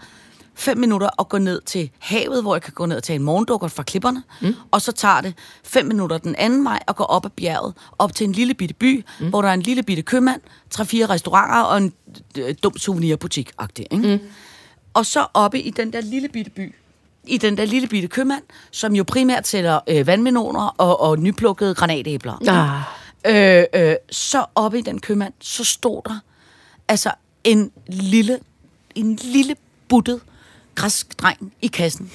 fem 0.56 0.78
minutter 0.78 1.10
at 1.20 1.30
gå 1.30 1.38
ned 1.38 1.62
til 1.62 1.90
havet, 2.00 2.42
hvor 2.42 2.56
jeg 2.56 2.62
kan 2.62 2.74
gå 2.74 2.86
ned 2.86 2.98
og 2.98 3.04
tage 3.04 3.16
en 3.16 3.24
morgendukker 3.24 3.68
fra 3.68 3.84
klipperne, 3.84 4.24
mm. 4.42 4.56
og 4.72 4.82
så 4.82 4.92
tager 4.92 5.22
det 5.22 5.34
fem 5.64 5.86
minutter 5.86 6.18
den 6.18 6.36
anden 6.36 6.66
vej 6.66 6.80
og 6.88 6.96
gå 6.96 7.04
op 7.04 7.26
ad 7.26 7.30
bjerget, 7.30 7.74
op 8.00 8.16
til 8.16 8.24
en 8.28 8.32
lille 8.32 8.54
bitte 8.54 8.76
by, 8.76 9.06
mm. 9.20 9.30
hvor 9.30 9.42
der 9.42 9.50
er 9.50 9.54
en 9.54 9.62
lille 9.62 9.84
bitte 9.84 10.04
købmand, 10.04 10.42
tre-fire 10.70 11.06
restauranter 11.06 11.62
og 11.62 11.78
en 11.78 11.94
øh, 12.38 12.56
dum 12.64 12.78
souvenirbutik 12.78 13.52
ikke? 13.78 14.08
Mm. 14.08 14.20
Og 14.94 15.06
så 15.06 15.28
oppe 15.34 15.62
i 15.62 15.70
den 15.70 15.94
der 15.94 16.02
lille 16.02 16.30
bitte 16.30 16.52
by, 16.52 16.76
i 17.28 17.38
den 17.38 17.58
der 17.58 17.66
lille 17.66 17.88
bitte 17.88 18.08
købmand, 18.08 18.44
som 18.72 18.96
jo 18.96 19.04
primært 19.04 19.48
sælger 19.48 19.80
øh, 19.88 20.08
vandmeloner 20.08 20.76
og, 20.78 21.02
og 21.02 21.20
nyplukkede 21.20 21.76
granatæbler. 21.76 22.34
Ah. 22.48 22.82
Øh, 23.26 23.64
øh, 23.74 23.96
så 24.12 24.46
oppe 24.56 24.80
i 24.80 24.82
den 24.82 25.02
købmand, 25.02 25.34
så 25.40 25.64
stod 25.64 26.02
der 26.06 26.20
altså 26.88 27.12
en 27.44 27.72
lille, 27.88 28.40
en 28.96 29.16
lille 29.16 29.56
buttet 29.88 30.22
græsk 30.76 31.20
dreng 31.20 31.54
i 31.62 31.68
kassen, 31.68 32.12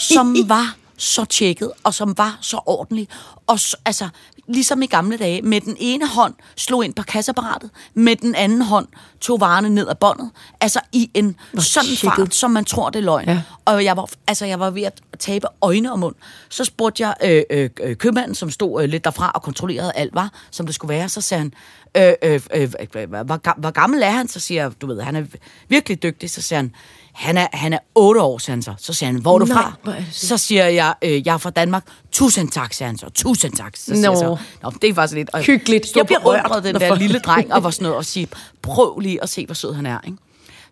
som 0.00 0.36
var 0.48 0.76
så 0.96 1.24
tjekket, 1.24 1.72
og 1.84 1.94
som 1.94 2.18
var 2.18 2.38
så 2.40 2.60
ordentlig. 2.66 3.08
Og 3.46 3.60
så, 3.60 3.76
altså, 3.84 4.08
ligesom 4.48 4.82
i 4.82 4.86
gamle 4.86 5.16
dage, 5.16 5.42
med 5.42 5.60
den 5.60 5.76
ene 5.78 6.08
hånd 6.08 6.34
slog 6.56 6.84
ind 6.84 6.94
på 6.94 7.02
kasseapparatet, 7.02 7.70
med 7.94 8.16
den 8.16 8.34
anden 8.34 8.62
hånd 8.62 8.86
tog 9.20 9.40
varerne 9.40 9.68
ned 9.68 9.88
ad 9.88 9.94
båndet. 9.94 10.30
Altså 10.60 10.80
i 10.92 11.10
en 11.14 11.36
sådan 11.58 11.88
tjekket. 11.88 11.98
fart, 11.98 12.34
som 12.34 12.50
man 12.50 12.64
tror, 12.64 12.90
det 12.90 12.98
er 12.98 13.02
løgn. 13.04 13.28
Ja. 13.28 13.42
Og 13.64 13.84
jeg 13.84 13.96
var, 13.96 14.10
altså, 14.26 14.46
jeg 14.46 14.60
var 14.60 14.70
ved 14.70 14.82
at 14.82 15.02
tabe 15.18 15.46
øjne 15.62 15.92
og 15.92 15.98
mund. 15.98 16.14
Så 16.48 16.64
spurgte 16.64 17.02
jeg 17.02 17.14
øh, 17.24 17.42
øh, 17.50 17.70
øh, 17.82 17.96
købmanden, 17.96 18.34
som 18.34 18.50
stod 18.50 18.82
øh, 18.82 18.88
lidt 18.88 19.04
derfra 19.04 19.30
og 19.34 19.42
kontrollerede 19.42 19.92
alt 19.94 20.14
var, 20.14 20.32
som 20.50 20.66
det 20.66 20.74
skulle 20.74 20.94
være. 20.94 21.08
Så 21.08 21.20
sagde 21.20 21.40
han, 21.40 21.52
øh, 21.96 22.40
øh, 22.54 22.70
øh, 22.94 23.10
hvor, 23.10 23.60
hvor 23.60 23.70
gammel 23.70 24.02
er 24.02 24.10
han? 24.10 24.28
Så 24.28 24.40
siger 24.40 24.62
jeg, 24.62 24.72
du 24.80 24.86
ved, 24.86 25.00
han 25.00 25.16
er 25.16 25.24
virkelig 25.68 26.02
dygtig. 26.02 26.30
Så 26.30 26.42
siger 26.42 26.58
han, 26.58 26.72
han 27.18 27.36
er, 27.36 27.46
han 27.52 27.72
er 27.72 27.78
otte 27.94 28.20
år, 28.20 28.38
siger 28.38 28.52
han 28.52 28.62
så. 28.62 28.74
Så 28.78 28.92
siger 28.92 29.12
han, 29.12 29.20
hvor 29.20 29.34
er 29.34 29.38
du 29.38 29.44
Nej, 29.44 29.62
fra? 29.62 29.72
hvor 29.82 29.92
er. 29.92 30.02
Så 30.12 30.36
siger 30.38 30.64
jeg, 30.66 30.94
øh, 31.02 31.26
jeg 31.26 31.34
er 31.34 31.38
fra 31.38 31.50
Danmark. 31.50 31.84
Tusind 32.12 32.50
tak, 32.50 32.72
siger 32.72 32.86
han 32.86 32.98
så. 32.98 33.08
Tusind 33.14 33.52
tak. 33.52 33.76
Så 33.76 33.84
siger 33.84 34.10
Nå. 34.10 34.16
så, 34.16 34.36
Nå, 34.62 34.72
det 34.82 34.90
er 34.90 34.94
faktisk 34.94 35.14
lidt... 35.14 35.30
Og 35.30 35.40
Hyggeligt. 35.40 35.96
Jeg 35.96 36.06
bliver 36.06 36.26
undret, 36.26 36.64
den 36.64 36.74
der 36.74 36.94
lille 36.94 37.18
dreng, 37.18 37.52
og 37.54 37.62
var 37.62 37.70
sådan 37.70 37.82
noget, 37.82 37.96
og 37.96 38.04
sige, 38.04 38.28
prøv 38.62 38.98
lige 38.98 39.22
at 39.22 39.28
se, 39.28 39.46
hvor 39.46 39.54
sød 39.54 39.74
han 39.74 39.86
er. 39.86 39.98
Ikke? 40.06 40.18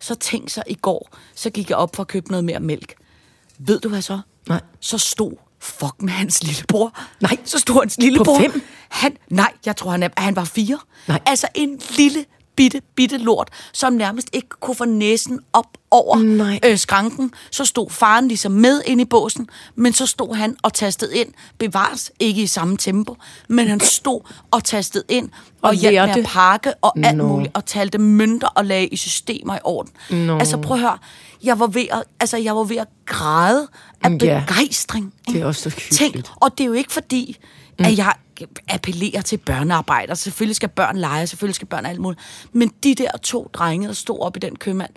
Så 0.01 0.15
tænk 0.15 0.51
så 0.51 0.63
i 0.67 0.75
går, 0.75 1.09
så 1.35 1.51
gik 1.51 1.71
jeg 1.71 1.79
op 1.79 1.97
for 1.97 2.03
at 2.03 2.09
købe 2.09 2.31
noget 2.31 2.45
mere 2.45 2.61
mælk. 2.61 2.95
Ved 3.59 3.81
du 3.81 3.89
hvad 3.89 4.03
så? 4.03 4.21
Nej. 4.49 4.61
Så 4.81 4.99
stod 4.99 5.33
fuck 5.61 5.95
med 6.03 6.13
hans 6.13 6.43
lillebror. 6.45 6.99
Nej. 7.21 7.37
Så 7.45 7.59
stod 7.59 7.81
hans 7.83 7.99
lillebror. 7.99 8.37
På 8.37 8.43
fem? 8.43 8.63
Han, 8.89 9.17
nej, 9.29 9.53
jeg 9.67 9.77
tror, 9.77 9.91
han, 9.91 10.03
er, 10.03 10.09
han 10.17 10.37
var 10.37 10.45
fire. 10.45 10.79
Nej. 11.09 11.21
Altså 11.27 11.47
en 11.55 11.81
lille, 11.97 12.25
bitte, 12.57 12.81
bitte 12.95 13.19
lort, 13.19 13.49
som 13.73 13.93
nærmest 13.93 14.29
ikke 14.33 14.49
kunne 14.61 14.75
få 14.77 14.85
næsen 14.85 15.41
op 15.53 15.67
over 15.91 16.19
Nej. 16.19 16.61
øh, 16.65 16.79
skranken. 16.79 17.33
Så 17.51 17.65
stod 17.65 17.91
faren 17.91 18.29
ligesom 18.29 18.53
med 18.53 18.83
ind 18.87 19.01
i 19.01 19.05
båsen, 19.05 19.49
men 19.75 19.93
så 19.93 20.07
stod 20.07 20.35
han 20.35 20.57
og 20.63 20.73
tastede 20.75 21.17
ind. 21.17 21.29
Bevares 21.59 22.11
ikke 22.21 22.43
i 22.43 22.47
samme 22.47 22.77
tempo, 22.77 23.17
men 23.49 23.69
han 23.69 23.81
stod 23.81 24.21
og 24.51 24.65
tastede 24.65 25.05
ind 25.09 25.29
og, 25.63 25.69
Og 25.69 25.75
hjalp 25.75 26.09
med 26.09 26.17
at 26.25 26.27
pakke 26.27 26.75
og 26.83 26.93
alt 27.05 27.17
muligt, 27.17 27.57
og 27.57 27.65
talte 27.67 27.99
mønter 27.99 28.49
og 28.49 28.65
lagde 28.65 28.87
i 28.87 28.97
systemer 28.97 29.57
i 29.57 29.59
orden. 29.65 29.93
Nå. 30.11 30.39
Altså 30.39 30.57
prøv 30.57 30.77
at 30.77 30.81
høre, 30.81 30.99
jeg 31.45 31.61
var 31.61 31.67
ved 31.67 31.87
at, 31.91 32.03
altså, 32.21 32.37
jeg 32.37 32.57
var 32.57 32.65
ved 32.65 32.77
at 32.77 32.89
græde 33.07 33.69
af 34.03 34.11
Ja. 34.23 34.45
begejstring. 34.49 35.15
Det 35.27 35.31
er 35.33 35.35
ikke? 35.35 35.47
også 35.47 35.63
så 35.63 35.71
hyggeligt. 35.71 36.13
Tænk, 36.15 36.27
og 36.37 36.59
det 36.59 36.65
er 36.65 36.69
jo 36.69 36.73
ikke 36.73 36.93
fordi, 36.93 37.37
mm. 37.79 37.85
at 37.85 37.99
jeg 37.99 38.13
appellerer 38.69 39.21
til 39.23 39.37
børnearbejder. 39.37 40.15
Selvfølgelig 40.15 40.57
skal 40.57 40.69
børn 40.69 40.97
lege, 40.97 41.27
selvfølgelig 41.27 41.55
skal 41.55 41.67
børn 41.69 41.87
alt 41.87 42.01
muligt. 42.01 42.21
Men 42.53 42.73
de 42.85 42.95
der 42.95 43.11
to 43.23 43.51
drenge, 43.53 43.87
der 43.89 43.95
stod 43.95 44.21
op 44.21 44.37
i 44.37 44.41
den 44.41 44.57
købmand, 44.57 44.91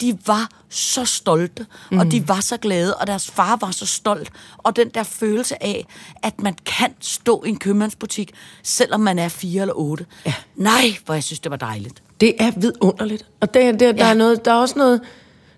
de 0.00 0.18
var 0.26 0.48
så 0.68 1.04
stolte, 1.04 1.66
mm. 1.90 1.98
og 1.98 2.10
de 2.12 2.28
var 2.28 2.40
så 2.40 2.56
glade, 2.56 2.94
og 2.96 3.06
deres 3.06 3.30
far 3.30 3.56
var 3.60 3.70
så 3.70 3.86
stolt. 3.86 4.30
Og 4.58 4.76
den 4.76 4.88
der 4.88 5.02
følelse 5.02 5.62
af, 5.62 5.86
at 6.22 6.40
man 6.40 6.54
kan 6.66 6.94
stå 7.00 7.42
i 7.46 7.48
en 7.48 7.56
købmandsbutik, 7.58 8.30
selvom 8.62 9.00
man 9.00 9.18
er 9.18 9.28
fire 9.28 9.60
eller 9.60 9.74
otte. 9.74 10.06
Ja. 10.26 10.34
Nej, 10.56 10.96
hvor 11.04 11.14
jeg 11.14 11.24
synes, 11.24 11.40
det 11.40 11.50
var 11.50 11.56
dejligt. 11.56 12.02
Det 12.20 12.34
er 12.38 12.50
vidunderligt. 12.56 13.26
Og 13.40 13.54
det, 13.54 13.80
det, 13.80 13.80
der, 13.80 14.04
Ja. 14.04 14.10
er 14.10 14.14
noget, 14.14 14.44
der, 14.44 14.50
er 14.52 14.56
også 14.56 14.78
noget, 14.78 15.00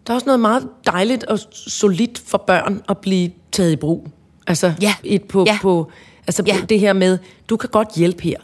der 0.07 0.13
er 0.13 0.15
også 0.15 0.27
noget 0.27 0.41
meget 0.41 0.69
dejligt 0.87 1.25
og 1.25 1.39
solidt 1.53 2.23
for 2.27 2.39
børn 2.39 2.83
at 2.89 2.99
blive 2.99 3.31
taget 3.53 3.73
i 3.73 3.77
brug. 3.77 4.09
Altså, 4.47 4.73
Ja. 4.81 4.95
et 5.05 5.23
på, 5.25 5.45
Ja. 5.47 5.59
på, 5.63 5.91
altså 6.29 6.43
Ja. 6.47 6.57
det 6.69 6.81
her 6.81 6.93
med, 6.93 7.19
du 7.51 7.57
kan 7.57 7.69
godt 7.73 7.89
hjælpe 7.97 8.23
her. 8.23 8.37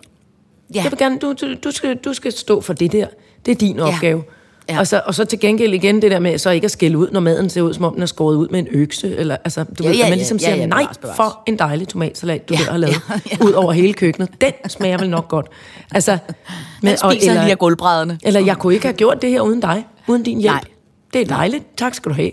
Ja. 0.74 0.82
Jeg 0.82 0.90
vil 0.90 0.98
gerne, 0.98 1.18
du, 1.18 1.32
du, 1.40 1.54
du, 1.64 1.70
skal, 1.70 1.96
du 1.96 2.12
skal 2.14 2.32
stå 2.32 2.60
for 2.60 2.72
det 2.72 2.92
der. 2.92 3.06
Det 3.46 3.52
er 3.52 3.56
din 3.56 3.80
opgave. 3.80 4.22
Ja. 4.68 4.78
Og, 4.78 4.86
så, 4.86 5.02
og 5.06 5.14
så 5.14 5.24
til 5.24 5.40
gengæld 5.40 5.74
igen 5.74 6.02
det 6.02 6.10
der 6.10 6.18
med 6.18 6.38
så 6.38 6.50
ikke 6.50 6.64
at 6.64 6.70
skælde 6.70 6.98
ud, 6.98 7.08
når 7.12 7.20
maden 7.20 7.50
ser 7.50 7.62
ud, 7.62 7.74
som 7.74 7.84
om 7.84 7.92
den 7.94 8.02
er 8.02 8.06
skåret 8.06 8.36
ud 8.36 8.48
med 8.48 8.58
en 8.60 8.66
økse. 8.70 9.16
Eller, 9.16 9.36
altså, 9.44 9.64
du 9.64 9.82
Ja, 9.82 9.88
ved, 9.88 9.96
ja, 9.96 10.02
man 10.02 10.08
ja, 10.10 10.14
ligesom 10.16 10.36
ja, 10.36 10.44
siger 10.44 10.56
ja, 10.56 10.66
nej 10.66 10.78
bevares, 10.82 10.98
bevares. 10.98 11.16
for 11.16 11.42
en 11.46 11.58
dejlig 11.58 11.88
tomatsalat, 11.88 12.48
du 12.48 12.54
Ja, 12.54 12.60
ja, 12.60 12.70
har 12.70 12.76
lavet 12.78 12.94
ja, 13.10 13.20
ja. 13.40 13.44
ud 13.44 13.52
over 13.52 13.72
hele 13.72 13.92
køkkenet. 13.92 14.28
Den 14.40 14.52
smager 14.68 14.98
vel 14.98 15.10
nok 15.10 15.28
godt. 15.28 15.46
Altså, 15.92 16.18
Man 16.82 16.96
spiser 16.96 17.32
lige 17.32 17.50
af 17.50 17.58
gulvbrædderne. 17.58 18.18
eller 18.24 18.40
jeg 18.40 18.56
kunne 18.56 18.74
ikke 18.74 18.86
have 18.86 18.96
gjort 18.96 19.22
det 19.22 19.30
her 19.30 19.40
uden 19.40 19.60
dig, 19.60 19.86
uden 20.08 20.22
din 20.22 20.40
hjælp. 20.40 20.54
Nej. 20.54 20.64
Det 21.12 21.20
er 21.20 21.26
dejligt. 21.26 21.64
Tak 21.76 21.94
skal 21.94 22.10
du 22.10 22.14
have. 22.14 22.30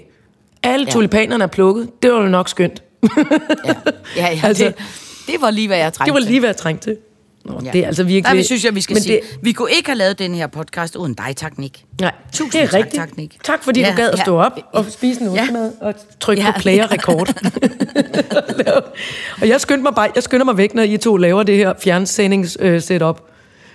Alle 0.64 0.86
Ja. 0.86 0.92
tulipanerne 0.92 1.44
er 1.44 1.48
plukket. 1.48 1.90
Det 2.04 2.12
var 2.12 2.22
jo 2.22 2.28
nok 2.30 2.50
skønt. 2.50 2.84
Ja, 3.04 3.10
ja, 4.18 4.28
ja 4.28 4.28
Altså- 4.44 4.48
altså, 4.48 4.66
det, 4.66 4.76
det 5.28 5.36
var 5.42 5.52
lige, 5.52 5.68
hvad 5.68 5.78
jeg 5.78 5.94
trængte 5.94 6.14
Det 6.16 6.24
var 6.24 6.30
lige, 6.30 6.40
hvad 6.40 6.50
jeg 6.50 6.58
trængte 6.58 6.90
til. 6.90 6.98
Nå, 7.46 7.60
Ja. 7.66 7.72
Det 7.72 7.82
er 7.84 7.88
altså 7.88 8.04
virkelig... 8.04 8.24
Nej, 8.24 8.36
vi 8.36 8.44
synes 8.44 8.66
jeg, 8.66 8.76
vi 8.76 8.82
skal 8.82 8.94
men 8.94 9.04
sige. 9.04 9.16
Det. 9.16 9.40
Vi 9.42 9.52
kunne 9.52 9.72
ikke 9.72 9.90
have 9.90 9.98
lavet 9.98 10.20
den 10.20 10.36
her 10.36 10.48
podcast 10.48 10.96
uden 10.96 11.14
dig, 11.14 11.36
tak 11.36 11.58
Nick. 11.58 11.80
nej, 12.02 12.12
Tusind 12.34 12.52
det 12.52 12.62
er 12.62 12.66
tak, 12.66 12.74
rigtigt. 12.74 12.96
tak, 12.96 13.18
Nick. 13.18 13.44
tak 13.44 13.64
fordi 13.64 13.80
Ja, 13.80 13.92
du 13.92 13.96
gad 13.96 14.10
at 14.12 14.18
ja. 14.18 14.24
stå 14.24 14.38
op 14.40 14.60
og 14.74 14.86
spise 14.90 15.22
en 15.22 15.34
Ja. 15.36 15.42
ostemad 15.42 15.72
og 15.82 15.94
trykke 16.20 16.44
Ja. 16.44 16.52
på 16.52 16.60
play 16.60 16.80
og 16.84 16.92
record. 16.92 17.34
og 19.42 19.48
jeg 19.48 19.62
skynder 19.62 19.84
mig 19.84 19.96
bare, 19.96 20.10
jeg 20.16 20.24
skynder 20.24 20.46
mig 20.46 20.58
væk, 20.58 20.74
når 20.74 20.84
I 20.84 20.98
to 20.98 21.18
laver 21.18 21.44
det 21.44 21.58
her 21.58 21.74
fjernsendings 21.84 22.58
øh, 22.60 22.82
setup. 22.82 23.22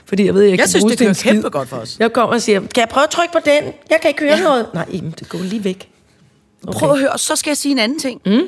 Fordi 0.06 0.26
jeg 0.26 0.34
ved, 0.34 0.42
jeg, 0.42 0.50
Jeg 0.50 0.58
kan 0.58 0.68
synes, 0.68 0.82
bruge 0.82 0.90
det 0.90 0.98
kører 0.98 1.12
skid. 1.12 1.32
kæmpe 1.32 1.50
godt 1.50 1.68
for 1.68 1.76
os. 1.76 1.96
Jeg 1.98 2.12
kommer 2.12 2.34
og 2.34 2.42
siger, 2.42 2.60
kan 2.60 2.68
jeg 2.76 2.88
prøve 2.88 3.04
at 3.04 3.10
trykke 3.10 3.32
på 3.32 3.38
den? 3.44 3.62
Jeg 3.90 3.98
kan 4.02 4.08
ikke 4.10 4.22
høre 4.22 4.36
Ja. 4.36 4.42
noget. 4.42 4.66
Nej, 4.74 4.84
Iben, 4.90 5.14
det 5.18 5.28
går 5.28 5.38
lige 5.38 5.64
væk. 5.64 5.88
Okay. 6.68 6.78
Prøv 6.78 6.92
at 6.92 6.98
høre, 6.98 7.18
så 7.18 7.36
skal 7.36 7.50
jeg 7.50 7.56
sige 7.56 7.72
en 7.72 7.78
anden 7.78 7.98
ting. 7.98 8.20
Mm. 8.26 8.40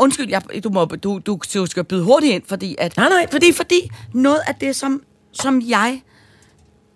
Undskyld, 0.00 0.28
jeg, 0.28 0.64
du, 0.64 0.68
må, 0.68 0.84
du, 0.84 1.20
du, 1.26 1.40
du 1.54 1.66
skal 1.66 1.84
byde 1.84 2.04
hurtigt 2.04 2.32
ind, 2.32 2.42
fordi 2.48 2.76
at... 2.78 2.96
Nej, 2.96 3.08
nej, 3.08 3.26
fordi, 3.30 3.52
fordi 3.52 3.90
noget 4.14 4.40
af 4.46 4.54
det, 4.54 4.76
som, 4.76 5.02
som 5.32 5.62
jeg... 5.68 6.02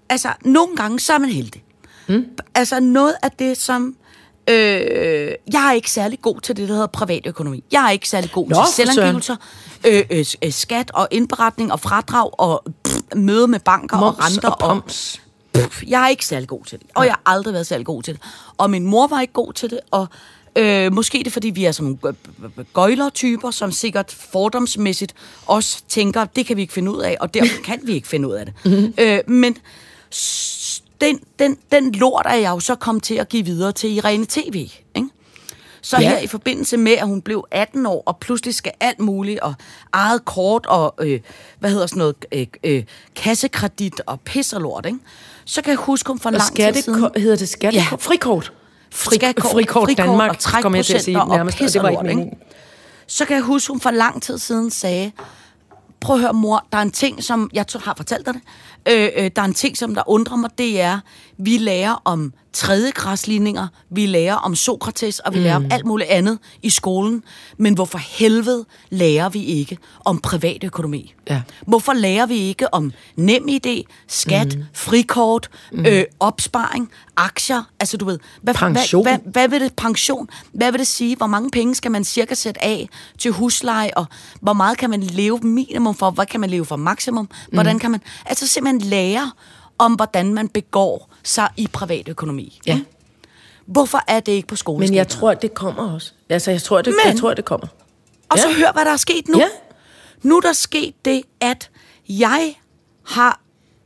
Altså, 0.09 0.29
nogle 0.45 0.77
gange, 0.77 1.01
så 1.01 1.13
er 1.13 1.19
man 1.19 1.31
heldig. 1.31 1.65
Mm. 2.09 2.25
Altså, 2.55 2.81
noget 2.81 3.15
af 3.23 3.31
det, 3.31 3.57
som 3.57 3.97
Øh, 4.49 5.33
jeg 5.53 5.69
er 5.69 5.73
ikke 5.73 5.91
særlig 5.91 6.21
god 6.23 6.41
til 6.41 6.57
det, 6.57 6.69
der 6.69 6.75
hedder 6.75 6.87
privatøkonomi. 6.87 7.65
Jeg 7.73 7.87
er 7.87 7.91
ikke 7.91 8.09
særlig 8.09 8.31
god 8.33 8.49
Nå, 8.49 8.57
til 8.67 8.87
selvangivelser, 8.87 9.37
øh, 9.87 10.03
øh, 10.11 10.25
øh, 10.43 10.53
skat 10.53 10.91
og 10.95 11.09
indberetning 11.11 11.73
og 11.73 11.81
fradrag 11.81 12.41
og 12.41 12.65
pff, 12.85 12.97
møde 13.17 13.49
med 13.49 13.61
banker 13.61 14.01
Moms 14.01 14.19
og 14.19 14.25
renter. 14.25 14.49
og 14.51 14.59
poms. 14.59 15.21
pff, 15.55 15.83
jeg 15.87 16.05
er 16.05 16.09
ikke 16.09 16.27
særlig 16.27 16.49
god 16.49 16.65
til 16.65 16.79
det. 16.79 16.87
Og 16.95 17.05
jeg 17.05 17.13
har 17.13 17.23
aldrig 17.27 17.55
været 17.55 17.67
særlig 17.67 17.87
god 17.87 18.03
til 18.03 18.15
det. 18.15 18.23
Og 18.59 18.71
min 18.71 18.87
mor 18.87 19.07
var 19.07 19.21
ikke 19.21 19.33
god 19.33 19.53
til 19.53 19.71
det, 19.71 19.81
og 19.91 20.07
øh, 20.57 20.93
måske 20.93 21.21
er 21.21 21.25
det, 21.25 21.33
fordi 21.33 21.51
vi 21.51 21.65
er 21.65 21.73
sådan 21.73 21.99
nogle 22.03 22.15
gøjler-typer, 22.73 23.51
som 23.51 23.73
sikkert 23.73 24.17
fordomsmæssigt 24.33 25.15
også 25.47 25.83
tænker, 25.89 26.25
det 26.25 26.47
kan 26.47 26.57
vi 26.57 26.63
ikke 26.63 26.73
finde 26.75 26.93
ud 26.93 27.01
af, 27.03 27.17
og 27.21 27.35
derfor 27.35 27.63
kan 27.65 27.81
vi 27.83 27.93
ikke 27.93 28.09
finde 28.09 28.29
ud 28.29 28.35
af 28.35 28.47
det. 28.47 28.55
Mm-hmm. 28.65 28.95
Øh, 29.05 29.19
men 29.27 29.57
den, 31.01 31.21
den, 31.39 31.57
den 31.73 31.93
lort 31.93 32.27
er 32.29 32.35
jeg 32.35 32.51
jo 32.51 32.61
så 32.61 32.75
kommet 32.75 33.05
til 33.05 33.15
at 33.15 33.29
give 33.29 33.45
videre 33.45 33.73
til 33.73 33.91
Irene 33.97 34.27
TV, 34.29 34.55
ikke? 34.55 35.09
Så 35.83 35.97
Ja. 36.01 36.09
her 36.09 36.19
i 36.19 36.27
forbindelse 36.27 36.77
med, 36.77 36.93
at 36.93 37.07
hun 37.07 37.23
blev 37.23 37.45
18 37.51 37.87
år, 37.87 38.03
og 38.07 38.17
pludselig 38.19 38.55
skal 38.55 38.73
alt 38.81 39.01
muligt, 39.01 39.41
og 39.41 39.55
eget 39.93 40.25
kort, 40.25 40.67
og 40.67 40.95
øh, 41.01 41.21
hvad 41.59 41.71
hedder 41.71 41.87
sådan 41.87 41.99
noget, 41.99 42.17
øh, 42.33 42.47
øh, 42.65 42.85
kassekredit 43.17 44.01
og 44.07 44.21
pis 44.21 44.53
og 44.53 44.61
lort, 44.61 44.87
ikke? 44.87 44.99
Så 45.45 45.63
kan 45.63 45.71
jeg 45.71 45.79
huske, 45.79 46.09
hun 46.09 46.21
for 46.21 46.29
Og 46.29 46.33
lang 46.33 46.57
tid 46.57 46.83
siden... 46.83 46.83
skatte, 47.01 47.21
hedder 47.21 47.37
det 47.37 47.49
skatte? 47.49 47.79
Ja. 47.79 47.85
Frikort. 47.99 48.53
Fri, 48.95 49.19
frikort, 49.21 49.53
frikort 49.53 49.91
Danmark, 49.97 50.31
og 50.31 50.63
kommer 50.63 50.79
jeg 50.79 50.87
til 50.87 50.95
at 50.95 51.05
sige 51.05 51.15
trækprocenter 51.15 51.33
og 51.33 51.37
nærmest, 51.37 51.61
og 51.61 51.65
pis 51.65 51.73
det 51.73 51.83
var 51.83 51.89
og 51.89 51.93
ikke 51.93 52.03
meningen. 52.03 52.39
så 53.07 53.25
kan 53.25 53.37
jeg 53.37 53.45
huske, 53.45 53.73
hun 53.73 53.81
for 53.81 53.91
lang 53.91 54.23
tid 54.23 54.39
siden 54.39 54.71
sagde, 54.71 55.13
prøv 56.01 56.17
at 56.17 56.23
høre 56.23 56.33
mor, 56.33 56.65
der 56.73 56.79
er 56.79 56.83
en 56.83 56.91
ting, 56.91 57.25
som, 57.25 57.51
jeg 57.53 57.65
har 57.85 57.95
fortalt 57.97 58.27
dig 58.27 58.35
det, 58.35 58.43
øh, 58.89 59.09
øh, 59.17 59.31
der 59.37 59.43
er 59.43 59.47
en 59.47 59.55
ting, 59.55 59.77
som 59.77 59.95
der 59.95 60.03
undrer 60.07 60.37
mig, 60.37 60.51
det 60.59 60.81
er, 60.81 61.01
vi 61.39 61.59
lærer 61.59 62.03
om 62.05 62.33
tredje 62.55 62.91
græsligninger, 62.91 63.69
vi 63.91 64.07
lærer 64.07 64.35
om 64.35 64.55
Sokrates, 64.55 65.19
og 65.19 65.35
vi 65.35 65.39
mm. 65.39 65.45
lærer 65.45 65.57
om 65.57 65.67
alt 65.71 65.87
muligt 65.87 66.11
andet 66.11 66.39
i 66.63 66.71
skolen, 66.71 67.23
men 67.59 67.75
hvorfor 67.75 67.99
helvede 67.99 68.65
lærer 68.91 69.29
vi 69.29 69.45
ikke 69.45 69.79
om 70.05 70.19
privatøkonomi? 70.19 71.15
Ja. 71.31 71.43
Hvorfor 71.67 71.93
lærer 71.93 72.27
vi 72.27 72.37
ikke 72.37 72.75
om 72.75 72.93
nem 73.17 73.49
idé, 73.49 73.83
skat, 74.09 74.57
mm. 74.57 74.65
frikort, 74.75 75.49
mm. 75.73 75.87
Øh, 75.87 76.05
opsparing, 76.21 76.91
aktier, 77.17 77.63
altså 77.81 77.97
du 77.97 78.05
ved, 78.05 78.19
hvad, 78.43 78.55
Pension. 78.55 79.03
Hvad, 79.03 79.19
hvad, 79.19 79.33
hvad 79.33 79.49
vil 79.49 79.61
det 79.61 79.75
pension? 79.77 80.29
Hvad 80.53 80.73
vil 80.73 80.79
det 80.79 80.87
sige? 80.87 81.17
Hvor 81.17 81.27
mange 81.27 81.51
penge 81.51 81.75
skal 81.75 81.91
man 81.91 82.05
cirka 82.05 82.35
sætte 82.35 82.65
af 82.65 82.89
til 83.19 83.31
husleje, 83.31 83.91
og 83.97 84.07
hvor 84.41 84.53
meget 84.53 84.79
kan 84.79 84.91
man 84.91 85.03
leve 85.03 85.39
minimum 85.43 85.95
for? 85.95 86.11
Hvad 86.11 86.27
kan 86.27 86.41
man 86.41 86.51
leve 86.51 86.65
for 86.65 86.77
maksimum? 86.77 87.29
Hvordan 87.53 87.79
kan 87.79 87.91
man 87.91 88.01
altså 88.27 88.47
simpelthen 88.47 88.74
lære 88.79 89.31
om, 89.79 89.93
hvordan 89.95 90.35
man 90.35 90.49
begår 90.49 91.11
sig 91.23 91.49
i 91.57 91.67
privatøkonomi? 91.73 92.61
Ja. 92.67 92.81
Hvorfor 93.67 94.01
er 94.09 94.21
det 94.21 94.33
ikke 94.33 94.49
på 94.49 94.57
skolen? 94.57 94.81
Men 94.89 94.95
jeg 94.95 95.09
tror, 95.09 95.35
det 95.35 95.55
kommer 95.55 95.95
også. 95.95 96.13
Altså, 96.29 96.51
jeg 96.51 96.63
tror, 96.63 96.83
det, 96.83 96.95
Men- 97.05 97.13
jeg 97.13 97.21
tror, 97.21 97.35
det 97.35 97.45
kommer. 97.45 97.67
Og 98.29 98.39
så 98.39 98.49
Ja. 98.49 98.55
hør, 98.55 98.73
hvad 98.73 98.85
der 98.85 98.91
er 98.93 98.97
sket 98.97 99.29
nu. 99.29 99.39
Ja. 99.39 99.47
Nu 100.23 100.37
er 100.37 100.41
der 100.41 100.53
sket 100.53 100.95
det, 101.05 101.23
at 101.41 101.71
jeg 102.09 102.55
har 103.07 103.41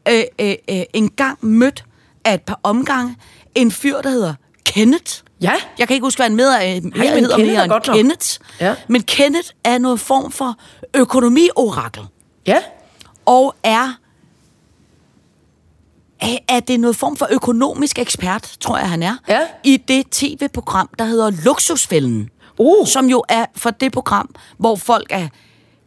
øh, 0.09 0.22
øh, 0.41 0.55
øh, 0.70 0.82
engang 0.95 1.39
mødt 1.41 1.84
af 2.24 2.34
et 2.34 2.43
par 2.43 2.61
omgange 2.62 3.16
en 3.55 3.70
fyr, 3.70 4.01
der 4.01 4.11
hedder 4.11 4.34
Kenneth. 4.64 5.12
Ja. 5.41 5.55
Jeg 5.78 5.89
kan 5.89 5.95
ikke 5.95 6.05
huske, 6.05 6.18
hvad 6.18 6.26
han 6.26 6.36
med, 6.36 6.47
øh, 6.76 6.82
men 6.82 6.93
hedder 6.93 7.36
Kenneth 7.36 7.39
mere 7.39 7.55
er 7.55 7.62
end 7.62 7.70
godt. 7.70 7.82
Kenneth. 7.82 8.26
Ja. 8.61 8.74
Men 8.89 9.03
Kenneth 9.03 9.49
er 9.64 9.78
noget 9.78 10.01
form 10.01 10.32
for 10.32 10.55
økonomiorakel. 10.95 12.03
Ja. 12.47 12.62
Og 13.26 13.55
er, 13.62 13.99
er, 16.20 16.36
er 16.48 16.60
det 16.60 16.80
noget 16.80 16.96
form 16.96 17.16
for 17.16 17.28
økonomisk 17.30 17.98
ekspert, 17.98 18.52
tror 18.60 18.78
jeg, 18.78 18.90
han 18.90 19.02
er, 19.02 19.16
Ja. 19.28 19.40
i 19.64 19.76
det 19.76 20.06
tv-program, 20.10 20.88
der 20.98 21.04
hedder 21.04 21.30
Luksusfælden. 21.44 22.28
Uh. 22.58 22.86
Som 22.86 23.06
jo 23.06 23.24
er 23.28 23.46
for 23.56 23.70
det 23.70 23.92
program, 23.92 24.34
hvor 24.58 24.76
folk 24.76 25.06
er 25.10 25.28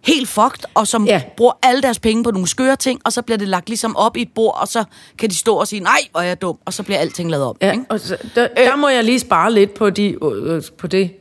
helt 0.06 0.30
fucked, 0.30 0.64
og 0.74 0.88
som 0.88 1.06
Ja. 1.06 1.22
bruger 1.38 1.54
alle 1.64 1.82
deres 1.82 2.00
penge 2.00 2.24
på 2.24 2.32
nogle 2.32 2.48
skøre 2.48 2.76
ting, 2.76 3.02
og 3.06 3.14
så 3.14 3.22
bliver 3.22 3.38
det 3.38 3.48
lagt 3.48 3.70
ligesom 3.70 3.96
op 3.96 4.18
i 4.18 4.22
et 4.22 4.30
bord, 4.36 4.58
og 4.62 4.68
så 4.68 4.84
kan 5.18 5.30
de 5.30 5.36
stå 5.36 5.56
og 5.56 5.68
sige, 5.68 5.80
nej, 5.80 6.00
hvor 6.12 6.20
er 6.22 6.26
jeg 6.26 6.42
dum, 6.42 6.58
og 6.66 6.74
så 6.74 6.84
bliver 6.84 7.00
alting 7.00 7.32
lavet 7.32 7.46
om. 7.46 7.56
Ja, 7.62 7.72
ikke? 7.72 7.84
og 7.90 8.00
så, 8.00 8.18
der, 8.36 8.48
der 8.58 8.76
må 8.76 8.88
jeg 8.88 9.04
lige 9.04 9.20
spare 9.20 9.54
lidt 9.54 9.74
på, 9.74 9.90
de, 9.90 10.16
øh, 10.24 10.62
på 10.78 10.88
det. 10.88 11.12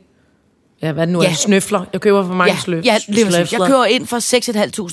Ja, 0.81 0.91
hvad 0.91 1.07
det 1.07 1.13
nu 1.13 1.19
er. 1.19 1.23
Ja. 1.23 1.33
Snøfler. 1.33 1.85
Jeg 1.93 2.01
køber 2.01 2.27
for 2.27 2.33
mange 2.33 2.53
Ja, 2.53 2.59
sløf, 2.59 2.85
ja 2.85 2.95
det 3.07 3.15
sige, 3.33 3.59
jeg 3.59 3.67
kører 3.67 3.85
ind 3.85 4.07
for 4.07 4.17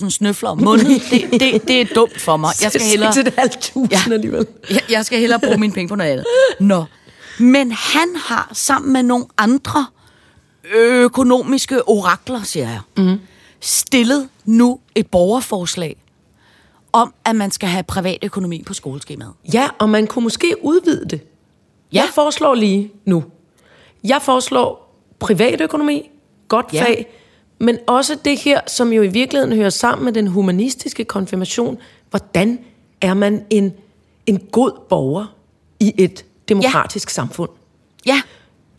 6.500 0.05 0.11
snøfler 0.11 0.49
om 0.51 0.62
måneden. 0.62 1.01
Det, 1.11 1.30
det, 1.41 1.68
det 1.68 1.80
er 1.80 1.84
dumt 1.95 2.20
for 2.20 2.36
mig. 2.36 2.51
Jeg 2.62 2.70
skal 2.70 2.82
hellere... 2.82 3.11
6.500 3.11 3.86
Ja. 3.91 4.12
alligevel. 4.12 4.47
Jeg, 4.70 4.80
jeg 4.91 5.05
skal 5.07 5.18
hellere 5.20 5.41
bruge 5.41 5.57
mine 5.59 5.72
penge 5.72 5.89
på 5.89 5.95
noget 5.95 6.11
andet. 6.11 6.26
Nå. 6.61 6.84
Men 7.39 7.72
han 7.72 8.09
har 8.16 8.51
sammen 8.53 8.93
med 8.93 9.03
nogle 9.03 9.24
andre 9.39 9.86
økonomiske 10.74 11.89
orakler, 11.89 12.43
siger 12.43 12.68
jeg, 12.68 12.80
mm. 12.97 13.20
stillet 13.61 14.28
nu 14.45 14.80
et 14.95 15.07
borgerforslag 15.07 15.97
om, 16.93 17.14
at 17.24 17.36
man 17.36 17.51
skal 17.51 17.68
have 17.68 17.82
privatøkonomi 17.82 18.62
på 18.66 18.74
skoleskemaet. 18.74 19.32
Ja, 19.55 19.68
og 19.78 19.89
man 19.89 20.07
kunne 20.07 20.22
måske 20.22 20.55
udvide 20.62 21.05
det. 21.11 21.20
Ja. 21.93 22.01
Jeg 22.01 22.09
foreslår 22.14 22.55
lige 22.55 22.91
nu. 23.05 23.24
Jeg 24.05 24.18
foreslår 24.22 24.88
privatøkonomi, 25.18 26.10
godt 26.48 26.66
Ja. 26.72 26.84
fag, 26.84 27.06
men 27.58 27.78
også 27.86 28.16
det 28.24 28.38
her, 28.38 28.60
som 28.66 28.92
jo 28.92 29.02
i 29.02 29.06
virkeligheden 29.06 29.56
hører 29.56 29.70
sammen 29.70 30.04
med 30.04 30.12
den 30.12 30.26
humanistiske 30.26 31.04
konfirmation. 31.04 31.78
Hvordan 32.10 32.58
er 33.00 33.14
man 33.14 33.44
en, 33.50 33.72
en 34.26 34.38
god 34.52 34.70
borger 34.88 35.34
i 35.80 35.94
et 35.98 36.24
demokratisk 36.48 37.08
ja. 37.08 37.12
samfund? 37.12 37.50
Ja, 38.06 38.22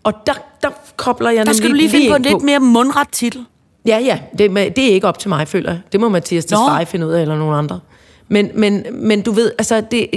Og 0.03 0.13
der, 0.27 0.33
der 0.63 0.69
kobler 0.97 1.29
jeg 1.29 1.45
der 1.45 1.53
skal 1.53 1.69
du 1.69 1.75
lige 1.75 1.89
finde 1.89 2.09
på 2.09 2.15
en 2.15 2.21
lidt 2.21 2.41
mere 2.41 2.59
mundret 2.59 3.07
titel. 3.11 3.45
Ja, 3.85 3.97
ja, 3.97 4.19
det, 4.37 4.51
det 4.75 4.89
er 4.89 4.93
ikke 4.93 5.07
op 5.07 5.19
til 5.19 5.29
mig, 5.29 5.47
føler 5.47 5.71
jeg. 5.71 5.81
Det 5.91 5.99
må 5.99 6.09
Mathias 6.09 6.45
Tesfaye 6.45 6.85
finde 6.85 7.07
ud 7.07 7.11
af, 7.11 7.21
eller 7.21 7.37
nogen 7.37 7.55
andre. 7.55 7.79
Men, 8.27 8.51
men, 8.55 8.85
men 8.91 9.21
du 9.21 9.31
ved, 9.31 9.51
altså, 9.57 9.81
det, 9.91 10.09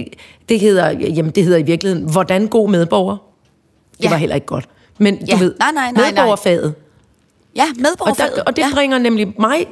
det, 0.49 0.61
hedder, 0.61 0.91
jamen, 0.91 1.31
det 1.31 1.45
hedder 1.45 1.59
i 1.59 1.63
virkeligheden, 1.63 2.11
hvordan 2.11 2.47
god 2.49 2.69
medborger. 2.69 3.17
Det 3.97 4.05
Ja. 4.05 4.11
var 4.11 4.17
heller 4.17 4.35
ikke 4.35 4.47
godt. 4.47 4.69
Men 4.99 5.19
Ja. 5.29 5.33
du 5.33 5.39
ved, 5.39 5.55
Nej, 5.59 5.71
nej, 5.73 5.85
nej, 5.85 5.93
nej. 5.93 6.11
medborgerfaget. 6.11 6.75
Ja, 7.57 7.63
Og, 7.63 7.69
medborgerfaget. 7.83 8.33
der, 8.37 8.43
og 8.43 8.57
det 8.57 8.63
ja. 8.63 8.69
ja. 8.69 8.75
bringer 8.75 8.99
nemlig 8.99 9.35
mig 9.39 9.67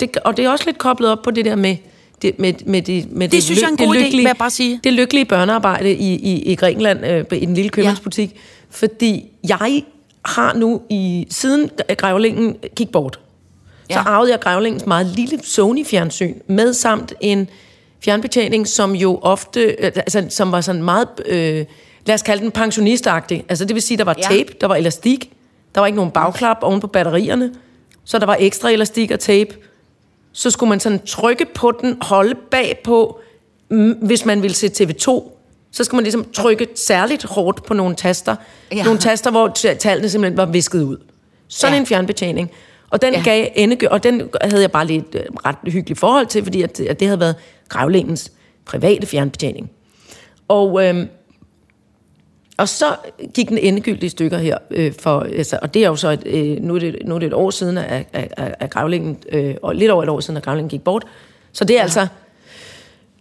det, 0.00 0.16
og 0.16 0.36
det 0.36 0.44
er 0.44 0.50
også 0.50 0.64
lidt 0.66 0.78
koblet 0.78 1.10
op 1.10 1.18
på 1.22 1.30
det 1.30 1.44
der 1.44 1.54
med, 1.54 1.76
det, 2.22 2.38
med, 2.38 2.52
med, 2.66 2.82
de, 2.82 3.04
med 3.10 3.28
det, 3.28 3.42
synes 3.42 3.60
jeg 3.60 3.66
er 3.66 3.70
en 3.72 3.78
det 3.78 3.86
god 3.86 3.94
idé, 3.94 3.98
lykkelige, 3.98 4.16
vil 4.16 4.26
jeg 4.26 4.36
bare 4.36 4.50
sige. 4.50 4.80
Det 4.84 4.92
lykkelige 4.92 5.24
børnearbejde 5.24 5.92
i, 5.94 6.14
i, 6.14 6.42
i 6.42 6.54
Grækenland, 6.54 7.06
øh, 7.06 7.24
i 7.32 7.46
den 7.46 7.54
lille 7.54 7.68
købmandsbutik. 7.70 8.30
Ja. 8.34 8.38
Fordi 8.70 9.30
jeg 9.48 9.82
har 10.24 10.54
nu, 10.54 10.80
i 10.90 11.26
siden 11.30 11.70
grævlingen 11.96 12.56
gik 12.76 12.92
bort, 12.92 13.20
ja. 13.90 13.94
så 13.94 14.00
Ja. 14.00 14.06
arvede 14.08 14.30
jeg 14.30 14.40
grævlingens 14.40 14.86
meget 14.86 15.06
lille 15.06 15.38
Sony-fjernsyn, 15.42 16.34
med 16.46 16.72
samt 16.72 17.14
en 17.20 17.48
fjernbetjening, 18.04 18.68
som 18.68 18.94
jo 18.94 19.18
ofte, 19.22 19.60
øh, 19.60 19.74
altså, 19.96 20.26
som 20.28 20.52
var 20.52 20.60
sådan 20.60 20.82
meget, 20.82 21.08
øh, 21.26 21.64
lad 22.06 22.14
os 22.14 22.22
kalde 22.22 22.42
den 22.42 22.50
pensionistagtig. 22.50 23.44
Altså 23.48 23.64
det 23.64 23.74
vil 23.74 23.82
sige, 23.82 23.98
der 23.98 24.04
var 24.04 24.14
Ja. 24.18 24.22
tape, 24.36 24.52
der 24.60 24.66
var 24.66 24.74
elastik, 24.76 25.32
der 25.74 25.80
var 25.80 25.86
ikke 25.86 25.96
nogen 25.96 26.10
bagklap 26.10 26.56
oven 26.62 26.80
på 26.80 26.86
batterierne, 26.86 27.52
så 28.04 28.18
der 28.18 28.26
var 28.26 28.36
ekstra 28.40 28.70
elastik 28.70 29.10
og 29.10 29.20
tape. 29.20 29.54
Så 30.32 30.50
skulle 30.50 30.70
man 30.70 30.80
sådan 30.80 31.00
trykke 31.06 31.46
på 31.54 31.72
den, 31.80 31.98
holde 32.00 32.34
bagpå, 32.50 33.20
mm, 33.70 33.90
hvis 33.92 34.24
man 34.24 34.42
ville 34.42 34.54
se 34.54 34.66
TV2, 34.68 35.30
så 35.72 35.84
skulle 35.84 35.96
man 35.96 36.04
ligesom 36.04 36.26
trykke 36.32 36.66
særligt 36.74 37.24
hårdt 37.24 37.64
på 37.64 37.74
nogle 37.74 37.94
taster. 37.94 38.36
Ja. 38.72 38.76
Ja. 38.76 38.84
Nogle 38.84 38.98
taster, 39.00 39.30
hvor 39.30 39.48
tallene 39.78 40.08
simpelthen 40.08 40.36
var 40.36 40.46
visket 40.46 40.82
ud. 40.82 40.96
Sådan 41.48 41.72
ja. 41.72 41.76
Ja. 41.76 41.80
en 41.80 41.86
fjernbetjening. 41.86 42.50
Og 42.90 43.02
den 43.02 43.12
ja. 43.12 43.18
Ja. 43.18 43.24
gav 43.24 43.46
endegø- 43.54 43.88
og 43.88 44.02
den 44.02 44.22
havde 44.42 44.62
jeg 44.62 44.72
bare 44.72 44.86
lige 44.86 44.98
et 44.98 45.14
øh, 45.14 45.20
ret 45.46 45.56
hyggeligt 45.72 46.00
forhold 46.00 46.26
til, 46.26 46.44
fordi 46.44 46.62
at, 46.62 46.80
at 46.80 47.00
det 47.00 47.08
havde 47.08 47.20
været 47.20 47.34
grævlingens 47.68 48.32
private 48.64 49.06
fjernbetjening. 49.06 49.70
Og, 50.48 50.84
øhm, 50.84 51.08
og 52.56 52.68
så 52.68 52.96
gik 53.34 53.48
den 53.48 53.58
endegyldige 53.58 54.10
stykker 54.10 54.38
her, 54.38 54.58
øh, 54.70 54.92
for, 55.00 55.20
altså, 55.20 55.58
og 55.62 55.74
det 55.74 55.84
er 55.84 55.88
jo 55.88 55.96
så, 55.96 56.08
et, 56.08 56.22
øh, 56.26 56.62
nu, 56.62 56.74
er 56.74 56.78
det, 56.78 56.96
nu 57.04 57.14
er 57.14 57.18
det 57.18 57.26
et 57.26 57.32
år 57.32 57.50
siden, 57.50 57.78
at, 57.78 58.06
at, 58.12 58.34
at, 58.36 58.54
at 58.60 58.70
grævlingen, 58.70 59.18
øh, 59.32 59.54
og 59.62 59.74
lidt 59.74 59.90
over 59.90 60.02
et 60.02 60.08
år 60.08 60.20
siden, 60.20 60.36
at 60.36 60.42
grævlingen 60.42 60.68
gik 60.68 60.82
bort. 60.82 61.04
Så 61.52 61.64
det 61.64 61.74
er 61.74 61.78
ja. 61.78 61.82
altså, 61.82 62.06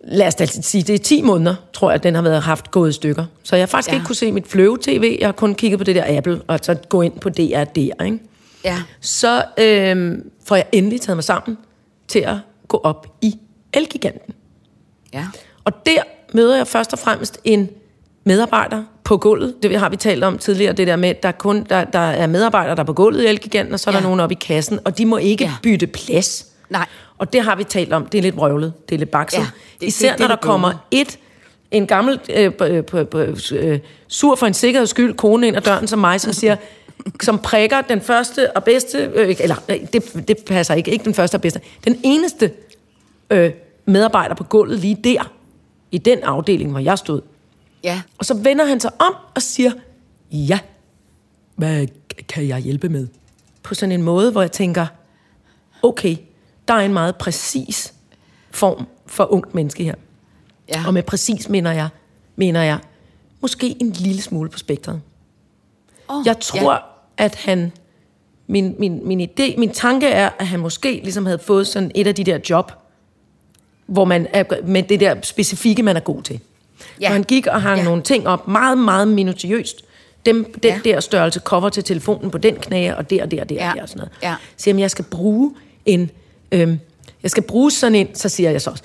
lad 0.03 0.27
os 0.27 0.35
da 0.35 0.45
sige, 0.45 0.83
det 0.83 0.95
er 0.95 0.99
10 0.99 1.21
måneder, 1.21 1.55
tror 1.73 1.89
jeg, 1.89 1.95
at 1.95 2.03
den 2.03 2.15
har 2.15 2.21
været 2.21 2.41
haft 2.41 2.71
gået 2.71 2.89
i 2.89 2.93
stykker. 2.93 3.25
Så 3.43 3.55
jeg 3.55 3.61
har 3.61 3.67
faktisk. 3.67 3.89
Ja. 3.89 3.93
ikke 3.93 4.05
kunne 4.05 4.15
se 4.15 4.31
mit 4.31 4.47
fløve-tv, 4.47 5.17
jeg 5.19 5.27
har 5.27 5.31
kun 5.33 5.55
kigget 5.55 5.77
på 5.79 5.83
det 5.83 5.95
der 5.95 6.17
Apple, 6.17 6.41
og 6.47 6.59
så 6.61 6.75
gå 6.89 7.01
ind 7.01 7.19
på 7.19 7.29
DR 7.29 7.63
der, 7.63 8.03
ikke? 8.05 8.19
Ja. 8.65 8.81
Så 9.01 9.43
øh, 9.57 10.17
får 10.45 10.55
jeg 10.55 10.65
endelig 10.71 11.01
taget 11.01 11.17
mig 11.17 11.23
sammen 11.23 11.57
til 12.07 12.19
at 12.19 12.35
gå 12.67 12.81
op 12.83 13.07
i 13.21 13.39
Elgiganten. 13.73 14.33
Ja. 15.13 15.27
Og 15.63 15.85
der 15.85 16.03
møder 16.33 16.57
jeg 16.57 16.67
først 16.67 16.93
og 16.93 16.99
fremmest 16.99 17.39
en 17.43 17.69
medarbejder 18.23 18.83
på 19.13 19.17
gulvet. 19.17 19.63
Det 19.63 19.79
har 19.79 19.89
vi 19.89 19.95
talt 19.95 20.23
om 20.23 20.37
tidligere, 20.37 20.73
det 20.73 20.87
der 20.87 20.95
med, 20.95 21.13
der, 21.23 21.27
er 21.29 21.33
kun, 21.33 21.65
der, 21.69 21.83
der 21.83 21.99
er 21.99 22.27
medarbejdere, 22.27 22.75
der 22.75 22.81
er 22.81 22.85
på 22.85 22.93
gulvet 22.93 23.23
i 23.23 23.27
Elgiganten, 23.27 23.73
og 23.73 23.79
så 23.79 23.89
er 23.89 23.93
ja. 23.93 23.99
der 23.99 24.03
nogen 24.05 24.19
oppe 24.19 24.35
i 24.35 24.37
kassen, 24.41 24.79
og 24.85 24.97
de 24.97 25.05
må 25.05 25.17
ikke 25.17 25.43
ja. 25.43 25.51
Bytte 25.63 25.87
plads. 25.87 26.45
Nej. 26.69 26.85
Og 27.17 27.33
det 27.33 27.41
har 27.41 27.55
vi 27.55 27.63
talt 27.63 27.93
om, 27.93 28.05
det 28.05 28.17
er 28.17 28.21
lidt 28.21 28.35
vrøvlet, 28.37 28.73
det 28.89 28.95
er 28.95 28.99
lidt 28.99 29.11
bakset. 29.11 29.39
Ja, 29.39 29.45
det- 29.79 29.87
Især 29.87 30.07
det- 30.09 30.17
det 30.17 30.19
når 30.19 30.23
er 30.23 30.27
der 30.27 30.35
lidt 30.35 30.41
kommer 30.41 30.71
et 30.91 31.19
en 31.71 31.87
gammel, 31.87 32.19
øh, 32.35 32.51
øh, 32.61 32.83
øh, 33.15 33.37
øh, 33.51 33.79
sur 34.07 34.35
for 34.35 34.45
en 34.47 34.53
sikkerheds 34.53 34.89
skyld, 34.89 35.13
kone 35.13 35.47
ind 35.47 35.55
ad 35.57 35.61
døren 35.61 35.87
som 35.87 35.99
mig, 35.99 36.21
som 36.21 36.33
siger, 36.33 36.55
som 37.21 37.39
prikker 37.39 37.81
den 37.81 38.01
første 38.01 38.51
og 38.57 38.63
bedste, 38.63 39.11
øh, 39.15 39.35
eller 39.39 39.55
det, 39.93 40.27
det 40.27 40.37
passer 40.47 40.73
ikke, 40.73 40.91
ikke 40.91 41.05
den 41.05 41.13
første 41.13 41.35
og 41.35 41.41
bedste, 41.41 41.59
den 41.85 41.99
eneste 42.03 42.51
øh, 43.29 43.51
medarbejder 43.85 44.35
på 44.35 44.43
gulvet 44.43 44.79
lige 44.79 44.97
der, 45.03 45.31
i 45.91 45.97
den 45.97 46.19
afdeling, 46.23 46.71
hvor 46.71 46.79
jeg 46.79 46.97
stod. 46.97 47.21
Ja. 47.83 48.01
Og 48.17 48.25
så 48.25 48.33
vender 48.33 48.65
han 48.65 48.79
sig 48.79 48.91
om 49.01 49.15
og 49.35 49.41
siger, 49.41 49.71
ja, 50.31 50.59
hvad 51.55 51.87
kan 52.27 52.47
jeg 52.47 52.59
hjælpe 52.59 52.89
med? 52.89 53.07
På 53.63 53.75
sådan 53.75 53.91
en 53.91 54.03
måde, 54.03 54.31
hvor 54.31 54.41
jeg 54.41 54.51
tænker, 54.51 54.85
okay, 55.81 56.15
der 56.67 56.73
er 56.73 56.79
en 56.79 56.93
meget 56.93 57.15
præcis 57.15 57.93
form 58.51 58.87
for 59.05 59.31
ungt 59.31 59.55
menneske 59.55 59.83
her. 59.83 59.95
Ja. 60.69 60.83
Og 60.87 60.93
med 60.93 61.03
præcis 61.03 61.49
mener 61.49 61.71
jeg, 61.71 61.89
mener 62.35 62.61
jeg 62.61 62.79
måske 63.41 63.75
en 63.81 63.89
lille 63.89 64.21
smule 64.21 64.49
på 64.49 64.57
spektret. 64.57 65.01
Oh, 66.07 66.23
Jeg 66.25 66.39
tror, 66.39 66.73
ja. 66.73 66.79
at 67.17 67.35
han... 67.35 67.71
Min, 68.47 68.75
min, 68.79 69.07
min, 69.07 69.21
idé, 69.21 69.59
min 69.59 69.69
tanke 69.69 70.07
er, 70.07 70.29
at 70.39 70.47
han 70.47 70.59
måske 70.59 71.01
ligesom 71.03 71.25
havde 71.25 71.39
fået 71.39 71.67
sådan 71.67 71.91
et 71.95 72.07
af 72.07 72.15
de 72.15 72.23
der 72.23 72.39
job, 72.49 72.71
hvor 73.85 74.05
man 74.05 74.27
er, 74.33 74.43
med 74.65 74.83
det 74.83 74.99
der 74.99 75.15
specifikke, 75.21 75.83
man 75.83 75.95
er 75.95 75.99
god 75.99 76.21
til. 76.21 76.39
Ja. 77.01 77.07
Og 77.07 77.13
han 77.13 77.23
gik 77.23 77.47
og 77.47 77.61
hang 77.61 77.75
Ja. 77.77 77.81
ja. 77.83 77.87
nogle 77.89 78.01
ting 78.03 78.27
op, 78.27 78.47
meget, 78.47 78.77
meget 78.77 79.07
minutiøst. 79.07 79.83
Dem, 80.25 80.43
den 80.43 80.61
Ja. 80.63 80.79
ja. 80.85 80.91
der 80.91 80.99
størrelse 80.99 81.39
cover 81.39 81.69
til 81.69 81.83
telefonen 81.83 82.31
på 82.31 82.37
den 82.37 82.55
knæ, 82.55 82.93
og 82.93 83.09
der, 83.09 83.25
der, 83.25 83.43
der, 83.43 83.55
Ja. 83.55 83.71
der, 83.75 83.81
og 83.81 83.89
sådan 83.89 83.97
noget. 83.99 84.11
Ja. 84.23 84.35
Så 84.57 84.69
jamen, 84.69 84.79
jeg 84.79 84.91
skal 84.91 85.05
bruge 85.05 85.51
en... 85.85 86.11
Øhm, 86.51 86.79
jeg 87.23 87.31
skal 87.31 87.43
bruge 87.43 87.71
sådan 87.71 87.95
en, 87.95 88.15
så 88.15 88.29
siger 88.29 88.51
jeg 88.51 88.61
så 88.61 88.69
også, 88.69 88.83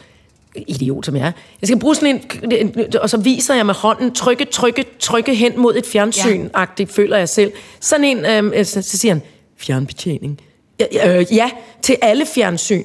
idiot 0.56 1.06
som 1.06 1.16
jeg 1.16 1.26
er, 1.26 1.32
jeg 1.62 1.68
skal 1.68 1.78
bruge 1.78 1.94
sådan 1.94 2.20
en, 2.50 2.84
og 3.00 3.10
så 3.10 3.16
viser 3.16 3.54
jeg 3.54 3.66
med 3.66 3.74
hånden, 3.74 4.14
trykke, 4.14 4.44
trykke, 4.44 4.84
trykke 4.98 5.34
hen 5.34 5.52
mod 5.60 5.76
et 5.76 5.86
fjernsyn-agtigt, 5.86 6.92
føler 6.92 7.16
jeg 7.16 7.28
selv. 7.28 7.52
Sådan 7.80 8.04
en, 8.04 8.26
øhm, 8.26 8.64
så, 8.64 8.82
så 8.82 8.98
siger 8.98 9.14
han, 9.14 9.22
fjernbetjening. 9.56 10.40
Ja, 10.80 10.84
ja, 10.92 11.18
øh, 11.18 11.26
ja, 11.34 11.50
til 11.82 11.96
alle 12.02 12.26
fjernsyn. 12.26 12.84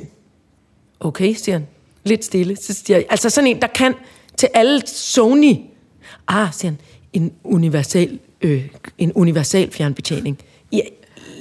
Okay, 1.00 1.34
siger 1.34 1.56
han. 1.56 1.68
Lidt 2.04 2.26
stille. 2.26 2.56
Så 2.56 2.74
siger 2.86 2.98
jeg, 2.98 3.06
altså 3.10 3.30
sådan 3.30 3.48
en, 3.48 3.62
der 3.62 3.68
kan 3.68 3.94
til 4.38 4.50
alle 4.54 4.82
Sony. 4.88 5.56
Ah, 6.28 6.54
siger 6.54 6.72
han, 6.72 6.80
en 7.14 7.34
universal, 7.44 8.20
øh, 8.42 8.68
en 8.98 9.12
universal 9.14 9.72
fjernbetjening. 9.72 10.40
Ja, 10.72 10.82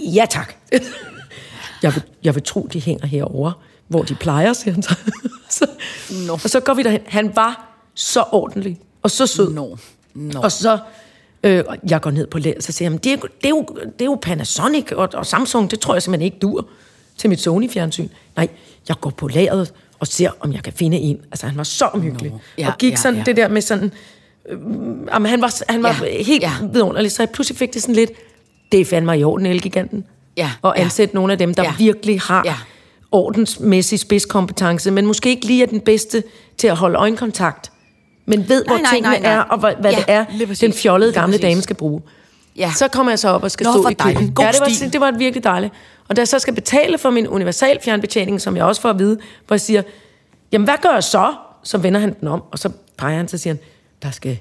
ja 0.00 0.26
tak. 0.30 0.54
jeg, 1.82 1.94
vil, 1.94 2.02
jeg 2.24 2.34
vil 2.34 2.42
tro, 2.42 2.68
de 2.72 2.80
hænger 2.80 3.06
herovre, 3.06 3.52
hvor 3.88 4.02
de 4.02 4.14
plejer, 4.14 4.52
siger 4.52 4.74
han 4.74 4.82
så. 4.82 4.94
så 5.58 5.66
Nå. 6.26 6.32
Og 6.32 6.50
så 6.50 6.60
går 6.60 6.74
vi 6.74 6.82
derhen. 6.82 7.00
Han 7.06 7.36
var 7.36 7.74
så 7.94 8.24
ordentlig 8.32 8.78
og 9.02 9.10
så 9.10 9.26
sød. 9.26 9.52
Nå. 9.52 9.78
Nå. 10.14 10.40
Og 10.40 10.52
så, 10.52 10.78
øh, 11.42 11.64
jeg 11.88 12.00
går 12.00 12.10
ned 12.10 12.26
på 12.26 12.38
lager, 12.38 12.60
så 12.60 12.72
siger 12.72 12.90
han, 12.90 12.98
det 12.98 13.12
er, 13.12 13.16
det, 13.16 13.44
er 13.44 13.48
jo, 13.48 13.66
det 13.84 14.00
er 14.00 14.04
jo 14.04 14.18
Panasonic 14.22 14.92
og, 14.92 15.08
og 15.14 15.26
Samsung, 15.26 15.70
det 15.70 15.80
tror 15.80 15.94
jeg 15.94 16.02
simpelthen 16.02 16.24
ikke 16.24 16.38
dur 16.38 16.66
til 17.16 17.30
mit 17.30 17.40
Sony-fjernsyn. 17.40 18.08
Nej, 18.36 18.48
jeg 18.88 18.96
går 19.00 19.10
på 19.10 19.28
lageret 19.28 19.72
og 20.02 20.08
ser, 20.08 20.30
om 20.40 20.52
jeg 20.52 20.62
kan 20.62 20.72
finde 20.72 20.96
en. 20.96 21.18
Altså, 21.32 21.46
han 21.46 21.56
var 21.56 21.62
så 21.62 21.84
omhyggelig. 21.84 22.30
Nå. 22.30 22.38
Ja, 22.58 22.66
og 22.68 22.78
gik 22.78 22.90
ja, 22.90 22.96
sådan 22.96 23.16
ja. 23.18 23.22
det 23.24 23.36
der 23.36 23.48
med 23.48 23.62
sådan... 23.62 23.92
Øh, 24.48 24.58
jamen, 25.12 25.30
han 25.30 25.40
var, 25.42 25.54
han 25.72 25.82
var 25.82 25.96
Ja, 26.02 26.06
ja, 26.06 26.22
helt 26.22 26.42
ja. 26.42 26.52
ja. 26.60 26.66
vidunderlig, 26.66 27.12
så 27.12 27.22
jeg 27.22 27.30
pludselig 27.30 27.58
fik 27.58 27.74
det 27.74 27.82
sådan 27.82 27.94
lidt, 27.94 28.10
det 28.72 28.80
er 28.80 28.84
fandme 28.84 29.18
i 29.18 29.24
orden, 29.24 29.46
Elgiganten. 29.46 30.04
Ja, 30.36 30.50
Og 30.62 30.74
ja. 30.76 30.82
ansætte 30.82 31.14
nogle 31.14 31.32
af 31.32 31.38
dem, 31.38 31.54
der 31.54 31.62
Ja. 31.62 31.68
ja. 31.68 31.84
virkelig 31.84 32.20
har 32.20 32.42
Ja. 32.44 32.50
ja. 32.50 32.56
ordensmæssig 33.12 33.98
spidskompetence, 34.00 34.90
men 34.90 35.06
måske 35.06 35.28
ikke 35.28 35.46
lige 35.46 35.62
er 35.62 35.66
den 35.66 35.80
bedste 35.80 36.22
til 36.58 36.66
at 36.68 36.76
holde 36.76 36.98
øjenkontakt, 36.98 37.72
men 38.26 38.48
ved, 38.48 38.64
hvor 38.64 38.74
Nej, 38.74 38.82
nej, 38.82 38.90
tingene 38.92 39.08
nej, 39.12 39.20
nej. 39.20 39.32
er, 39.32 39.40
og 39.40 39.58
hvad, 39.58 39.72
hvad 39.80 39.92
Ja, 39.92 39.98
det 39.98 40.48
er, 40.48 40.54
den 40.60 40.72
fjollede 40.72 41.12
gamle 41.12 41.38
dame 41.38 41.62
skal 41.62 41.76
bruge. 41.76 42.00
Ja. 42.56 42.72
Så 42.76 42.88
kommer 42.88 43.12
jeg 43.12 43.18
så 43.18 43.28
op 43.28 43.42
og 43.42 43.50
skal 43.50 43.64
Nå, 43.64 43.72
stå 43.72 43.88
i 43.88 43.94
køen. 43.94 44.34
God 44.34 44.44
ja, 44.44 44.52
det 44.52 44.60
var, 44.60 44.68
stil. 44.68 44.92
det 44.92 45.00
var 45.00 45.10
virkelig 45.10 45.44
dejligt. 45.44 45.72
Og 46.08 46.16
da 46.16 46.20
jeg 46.20 46.28
så 46.28 46.38
skal 46.38 46.54
betale 46.54 46.98
for 46.98 47.10
min 47.10 47.26
universal 47.28 47.78
fjernbetjening, 47.84 48.40
som 48.40 48.56
jeg 48.56 48.64
også 48.64 48.80
får 48.80 48.90
at 48.90 48.98
vide, 48.98 49.18
hvor 49.46 49.54
jeg 49.54 49.60
siger, 49.60 49.82
jamen 50.52 50.64
hvad 50.64 50.74
gør 50.82 50.92
jeg 50.92 51.04
så? 51.04 51.34
Så 51.62 51.78
vender 51.78 52.00
han 52.00 52.14
den 52.20 52.28
om, 52.28 52.42
og 52.50 52.58
så 52.58 52.70
peger 52.96 53.16
han, 53.16 53.28
så 53.28 53.38
siger 53.38 53.54
han, 53.54 53.60
der 54.02 54.10
skal, 54.10 54.38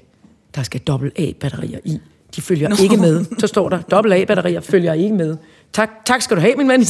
der 0.54 0.62
skal 0.62 0.80
dobbelt 0.80 1.18
A-batterier 1.18 1.78
i. 1.84 1.98
De 2.36 2.40
følger 2.40 2.68
Nå. 2.68 2.76
ikke 2.82 2.96
med. 2.96 3.24
Så 3.38 3.46
står 3.46 3.68
der, 3.68 3.80
dobbelt 3.80 4.14
A-batterier 4.14 4.60
følger 4.60 4.92
ikke 4.92 5.14
med. 5.14 5.36
Tak, 5.72 5.90
tak 6.06 6.22
skal 6.22 6.36
du 6.36 6.40
have, 6.40 6.56
min 6.56 6.70
han. 6.70 6.86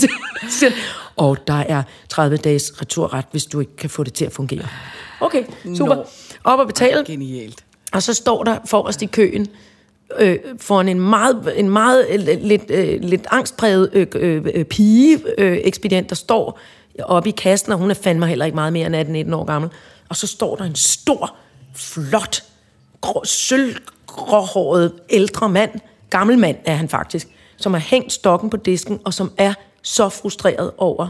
Og 1.16 1.46
der 1.46 1.54
er 1.68 1.82
30 2.08 2.36
dages 2.36 2.72
returret, 2.80 3.24
hvis 3.30 3.44
du 3.44 3.60
ikke 3.60 3.76
kan 3.76 3.90
få 3.90 4.04
det 4.04 4.12
til 4.12 4.24
at 4.24 4.32
fungere. 4.32 4.66
Okay, 5.20 5.44
super. 5.76 5.94
Nå. 5.94 6.04
Op 6.44 6.58
og 6.58 6.66
betale. 6.66 7.04
Genialt. 7.04 7.64
Og 7.92 8.02
så 8.02 8.14
står 8.14 8.44
der 8.44 8.58
forrest 8.66 9.02
i 9.02 9.06
køen, 9.06 9.46
øh, 10.18 10.38
foran 10.60 10.88
en 10.88 11.00
meget, 11.00 11.52
en 11.56 11.70
meget 11.70 12.06
øh, 12.10 12.42
lidt, 12.42 12.70
øh, 12.70 13.00
lidt 13.00 13.26
angstpræget 13.30 13.90
øh, 13.92 14.06
øh, 14.14 14.46
øh, 14.54 14.64
pige-ekspedient, 14.64 16.08
der 16.08 16.14
står 16.14 16.58
oppe 17.02 17.28
i 17.28 17.32
kassen, 17.32 17.72
og 17.72 17.78
hun 17.78 17.90
er 17.90 17.94
fandme 17.94 18.26
heller 18.26 18.44
ikke 18.44 18.54
meget 18.54 18.72
mere 18.72 18.86
end 18.86 19.28
18-19 19.30 19.34
år 19.36 19.44
gammel. 19.44 19.70
Og 20.08 20.16
så 20.16 20.26
står 20.26 20.56
der 20.56 20.64
en 20.64 20.74
stor, 20.74 21.36
flot, 21.74 22.42
grå, 23.00 23.24
sølvgråhåret 23.24 24.92
ældre 25.10 25.48
mand, 25.48 25.70
gammel 26.10 26.38
mand 26.38 26.56
er 26.64 26.74
han 26.74 26.88
faktisk, 26.88 27.28
som 27.56 27.72
har 27.72 27.80
hængt 27.80 28.12
stokken 28.12 28.50
på 28.50 28.56
disken, 28.56 29.00
og 29.04 29.14
som 29.14 29.32
er 29.38 29.54
så 29.82 30.08
frustreret 30.08 30.70
over 30.78 31.08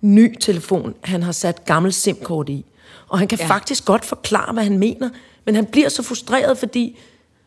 ny 0.00 0.36
telefon, 0.40 0.94
han 1.00 1.22
har 1.22 1.32
sat 1.32 1.64
gammel 1.64 1.92
SIM-kort 1.92 2.48
i. 2.48 2.64
Og 3.08 3.18
han 3.18 3.28
kan 3.28 3.38
ja. 3.38 3.46
faktisk 3.46 3.84
godt 3.84 4.04
forklare, 4.04 4.52
hvad 4.52 4.64
han 4.64 4.78
mener, 4.78 5.10
men 5.44 5.54
han 5.54 5.66
bliver 5.66 5.88
så 5.88 6.02
frustreret, 6.02 6.58
fordi 6.58 6.98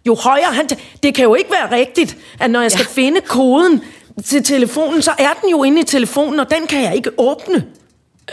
jo 0.05 0.15
højere 0.15 0.53
han... 0.53 0.69
Det 1.03 1.15
kan 1.15 1.23
jo 1.23 1.35
ikke 1.35 1.51
være 1.51 1.71
rigtigt, 1.79 2.17
at 2.39 2.49
når 2.51 2.61
jeg 2.61 2.71
skal 2.71 2.85
Ja. 2.95 3.01
finde 3.01 3.21
koden 3.21 3.83
til 4.25 4.43
telefonen, 4.43 5.01
så 5.01 5.11
er 5.19 5.29
den 5.41 5.49
jo 5.49 5.63
inde 5.63 5.81
i 5.81 5.83
telefonen, 5.83 6.39
og 6.39 6.49
den 6.51 6.67
kan 6.67 6.83
jeg 6.83 6.95
ikke 6.95 7.11
åbne. 7.17 7.65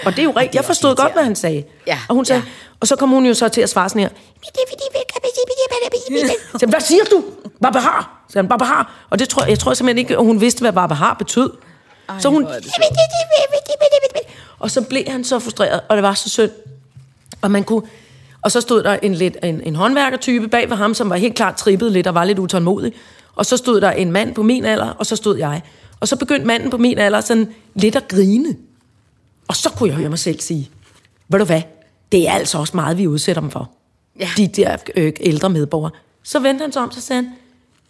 Og 0.04 0.12
det 0.12 0.18
er 0.18 0.22
jo 0.22 0.30
rigtigt. 0.30 0.54
Jeg 0.54 0.64
forstod 0.64 0.96
godt, 0.96 1.12
hvad 1.12 1.22
han 1.24 1.36
sagde. 1.36 1.64
Ja, 1.86 1.98
Og, 2.08 2.14
hun 2.14 2.24
sagde, 2.24 2.42
ja. 2.46 2.50
og 2.80 2.86
så 2.86 2.96
kom 2.96 3.08
hun 3.08 3.26
jo 3.26 3.34
så 3.34 3.48
til 3.48 3.60
at 3.60 3.70
svare 3.70 3.88
sådan 3.88 4.02
her. 4.02 4.08
Så, 6.60 6.66
hvad 6.66 6.80
siger 6.80 7.04
du? 7.04 7.24
Barbahar. 7.62 8.24
Så 8.30 8.38
han, 8.38 8.48
Barbahar. 8.48 9.06
Og 9.10 9.18
det 9.18 9.28
tror, 9.28 9.44
jeg 9.44 9.58
tror 9.58 9.74
simpelthen 9.74 9.98
ikke, 9.98 10.16
at 10.18 10.24
hun 10.24 10.40
vidste, 10.40 10.60
hvad 10.60 10.72
Barbahar 10.72 11.14
betød. 11.14 11.50
Ej, 12.08 12.20
så 12.20 12.28
hun... 12.28 12.44
Og 14.58 14.70
så 14.70 14.80
blev 14.82 15.04
han 15.08 15.24
så 15.24 15.38
frustreret, 15.38 15.80
og 15.88 15.96
det 15.96 16.02
var 16.02 16.14
så 16.14 16.28
synd. 16.30 16.50
Og 17.42 17.50
man 17.50 17.64
kunne... 17.64 17.82
Og 18.44 18.52
så 18.52 18.60
stod 18.60 18.82
der 18.82 18.92
en, 19.02 19.14
lidt, 19.14 19.36
en, 19.42 19.60
en 19.60 19.76
håndværkertype 19.76 20.48
bag 20.48 20.70
ved 20.70 20.76
ham, 20.76 20.94
som 20.94 21.10
var 21.10 21.16
helt 21.16 21.34
klart 21.34 21.56
trippet 21.56 21.92
lidt 21.92 22.06
og 22.06 22.14
var 22.14 22.24
lidt 22.24 22.38
utålmodig. 22.38 22.92
Og 23.34 23.46
så 23.46 23.56
stod 23.56 23.80
der 23.80 23.90
en 23.90 24.12
mand 24.12 24.34
på 24.34 24.42
min 24.42 24.64
alder, 24.64 24.88
og 24.88 25.06
så 25.06 25.16
stod 25.16 25.38
jeg. 25.38 25.62
Og 26.00 26.08
så 26.08 26.16
begyndte 26.16 26.46
manden 26.46 26.70
på 26.70 26.78
min 26.78 26.98
alder 26.98 27.20
sådan 27.20 27.54
lidt 27.74 27.96
at 27.96 28.08
grine. 28.08 28.56
Og 29.48 29.56
så 29.56 29.70
kunne 29.70 29.88
jeg 29.88 29.96
høre 29.96 30.08
mig 30.08 30.18
selv 30.18 30.40
sige, 30.40 30.70
ved 31.28 31.38
du 31.38 31.44
hvad, 31.44 31.62
det 32.12 32.28
er 32.28 32.32
altså 32.32 32.58
også 32.58 32.76
meget, 32.76 32.98
vi 32.98 33.06
udsætter 33.06 33.42
dem 33.42 33.50
for. 33.50 33.70
Ja. 34.20 34.28
De 34.36 34.48
der 34.48 34.76
øh, 34.96 35.12
ældre 35.20 35.50
medborgere. 35.50 35.90
Så 36.22 36.38
vendte 36.38 36.62
han 36.62 36.72
sig 36.72 36.82
om, 36.82 36.90
så 36.90 37.00
sagde 37.00 37.22
han, 37.22 37.32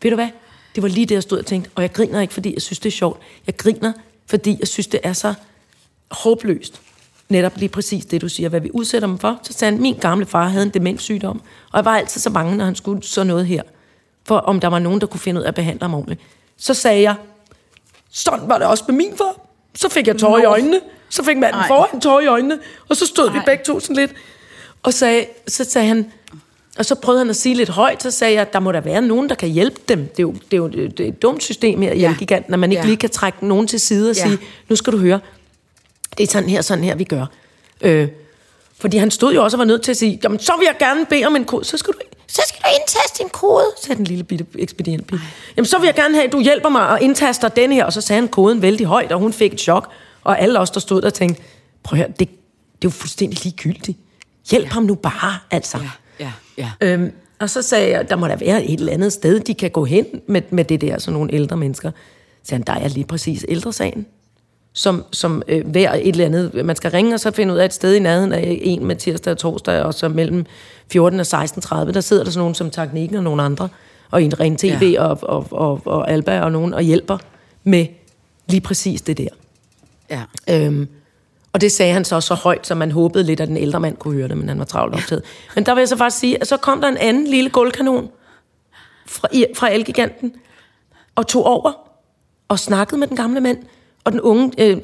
ved 0.03 0.11
du 0.11 0.15
hvad, 0.15 0.29
det 0.75 0.83
var 0.83 0.89
lige 0.89 1.07
det, 1.07 1.15
jeg 1.15 1.23
stod 1.23 1.39
og 1.39 1.47
tænkte, 1.47 1.71
og 1.75 1.83
jeg 1.83 1.93
griner 1.93 2.21
ikke, 2.21 2.35
fordi 2.35 2.55
jeg 2.55 2.63
synes, 2.63 2.79
det 2.79 2.89
er 2.89 2.97
sjovt. 2.97 3.21
Jeg 3.47 3.57
griner, 3.57 3.93
fordi 4.27 4.57
jeg 4.61 4.69
synes, 4.69 4.87
det 4.87 5.01
er 5.03 5.13
så 5.13 5.35
håbløst. 6.11 6.81
Netop 7.35 7.53
lige 7.57 7.69
præcis 7.69 8.05
det, 8.07 8.21
du 8.21 8.29
siger, 8.29 8.49
hvad 8.49 8.61
vi 8.61 8.71
udsætter 8.75 9.09
dem 9.09 9.19
for. 9.19 9.39
Så 9.43 9.53
sagde 9.53 9.73
han, 9.73 9.83
min 9.83 9.95
gamle 9.95 10.27
far 10.27 10.49
havde 10.49 10.63
en 10.65 10.71
demenssygdom, 10.71 11.41
og 11.73 11.77
jeg 11.77 11.85
var 11.85 11.97
altid 11.97 12.21
så 12.21 12.31
bange, 12.31 12.57
når 12.57 12.65
han 12.65 12.75
skulle 12.75 13.03
så 13.03 13.25
noget 13.25 13.47
her, 13.47 13.63
for 14.25 14.37
om 14.39 14.61
der 14.61 14.69
var 14.69 14.79
nogen, 14.79 15.01
der 15.01 15.07
kunne 15.07 15.21
finde 15.21 15.41
ud 15.41 15.45
af 15.45 15.49
at 15.49 15.55
behandle 15.55 15.83
ham 15.83 15.95
ordentligt. 15.95 16.21
Så 16.57 16.75
sagde 16.75 17.03
jeg, 17.03 17.15
sådan 18.11 18.49
var 18.49 18.59
det 18.59 18.67
også 18.67 18.85
med 18.89 18.95
min 18.95 19.13
far. 19.17 19.41
Så 19.75 19.89
fik 19.89 20.07
jeg 20.07 20.17
tårer 20.19 20.43
i 20.43 20.45
øjnene. 20.45 20.81
Så 21.09 21.25
fik 21.25 21.37
manden 21.39 21.61
Ej. 21.61 21.67
foran 21.69 22.01
tårer 22.01 22.21
i 22.21 22.27
øjnene. 22.27 22.59
Og 22.89 22.97
så 22.97 23.07
stod 23.07 23.31
vi 23.31 23.39
Ej. 23.39 23.45
begge 23.45 23.65
to 23.65 23.81
sådan 23.81 23.97
lidt. 23.97 24.13
Og 24.83 24.95
sagde, 24.95 25.27
så 25.49 25.65
sagde 25.65 25.89
han, 25.89 26.13
og 26.79 26.85
så 26.85 26.95
prøvede 26.95 27.21
han 27.21 27.31
at 27.31 27.37
sige 27.37 27.55
lidt 27.55 27.69
højt, 27.69 28.03
så 28.03 28.11
sagde 28.11 28.35
jeg, 28.35 28.53
der 28.53 28.61
må 28.61 28.73
der 28.73 28.81
være 28.81 29.03
nogen, 29.03 29.29
der 29.29 29.35
kan 29.35 29.49
hjælpe 29.49 29.81
dem. 29.89 29.99
Det 30.07 30.19
er 30.19 30.23
jo, 30.23 30.33
det 30.33 30.53
er 30.53 30.57
jo 30.57 30.69
det 30.69 31.01
er 31.01 31.09
et 31.09 31.23
dumt 31.23 31.43
system 31.43 31.81
her 31.83 31.93
i 31.93 31.99
Ja. 31.99 32.11
Elgiganten, 32.11 32.51
når 32.51 32.59
man 32.59 32.73
ikke 32.73 32.83
Ja. 32.83 32.87
lige 32.87 32.97
kan 32.97 33.11
trække 33.11 33.47
nogen 33.47 33.67
til 33.67 33.81
side 33.81 34.11
og 34.11 34.17
ja. 34.17 34.23
sige, 34.27 34.39
nu 34.69 34.77
skal 34.77 34.93
du 34.93 34.99
høre, 34.99 35.21
det 36.19 36.25
er 36.25 36.33
sådan 36.33 36.49
her, 36.49 36.63
sådan 36.63 36.85
her, 36.85 36.95
vi 36.95 37.05
gør. 37.05 37.27
Øh, 37.81 38.09
fordi 38.81 38.97
han 38.97 39.11
stod 39.11 39.35
jo 39.35 39.45
også 39.45 39.57
og 39.57 39.59
var 39.59 39.65
nødt 39.65 39.83
til 39.83 39.91
at 39.91 39.97
sige, 39.97 40.21
jamen 40.25 40.39
så 40.39 40.53
vil 40.59 40.67
jeg 40.67 40.77
gerne 40.79 41.07
bede 41.07 41.25
om 41.25 41.37
en 41.37 41.45
kode. 41.45 41.65
Så 41.65 41.77
skal 41.77 41.93
du, 41.93 41.99
så 42.27 42.43
skal 42.49 42.63
du 42.63 42.69
indtaste 42.81 43.23
en 43.23 43.29
kode, 43.29 43.65
sagde 43.83 43.97
den 43.97 44.05
lille 44.05 44.25
bitte 44.25 44.47
ekspedient. 44.59 45.13
Jamen 45.57 45.67
så 45.67 45.79
vil 45.79 45.87
jeg 45.87 45.95
gerne 45.95 46.15
have, 46.15 46.27
at 46.27 46.33
du 46.33 46.41
hjælper 46.41 46.69
mig 46.69 46.89
og 46.89 47.03
indtaster 47.03 47.49
den 47.49 47.73
her. 47.73 47.85
Og 47.85 47.93
så 47.93 48.01
sagde 48.01 48.21
han 48.21 48.29
koden 48.29 48.63
vældig 48.63 48.87
højt, 48.87 49.13
og 49.13 49.19
hun 49.19 49.33
fik 49.33 49.53
et 49.53 49.61
chok. 49.61 49.91
Og 50.25 50.41
alle 50.41 50.61
os, 50.61 50.71
der 50.71 50.81
stod 50.81 51.03
der, 51.03 51.11
tænkte, 51.11 51.43
prøv 51.83 51.99
at 51.99 52.05
høre, 52.05 52.09
det, 52.09 52.19
det 52.19 52.27
er 52.27 52.85
jo 52.85 52.91
fuldstændig 52.91 53.45
ligegyldigt. 53.45 53.99
Hjælp 54.51 54.65
ja. 54.65 54.71
ham 54.71 54.83
nu 54.83 54.95
bare, 54.95 55.39
altså. 55.51 55.79
Ja, 55.79 56.33
ja, 56.59 56.71
ja. 56.81 56.87
Øhm, 56.89 57.13
og 57.39 57.51
så 57.51 57.63
sagde 57.63 57.91
jeg, 57.91 58.11
der 58.11 58.17
må 58.17 58.29
der 58.29 58.37
være 58.37 58.65
et 58.65 58.81
eller 58.81 58.93
andet 58.93 59.13
sted, 59.13 59.41
de 59.41 59.55
kan 59.55 59.71
gå 59.71 59.85
hen 59.85 60.07
med, 60.27 60.43
med 60.51 60.65
det 60.65 60.81
der, 60.81 60.99
sådan 60.99 61.13
nogle 61.13 61.35
ældre 61.35 61.57
mennesker. 61.57 61.91
Så 61.91 62.49
sagde 62.49 62.65
han, 62.67 62.77
der 62.77 62.85
er 62.85 62.89
lige 62.89 63.07
præcis 63.07 63.47
ældresagen. 63.49 64.07
Som, 64.75 65.05
som 65.13 65.43
øh, 65.49 65.67
hver 65.67 65.93
et 65.93 66.09
eller 66.09 66.25
andet. 66.25 66.65
Man 66.65 66.77
skal 66.77 66.91
ringe 66.91 67.15
og 67.15 67.21
så 67.21 67.31
finde 67.31 67.55
ud 67.55 67.59
af 67.59 67.65
et 67.65 67.75
sted 67.75 67.95
i 67.95 67.99
nærheden 67.99 68.33
af 68.33 68.59
en 68.63 68.87
med 68.87 68.97
tirsdag 68.97 69.31
og 69.31 69.39
torsdag, 69.39 69.83
og 69.83 69.95
så 69.95 70.09
mellem 70.09 70.47
14 70.93 71.21
og 71.21 71.27
16.30, 71.27 71.93
der 71.93 72.01
sidder 72.01 72.25
der 72.25 72.31
sådan 72.31 72.41
nogen 72.41 72.55
som 72.55 72.71
Teknikken 72.71 73.17
og 73.17 73.23
nogle 73.23 73.43
andre, 73.43 73.69
og 74.11 74.23
en 74.23 74.41
ren 74.41 74.57
TV 74.57 74.69
Ja. 74.83 74.87
ja. 74.87 75.03
og, 75.03 75.19
og, 75.23 75.47
og, 75.51 75.81
og 75.85 76.11
Alba 76.11 76.41
og 76.41 76.53
nogen, 76.53 76.75
og 76.75 76.83
hjælper 76.83 77.19
med 77.65 77.87
lige 78.47 78.61
præcis 78.61 79.03
det 79.03 79.19
der. 79.19 79.29
Ja. 80.11 80.23
Øhm, 80.51 80.89
og 81.53 81.61
det 81.61 81.73
sagde 81.73 81.93
han 81.93 82.05
så 82.05 82.21
så 82.21 82.35
højt, 82.35 82.67
så 82.67 82.75
man 82.75 82.91
håbede 82.91 83.25
lidt, 83.25 83.41
at 83.41 83.49
den 83.49 83.57
ældre 83.57 83.81
mand 83.81 83.97
kunne 83.97 84.15
høre 84.15 84.29
det, 84.29 84.37
men 84.37 84.49
han 84.49 84.59
var 84.59 84.65
travlt 84.65 84.95
optaget. 84.95 85.23
Men 85.55 85.67
der 85.67 85.75
vil 85.75 85.81
jeg 85.81 85.89
så 85.89 85.97
faktisk 85.97 86.21
sige, 86.21 86.41
at 86.41 86.49
så 86.49 86.57
kom 86.57 86.81
der 86.81 86.89
en 86.89 86.97
anden 86.97 87.27
lille 87.27 87.51
gulvkanon 87.51 88.11
fra, 89.07 89.29
fra 89.57 89.73
Elgiganten, 89.73 90.35
og 91.15 91.27
tog 91.27 91.47
over 91.47 91.73
og 92.49 92.59
snakkede 92.59 93.01
med 93.01 93.09
den 93.09 93.17
gamle 93.17 93.41
mand, 93.41 93.59
og 94.05 94.13
den 94.13 94.21
unge 94.21 94.53
øh, 94.59 94.77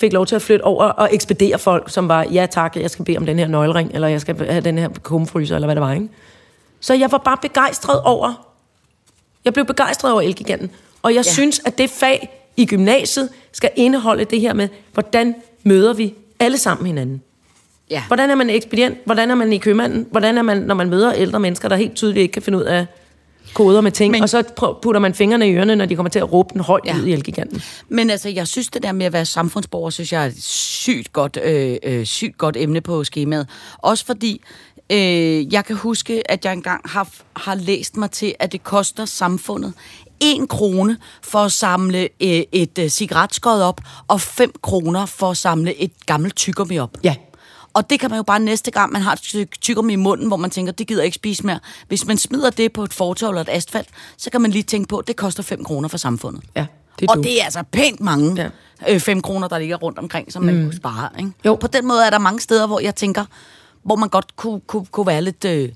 fik 0.00 0.12
lov 0.12 0.26
til 0.26 0.36
at 0.36 0.42
flytte 0.42 0.62
over 0.62 0.84
og 0.84 1.08
ekspedere 1.12 1.58
folk, 1.58 1.90
som 1.90 2.08
var, 2.08 2.22
ja 2.22 2.46
tak, 2.50 2.76
jeg 2.76 2.90
skal 2.90 3.04
bede 3.04 3.16
om 3.16 3.26
den 3.26 3.38
her 3.38 3.46
nøglering, 3.46 3.90
eller 3.94 4.08
jeg 4.08 4.20
skal 4.20 4.46
have 4.50 4.60
den 4.60 4.78
her 4.78 4.88
kumfryser, 5.02 5.54
eller 5.54 5.66
hvad 5.66 5.76
det 5.76 5.82
var, 5.82 5.92
ikke? 5.92 6.08
Så 6.80 6.94
jeg 6.94 7.12
var 7.12 7.18
bare 7.18 7.36
begejstret 7.42 8.00
over, 8.02 8.48
jeg 9.44 9.52
blev 9.52 9.64
begejstret 9.64 10.12
over 10.12 10.20
Elgiganten, 10.20 10.70
og 11.02 11.14
jeg 11.14 11.24
ja. 11.24 11.32
synes, 11.32 11.60
at 11.64 11.78
det 11.78 11.90
fag 11.90 12.42
i 12.56 12.66
gymnasiet 12.66 13.28
skal 13.52 13.70
indeholde 13.76 14.24
det 14.24 14.40
her 14.40 14.52
med, 14.54 14.68
hvordan 14.92 15.34
møder 15.62 15.92
vi 15.92 16.14
alle 16.40 16.58
sammen 16.58 16.86
hinanden. 16.86 17.22
Ja. 17.90 18.02
Hvordan 18.06 18.30
er 18.30 18.34
man 18.34 18.50
ekspedient? 18.50 18.98
Hvordan 19.04 19.30
er 19.30 19.34
man 19.34 19.52
i 19.52 19.58
købmanden? 19.58 20.06
Hvordan 20.10 20.38
er 20.38 20.42
man, 20.42 20.56
når 20.56 20.74
man 20.74 20.90
møder 20.90 21.12
ældre 21.12 21.40
mennesker, 21.40 21.68
der 21.68 21.76
helt 21.76 21.94
tydeligt 21.94 22.22
ikke 22.22 22.32
kan 22.32 22.42
finde 22.42 22.58
ud 22.58 22.64
af 22.64 22.86
koder 23.54 23.80
med 23.80 23.92
ting, 23.92 24.10
Men- 24.10 24.22
og 24.22 24.28
så 24.28 24.42
putter 24.82 25.00
man 25.00 25.14
fingrene 25.14 25.48
i 25.48 25.54
ørerne, 25.54 25.76
når 25.76 25.86
de 25.86 25.96
kommer 25.96 26.10
til 26.10 26.18
at 26.18 26.32
råbe 26.32 26.48
den 26.52 26.60
højt 26.60 26.82
ja. 26.86 26.96
ud 26.96 27.06
i 27.06 27.12
Elgiganten. 27.12 27.62
Men 27.88 28.10
altså, 28.10 28.28
jeg 28.28 28.48
synes, 28.48 28.68
det 28.68 28.82
der 28.82 28.92
med 28.92 29.06
at 29.06 29.12
være 29.12 29.26
samfundsborger, 29.26 29.90
synes 29.90 30.12
jeg 30.12 30.22
er 30.22 30.26
et 30.26 30.42
sygt 30.42 31.12
godt, 31.12 31.38
øh, 31.44 31.76
øh, 31.82 32.06
sygt 32.06 32.38
godt 32.38 32.56
emne 32.56 32.80
på 32.80 33.04
skemaet. 33.04 33.48
Også 33.78 34.06
fordi, 34.06 34.40
øh, 34.90 35.52
jeg 35.52 35.64
kan 35.64 35.76
huske, 35.76 36.30
at 36.30 36.44
jeg 36.44 36.52
engang 36.52 36.90
har, 36.90 37.08
har 37.36 37.54
læst 37.54 37.96
mig 37.96 38.10
til, 38.10 38.34
at 38.38 38.52
det 38.52 38.64
koster 38.64 39.04
samfundet 39.04 39.72
en 40.20 40.46
krone 40.46 40.96
for 41.22 41.38
at 41.38 41.52
samle 41.52 41.98
øh, 42.02 42.42
et 42.52 42.78
øh, 42.78 42.88
cigaretskod 42.88 43.60
op, 43.60 43.80
og 44.08 44.20
5 44.20 44.52
kroner 44.62 45.06
for 45.06 45.30
at 45.30 45.36
samle 45.36 45.80
et 45.80 45.92
gammelt 46.06 46.36
tyggegummi 46.36 46.78
op. 46.78 46.90
Ja. 47.04 47.14
Og 47.74 47.90
det 47.90 48.00
kan 48.00 48.10
man 48.10 48.16
jo 48.16 48.22
bare 48.22 48.40
næste 48.40 48.70
gang, 48.70 48.92
man 48.92 49.02
har 49.02 49.12
et 49.12 49.48
tyggegummi 49.60 49.92
i 49.92 49.96
munden, 49.96 50.26
hvor 50.28 50.36
man 50.36 50.50
tænker, 50.50 50.72
det 50.72 50.86
gider 50.86 51.00
jeg 51.00 51.06
ikke 51.06 51.14
spise 51.14 51.46
mere. 51.46 51.58
Hvis 51.88 52.06
man 52.06 52.18
smider 52.18 52.50
det 52.50 52.72
på 52.72 52.84
et 52.84 52.92
fortov 52.92 53.28
eller 53.28 53.40
et 53.40 53.48
asfalt, 53.48 53.88
så 54.16 54.30
kan 54.30 54.40
man 54.40 54.50
lige 54.50 54.62
tænke 54.62 54.88
på, 54.88 54.96
at 54.98 55.08
det 55.08 55.16
koster 55.16 55.42
5 55.42 55.64
kroner 55.64 55.88
for 55.88 55.98
samfundet. 55.98 56.42
Ja, 56.56 56.66
det 57.00 57.10
og 57.10 57.16
du. 57.16 57.22
det 57.22 57.40
er 57.40 57.44
altså 57.44 57.62
pænt 57.72 58.00
mange 58.00 58.34
Ja. 58.36 58.48
ja. 58.86 58.94
øh, 58.94 59.00
5 59.00 59.22
kroner, 59.22 59.48
der 59.48 59.58
ligger 59.58 59.76
rundt 59.76 59.98
omkring, 59.98 60.32
som 60.32 60.42
man 60.42 60.54
mm. 60.56 60.62
kunne 60.64 60.76
spare. 60.76 61.08
Ikke? 61.18 61.30
Jo. 61.46 61.54
På 61.54 61.66
den 61.66 61.86
måde 61.86 62.06
er 62.06 62.10
der 62.10 62.18
mange 62.18 62.40
steder, 62.40 62.66
hvor 62.66 62.80
jeg 62.80 62.94
tænker, 62.94 63.24
hvor 63.82 63.96
man 63.96 64.08
godt 64.08 64.36
kunne, 64.36 64.60
kunne, 64.60 64.86
kunne 64.86 65.06
være 65.06 65.22
lidt 65.22 65.44
øh, 65.44 65.68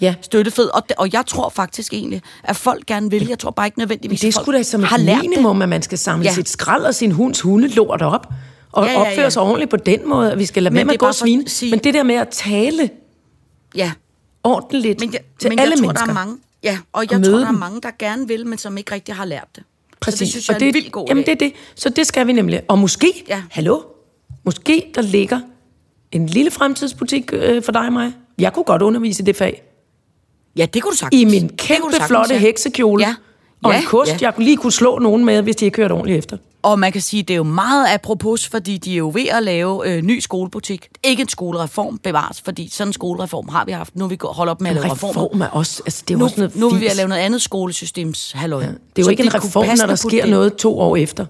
Ja. 0.00 0.14
støttefed. 0.22 0.64
Og, 0.74 0.82
det, 0.88 0.96
og 0.96 1.12
jeg 1.12 1.26
tror 1.26 1.48
faktisk 1.48 1.92
egentlig, 1.92 2.22
at 2.42 2.56
folk 2.56 2.86
gerne 2.86 3.10
vil. 3.10 3.26
Jeg 3.28 3.38
tror 3.38 3.50
bare 3.50 3.66
ikke 3.66 3.78
nødvendigvis, 3.78 4.20
Det 4.20 4.28
er 4.28 4.32
sgu 4.42 4.52
da 4.52 4.62
som 4.62 4.82
har 4.82 4.98
et 4.98 5.04
minimum, 5.04 5.62
at 5.62 5.68
man 5.68 5.82
skal 5.82 5.98
samle 5.98 6.24
ja. 6.24 6.32
sit 6.34 6.48
skrald 6.48 6.84
og 6.84 6.94
sin 6.94 7.12
hunds 7.12 7.40
hundelort 7.40 8.02
op, 8.02 8.26
og 8.74 8.86
Ja, 8.86 8.92
ja, 8.92 9.00
ja, 9.00 9.10
opføre 9.10 9.30
sig 9.30 9.42
ordentligt 9.42 9.70
på 9.70 9.76
den 9.76 10.08
måde, 10.08 10.32
at 10.32 10.38
vi 10.38 10.44
skal 10.46 10.62
lade 10.62 10.72
Men 10.72 10.76
være 10.76 10.84
med 10.84 10.90
det 10.92 10.96
at 10.96 11.00
gå 11.00 11.06
bare 11.06 11.14
for 11.14 11.24
svin. 11.24 11.40
at 11.40 11.50
sige- 11.50 11.70
Men 11.70 11.78
det 11.80 11.94
der 11.94 12.02
med 12.02 12.14
at 12.14 12.28
tale 12.28 12.78
det. 12.78 12.90
Ja, 13.74 13.92
ordentligt 14.44 15.00
men 15.00 15.12
jeg, 15.12 15.20
til 15.38 15.48
men 15.50 15.58
alle 15.58 15.70
jeg 15.70 15.78
tror, 15.78 15.82
mennesker. 15.86 16.04
der 16.06 16.10
er 16.12 16.14
mange, 16.14 16.36
ja, 16.62 16.78
og 16.92 16.98
Og 16.98 17.02
jeg 17.02 17.10
tror, 17.10 17.18
møde 17.18 17.40
der 17.40 17.48
er 17.48 17.52
mange, 17.52 17.80
der 17.80 17.90
gerne 17.98 18.28
vil, 18.28 18.46
men 18.46 18.58
som 18.58 18.78
ikke 18.78 18.92
rigtig 18.94 19.14
har 19.14 19.24
lært 19.24 19.48
det. 19.56 19.62
Præcis. 20.00 20.18
Så 20.18 20.24
det 20.24 20.30
synes 20.32 20.48
jeg 20.48 20.56
og 20.56 20.62
er 20.62 20.66
en 20.68 20.74
vildt 20.74 20.92
god 20.92 21.06
Jamen 21.08 21.24
det 21.24 21.32
er 21.32 21.36
det. 21.36 21.52
Så 21.74 21.88
det 21.88 22.06
skal 22.06 22.26
vi 22.26 22.32
nemlig. 22.32 22.62
Og 22.68 22.78
måske, 22.78 23.24
Ja. 23.28 23.42
hallo, 23.50 23.80
måske 24.44 24.90
der 24.94 25.02
ligger 25.02 25.40
en 26.12 26.26
lille 26.26 26.50
fremtidsbutik 26.50 27.30
øh, 27.32 27.62
for 27.62 27.72
dig 27.72 27.86
og 27.86 27.92
mig. 27.92 28.12
Jeg 28.38 28.52
kunne 28.52 28.64
godt 28.64 28.82
undervise 28.82 29.22
i 29.22 29.26
det 29.26 29.36
fag. 29.36 29.62
Ja, 30.56 30.66
det 30.66 30.82
kunne 30.82 30.92
du 30.92 30.96
sagtens. 30.96 31.20
I 31.22 31.24
min 31.24 31.48
Det 31.48 31.56
kæmpe 31.56 31.82
sagtens, 31.92 32.08
flotte 32.08 32.34
ja. 32.34 32.40
heksekjole. 32.40 33.06
Ja. 33.06 33.14
Og 33.62 33.72
Ja, 33.72 33.78
en 33.80 33.84
kost, 33.86 34.10
ja. 34.10 34.16
jeg 34.20 34.34
lige 34.38 34.56
kunne 34.56 34.72
slå 34.72 34.98
nogen 34.98 35.24
med, 35.24 35.42
hvis 35.42 35.56
de 35.56 35.64
ikke 35.64 35.76
hørte 35.76 35.92
ordentligt 35.92 36.18
efter. 36.18 36.36
Og 36.64 36.78
man 36.78 36.92
kan 36.92 37.00
sige, 37.00 37.22
det 37.22 37.34
er 37.34 37.36
jo 37.36 37.42
meget 37.42 37.86
apropos, 37.94 38.48
fordi 38.48 38.78
de 38.78 38.92
er 38.92 38.96
jo 38.96 39.10
ved 39.14 39.26
at 39.28 39.42
lave 39.42 39.88
øh, 39.88 40.02
ny 40.02 40.20
skolebutik. 40.20 40.88
Ikke 41.02 41.20
en 41.20 41.28
skolereform 41.28 41.98
bevares, 41.98 42.40
fordi 42.44 42.68
sådan 42.72 42.88
en 42.88 42.92
skolereform 42.92 43.48
har 43.48 43.64
vi 43.64 43.72
haft. 43.72 43.96
Nu 43.96 44.06
vi 44.06 44.16
gå- 44.16 44.28
holdt 44.32 44.50
op 44.50 44.60
med 44.60 44.70
at 44.70 44.74
lave 44.76 44.92
reformer. 44.92 45.22
reform 45.24 45.40
er 45.40 45.46
også, 45.46 45.82
altså 45.86 46.04
det 46.08 46.14
er 46.14 46.18
Nu, 46.18 46.24
også 46.24 46.36
noget 46.40 46.56
nu 46.56 46.68
er 46.68 46.74
vi 46.74 46.80
ved 46.80 46.88
at 46.88 46.96
lave 46.96 47.08
noget 47.08 47.22
andet 47.22 47.42
skolesystems 47.42 48.32
halløj. 48.32 48.60
Det 48.62 48.72
er 48.72 49.02
jo 49.02 49.08
ikke 49.08 49.22
en 49.22 49.34
reform, 49.34 49.66
når 49.78 49.86
der 49.86 49.94
sker 49.94 50.26
noget 50.26 50.56
to 50.56 50.78
år 50.78 50.96
efter. 50.96 51.26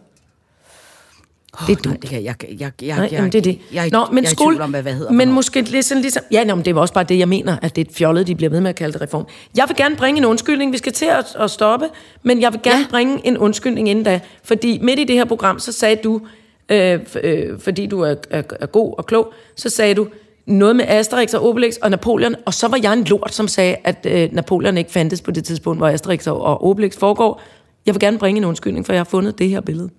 Oh, 1.61 1.67
det 1.67 1.73
er 1.73 1.77
nej, 1.77 1.93
dumt. 1.93 2.03
det 2.03 2.11
kan 2.11 2.25
jeg, 2.25 2.35
jeg, 2.43 2.61
jeg, 2.61 2.73
jeg, 2.83 2.97
Nej, 2.97 3.09
jeg, 3.13 3.33
det 3.33 3.39
er 3.39 3.43
det. 3.43 3.59
Jeg, 3.73 3.89
Nå, 3.93 4.07
men 4.13 4.17
jeg 4.25 4.29
er 4.29 4.33
i 4.33 4.35
skole, 4.35 4.55
tvivl 4.55 4.63
om, 4.63 4.71
hvad, 4.71 4.83
hvad 4.83 4.93
hedder 4.93 5.11
Men 5.11 5.17
hvornår. 5.19 5.33
måske 5.35 5.61
lidt 5.63 5.85
sådan 5.87 6.01
ligesom... 6.01 6.23
Ja, 6.31 6.45
nå, 6.45 6.55
men 6.55 6.65
det 6.65 6.75
var 6.75 6.81
også 6.81 6.95
bare 6.95 7.05
det, 7.05 7.19
jeg 7.19 7.29
mener, 7.29 7.57
at 7.63 7.77
det 7.77 7.87
er 7.87 7.91
et 7.91 7.97
fjollet, 7.97 8.27
de 8.27 8.35
bliver 8.35 8.51
ved 8.51 8.61
med 8.61 8.69
at 8.71 8.77
kalde 8.77 8.93
det 8.93 9.03
reform. 9.03 9.27
Jeg 9.57 9.65
vil 9.69 9.77
gerne 9.77 9.97
bringe 9.97 10.19
en 10.19 10.25
undskyldning. 10.25 10.73
Vi 10.73 10.79
skal 10.79 10.93
til 10.93 11.05
at, 11.07 11.37
at 11.41 11.51
stoppe, 11.51 11.87
men 12.23 12.41
jeg 12.41 12.53
vil 12.53 12.61
gerne 12.63 12.79
Ja. 12.81 12.87
bringe 12.91 13.27
en 13.27 13.39
undskyldning 13.39 13.89
inden 13.89 14.05
da. 14.05 14.21
Fordi 14.45 14.79
midt 14.83 14.99
i 15.01 15.05
det 15.05 15.17
her 15.17 15.25
program, 15.25 15.59
så 15.59 15.73
sagde 15.73 15.97
du, 16.05 16.21
øh, 16.69 17.01
øh, 17.23 17.61
fordi 17.61 17.87
du 17.87 18.01
er, 18.01 18.15
er, 18.31 18.43
er 18.61 18.67
god 18.67 18.95
og 18.99 19.07
klog, 19.07 19.33
så 19.57 19.69
sagde 19.71 19.95
du 19.95 20.07
noget 20.47 20.77
med 20.77 20.85
Asterix 20.89 21.35
og 21.35 21.49
Obelix 21.49 21.77
og 21.83 21.91
Napoleon, 21.91 22.35
og 22.47 22.55
så 22.55 22.69
var 22.69 22.79
jeg 22.83 22.93
en 22.93 23.05
lort, 23.05 23.35
som 23.35 23.49
sagde, 23.49 23.77
at 23.85 24.07
øh, 24.11 24.29
Napoleon 24.33 24.79
ikke 24.79 24.91
fandtes 24.91 25.21
på 25.23 25.31
det 25.31 25.45
tidspunkt, 25.45 25.81
hvor 25.81 25.89
Asterix 25.89 26.27
og, 26.27 26.41
og 26.43 26.65
Obelix 26.67 26.97
foregår. 26.97 27.43
Jeg 27.87 27.95
vil 27.95 28.01
gerne 28.01 28.19
bringe 28.19 28.39
en 28.39 28.45
undskyldning, 28.45 28.87
for 28.87 28.93
jeg 28.93 29.01
har 29.01 29.05
fundet 29.05 29.39
det 29.39 29.49
her 29.51 29.61
billede. 29.61 29.91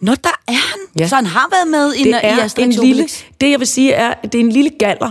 Nå, 0.00 0.12
der 0.24 0.40
er 0.48 0.52
han. 0.52 0.78
Ja. 0.96 1.02
Ja. 1.02 1.08
Så 1.08 1.14
han 1.16 1.26
har 1.26 1.48
været 1.52 1.68
med 1.70 1.92
i, 1.94 1.98
det 2.02 2.06
i 2.08 2.12
er 2.22 2.44
Asterix 2.44 2.76
en 2.76 2.84
lille, 2.84 3.04
det 3.40 3.50
jeg 3.50 3.58
vil 3.58 3.66
sige 3.66 3.92
er, 3.92 4.14
at 4.22 4.32
det 4.32 4.34
er 4.40 4.44
en 4.44 4.52
lille 4.52 4.70
galler. 4.78 5.10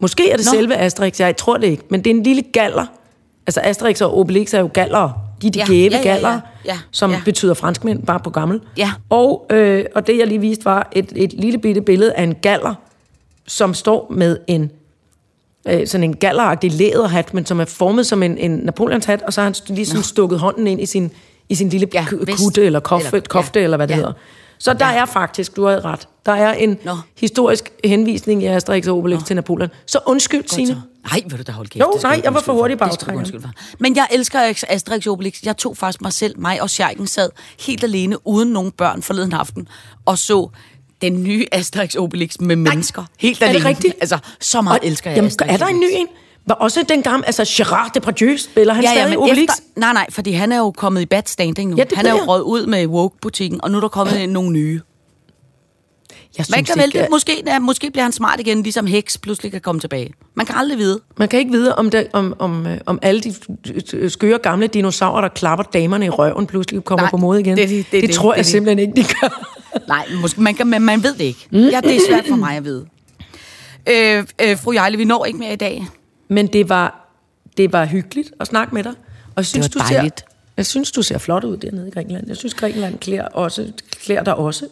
Måske 0.00 0.30
er 0.30 0.36
det 0.36 0.46
Nå. 0.46 0.52
Nå. 0.52 0.58
selve 0.58 0.76
Asterix, 0.76 1.20
jeg 1.20 1.36
tror 1.36 1.56
det 1.56 1.66
ikke, 1.66 1.82
men 1.88 2.04
det 2.04 2.10
er 2.10 2.14
en 2.14 2.22
lille 2.22 2.42
galler. 2.42 2.86
Altså 3.46 3.60
Asterix 3.64 4.00
og 4.00 4.18
Obelix 4.18 4.54
er 4.54 4.60
jo 4.60 4.70
galler. 4.74 5.10
De 5.42 5.46
er 5.46 5.50
de 5.50 5.58
Ja, 5.58 5.64
ja, 5.64 5.72
gæve 5.72 5.90
ja, 5.94 5.98
ja, 5.98 6.08
ja. 6.08 6.12
galler, 6.12 6.40
Ja, 6.64 6.78
som 6.90 7.10
ja. 7.10 7.20
betyder 7.24 7.54
franskmænd, 7.54 8.02
bare 8.02 8.20
på 8.20 8.30
gammel. 8.30 8.60
Ja. 8.76 8.92
Og, 9.10 9.46
øh, 9.50 9.84
og 9.94 10.06
det 10.06 10.18
jeg 10.18 10.26
lige 10.26 10.40
viste 10.40 10.64
var 10.64 10.88
et, 10.92 11.12
et 11.16 11.32
lille 11.32 11.58
bitte 11.58 11.80
billede 11.80 12.12
af 12.12 12.22
en 12.22 12.34
galler, 12.34 12.74
som 13.46 13.74
står 13.74 14.12
med 14.16 14.38
en 14.46 14.70
øh, 15.68 15.86
sådan 15.86 16.04
en 16.04 16.16
galleragtig 16.16 16.72
læderhat, 16.72 17.34
men 17.34 17.46
som 17.46 17.60
er 17.60 17.64
formet 17.64 18.06
som 18.06 18.22
en, 18.22 18.38
en 18.38 18.50
Napoleons 18.50 19.04
hat, 19.04 19.22
og 19.22 19.32
så 19.32 19.40
har 19.40 19.44
han 19.46 19.54
st- 19.56 19.74
ligesom 19.74 20.02
stukket 20.02 20.38
hånden 20.38 20.66
ind 20.66 20.80
i 20.80 20.86
sin, 20.86 21.10
i 21.54 21.56
sin 21.56 21.68
lille 21.68 21.86
Ja, 21.94 22.06
ja, 22.12 22.16
vest. 22.26 22.38
kutte 22.44 22.64
eller 22.66 22.80
kofte, 22.80 23.06
Eller- 23.06 23.20
kofte, 23.28 23.58
ja, 23.60 23.64
eller 23.64 23.76
hvad 23.76 23.88
det 23.88 23.92
ja. 23.94 23.96
hedder. 23.96 24.12
Så 24.58 24.74
der 24.74 24.84
er 24.84 25.04
faktisk, 25.06 25.56
du 25.56 25.64
har 25.64 25.84
ret, 25.84 26.08
der 26.26 26.32
er 26.32 26.52
en 26.52 26.78
Nå. 26.84 26.96
historisk 27.20 27.72
henvisning 27.84 28.42
i 28.42 28.46
Asterix 28.46 28.86
og 28.86 28.96
Obelix 28.98 29.24
til 29.24 29.36
Napoleon. 29.36 29.70
Så 29.86 29.98
undskyld, 30.06 30.44
Signe. 30.48 30.82
Nej, 31.10 31.20
vil 31.26 31.38
du 31.38 31.42
da 31.46 31.52
holde 31.52 31.70
kæft. 31.70 31.80
Jo, 31.80 31.98
nej, 32.02 32.20
jeg 32.24 32.34
var 32.34 32.40
for 32.40 32.52
hurtig 32.52 32.76
undskylde 32.82 33.42
for. 33.42 33.50
Men 33.78 33.96
jeg 33.96 34.06
elsker 34.12 34.52
Asterix 34.68 35.06
og 35.06 35.12
Obelix. 35.12 35.42
Jeg 35.44 35.56
tog 35.56 35.76
faktisk 35.76 36.00
mig 36.02 36.12
selv, 36.12 36.38
mig 36.38 36.62
og 36.62 36.70
Scheiken 36.70 37.06
sad 37.06 37.30
helt 37.66 37.84
alene, 37.84 38.26
uden 38.26 38.48
nogen 38.48 38.70
børn 38.70 39.02
forleden 39.02 39.32
aften, 39.32 39.68
og 40.04 40.18
så 40.18 40.48
den 41.02 41.22
nye 41.24 41.46
Asterix 41.52 41.94
Obelix 41.94 42.34
med 42.40 42.56
mennesker. 42.56 43.04
Helt 43.18 43.42
er 43.42 43.46
det 43.46 43.54
alene. 43.54 43.68
rigtigt? 43.68 43.94
Altså, 44.00 44.18
så 44.40 44.62
meget 44.62 44.80
Og- 44.80 44.86
elsker 44.86 45.10
jeg 45.10 45.16
Jamen, 45.16 45.26
Asterix 45.26 45.52
er 45.52 45.56
der 45.56 45.66
en 45.66 45.80
ny 45.80 45.86
en? 45.92 46.06
Var 46.46 46.54
også 46.54 46.84
den 46.88 47.02
gamle, 47.02 47.26
altså 47.26 47.44
Gerard 47.56 47.90
Depardieu, 47.94 48.36
spiller 48.36 48.74
han 48.74 48.84
Ja, 48.84 48.90
ja, 48.90 48.94
stadig 48.96 49.10
men 49.10 49.18
Obelix? 49.18 49.42
efter, 49.42 49.54
nej, 49.76 49.92
nej, 49.92 50.06
fordi 50.10 50.32
han 50.32 50.52
er 50.52 50.58
jo 50.58 50.70
kommet 50.70 51.00
i 51.02 51.06
bad 51.06 51.22
standing 51.26 51.70
nu. 51.70 51.76
Ja, 51.76 51.84
det 51.84 51.92
han 51.96 52.06
er 52.06 52.10
jo 52.10 52.16
røget 52.16 52.42
ud 52.42 52.66
med 52.66 52.86
Woke-butikken, 52.86 53.60
og 53.64 53.70
nu 53.70 53.76
er 53.76 53.80
der 53.80 53.88
kommet 53.88 54.28
nogle 54.28 54.50
nye. 54.50 54.80
Jeg 56.38 56.46
Man 56.50 56.64
synes 56.66 56.70
kan 56.70 56.84
ikke, 56.84 56.98
vælge, 56.98 57.08
måske, 57.10 57.42
ja, 57.46 57.58
måske 57.58 57.90
bliver 57.90 58.02
han 58.02 58.12
smart 58.12 58.40
igen, 58.40 58.62
ligesom 58.62 58.86
Hex 58.86 59.18
pludselig 59.22 59.52
kan 59.52 59.60
komme 59.60 59.80
tilbage. 59.80 60.12
Man 60.34 60.46
kan 60.46 60.54
aldrig 60.54 60.78
vide. 60.78 61.00
Man 61.16 61.28
kan 61.28 61.38
ikke 61.38 61.50
vide, 61.52 61.74
om, 61.74 61.90
det, 61.90 62.06
om, 62.12 62.34
om, 62.38 62.66
øh, 62.66 62.78
om 62.86 62.98
alle 63.02 63.20
de 63.20 63.34
skøre 64.10 64.38
gamle 64.38 64.66
dinosaurer, 64.66 65.20
der 65.20 65.28
klapper 65.28 65.64
damerne 65.64 66.06
i 66.06 66.08
røven, 66.08 66.46
pludselig 66.46 66.84
kommer 66.84 67.02
Nej, 67.02 67.10
på 67.10 67.16
mode 67.16 67.40
igen. 67.40 67.56
det 67.56 67.68
det- 67.68 67.86
det 67.92 67.92
det 67.92 68.08
det, 68.08 68.10
tror 68.16 68.30
det 68.32 68.36
jeg 68.36 68.44
det. 68.44 68.52
simpelthen 68.52 68.78
ikke, 68.88 69.02
de 69.02 69.06
gør. 69.20 69.50
Nej, 69.88 70.06
måske, 70.22 70.40
man, 70.40 70.54
kan, 70.54 70.66
men 70.66 70.82
man 70.82 71.02
ved 71.02 71.14
det 71.14 71.24
ikke. 71.24 71.48
Ja, 71.52 71.80
det 71.84 71.96
er 71.96 72.00
svært 72.08 72.24
for 72.28 72.36
mig 72.36 72.56
at 72.56 72.64
vide. 72.64 72.86
Øh, 73.88 74.24
øh, 74.42 74.58
fru 74.58 74.72
Jejle, 74.72 74.96
vi 74.96 75.04
når 75.04 75.24
ikke 75.24 75.38
mere 75.38 75.52
i 75.52 75.56
dag. 75.56 75.86
Men 76.28 76.46
det 76.46 76.68
var, 76.68 77.08
det 77.56 77.72
var 77.72 77.84
hyggeligt 77.84 78.32
at 78.40 78.46
snakke 78.46 78.74
med 78.74 78.84
dig. 78.84 78.92
Og 79.26 79.32
jeg 79.36 79.46
synes, 79.46 79.74
var 79.74 79.80
du 79.82 79.88
ser, 79.88 79.94
dejligt. 79.94 80.24
jeg 80.56 80.66
synes, 80.66 80.92
du 80.92 81.02
ser 81.02 81.18
flot 81.18 81.44
ud 81.44 81.56
dernede 81.56 81.88
i 81.88 81.90
Grækenland. 81.90 82.28
Jeg 82.28 82.36
synes, 82.36 82.54
Grækenland 82.54 82.98
klæder, 82.98 83.24
også, 83.24 83.72
klæder 83.90 84.24
dig 84.24 84.34
også. 84.34 84.68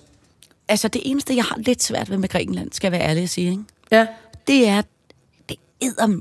Altså, 0.68 0.88
det 0.88 1.02
eneste, 1.04 1.36
jeg 1.36 1.44
har 1.44 1.56
lidt 1.58 1.82
svært 1.82 2.10
ved 2.10 2.16
med 2.18 2.28
Grækenland, 2.28 2.72
skal 2.72 2.86
jeg 2.86 2.92
være 2.92 3.08
ærlig 3.08 3.22
at 3.22 3.30
sige, 3.30 3.50
ikke? 3.50 3.62
Ja. 3.90 4.06
det 4.46 4.68
er, 4.68 4.82
det 5.48 5.56
æder, 5.82 6.20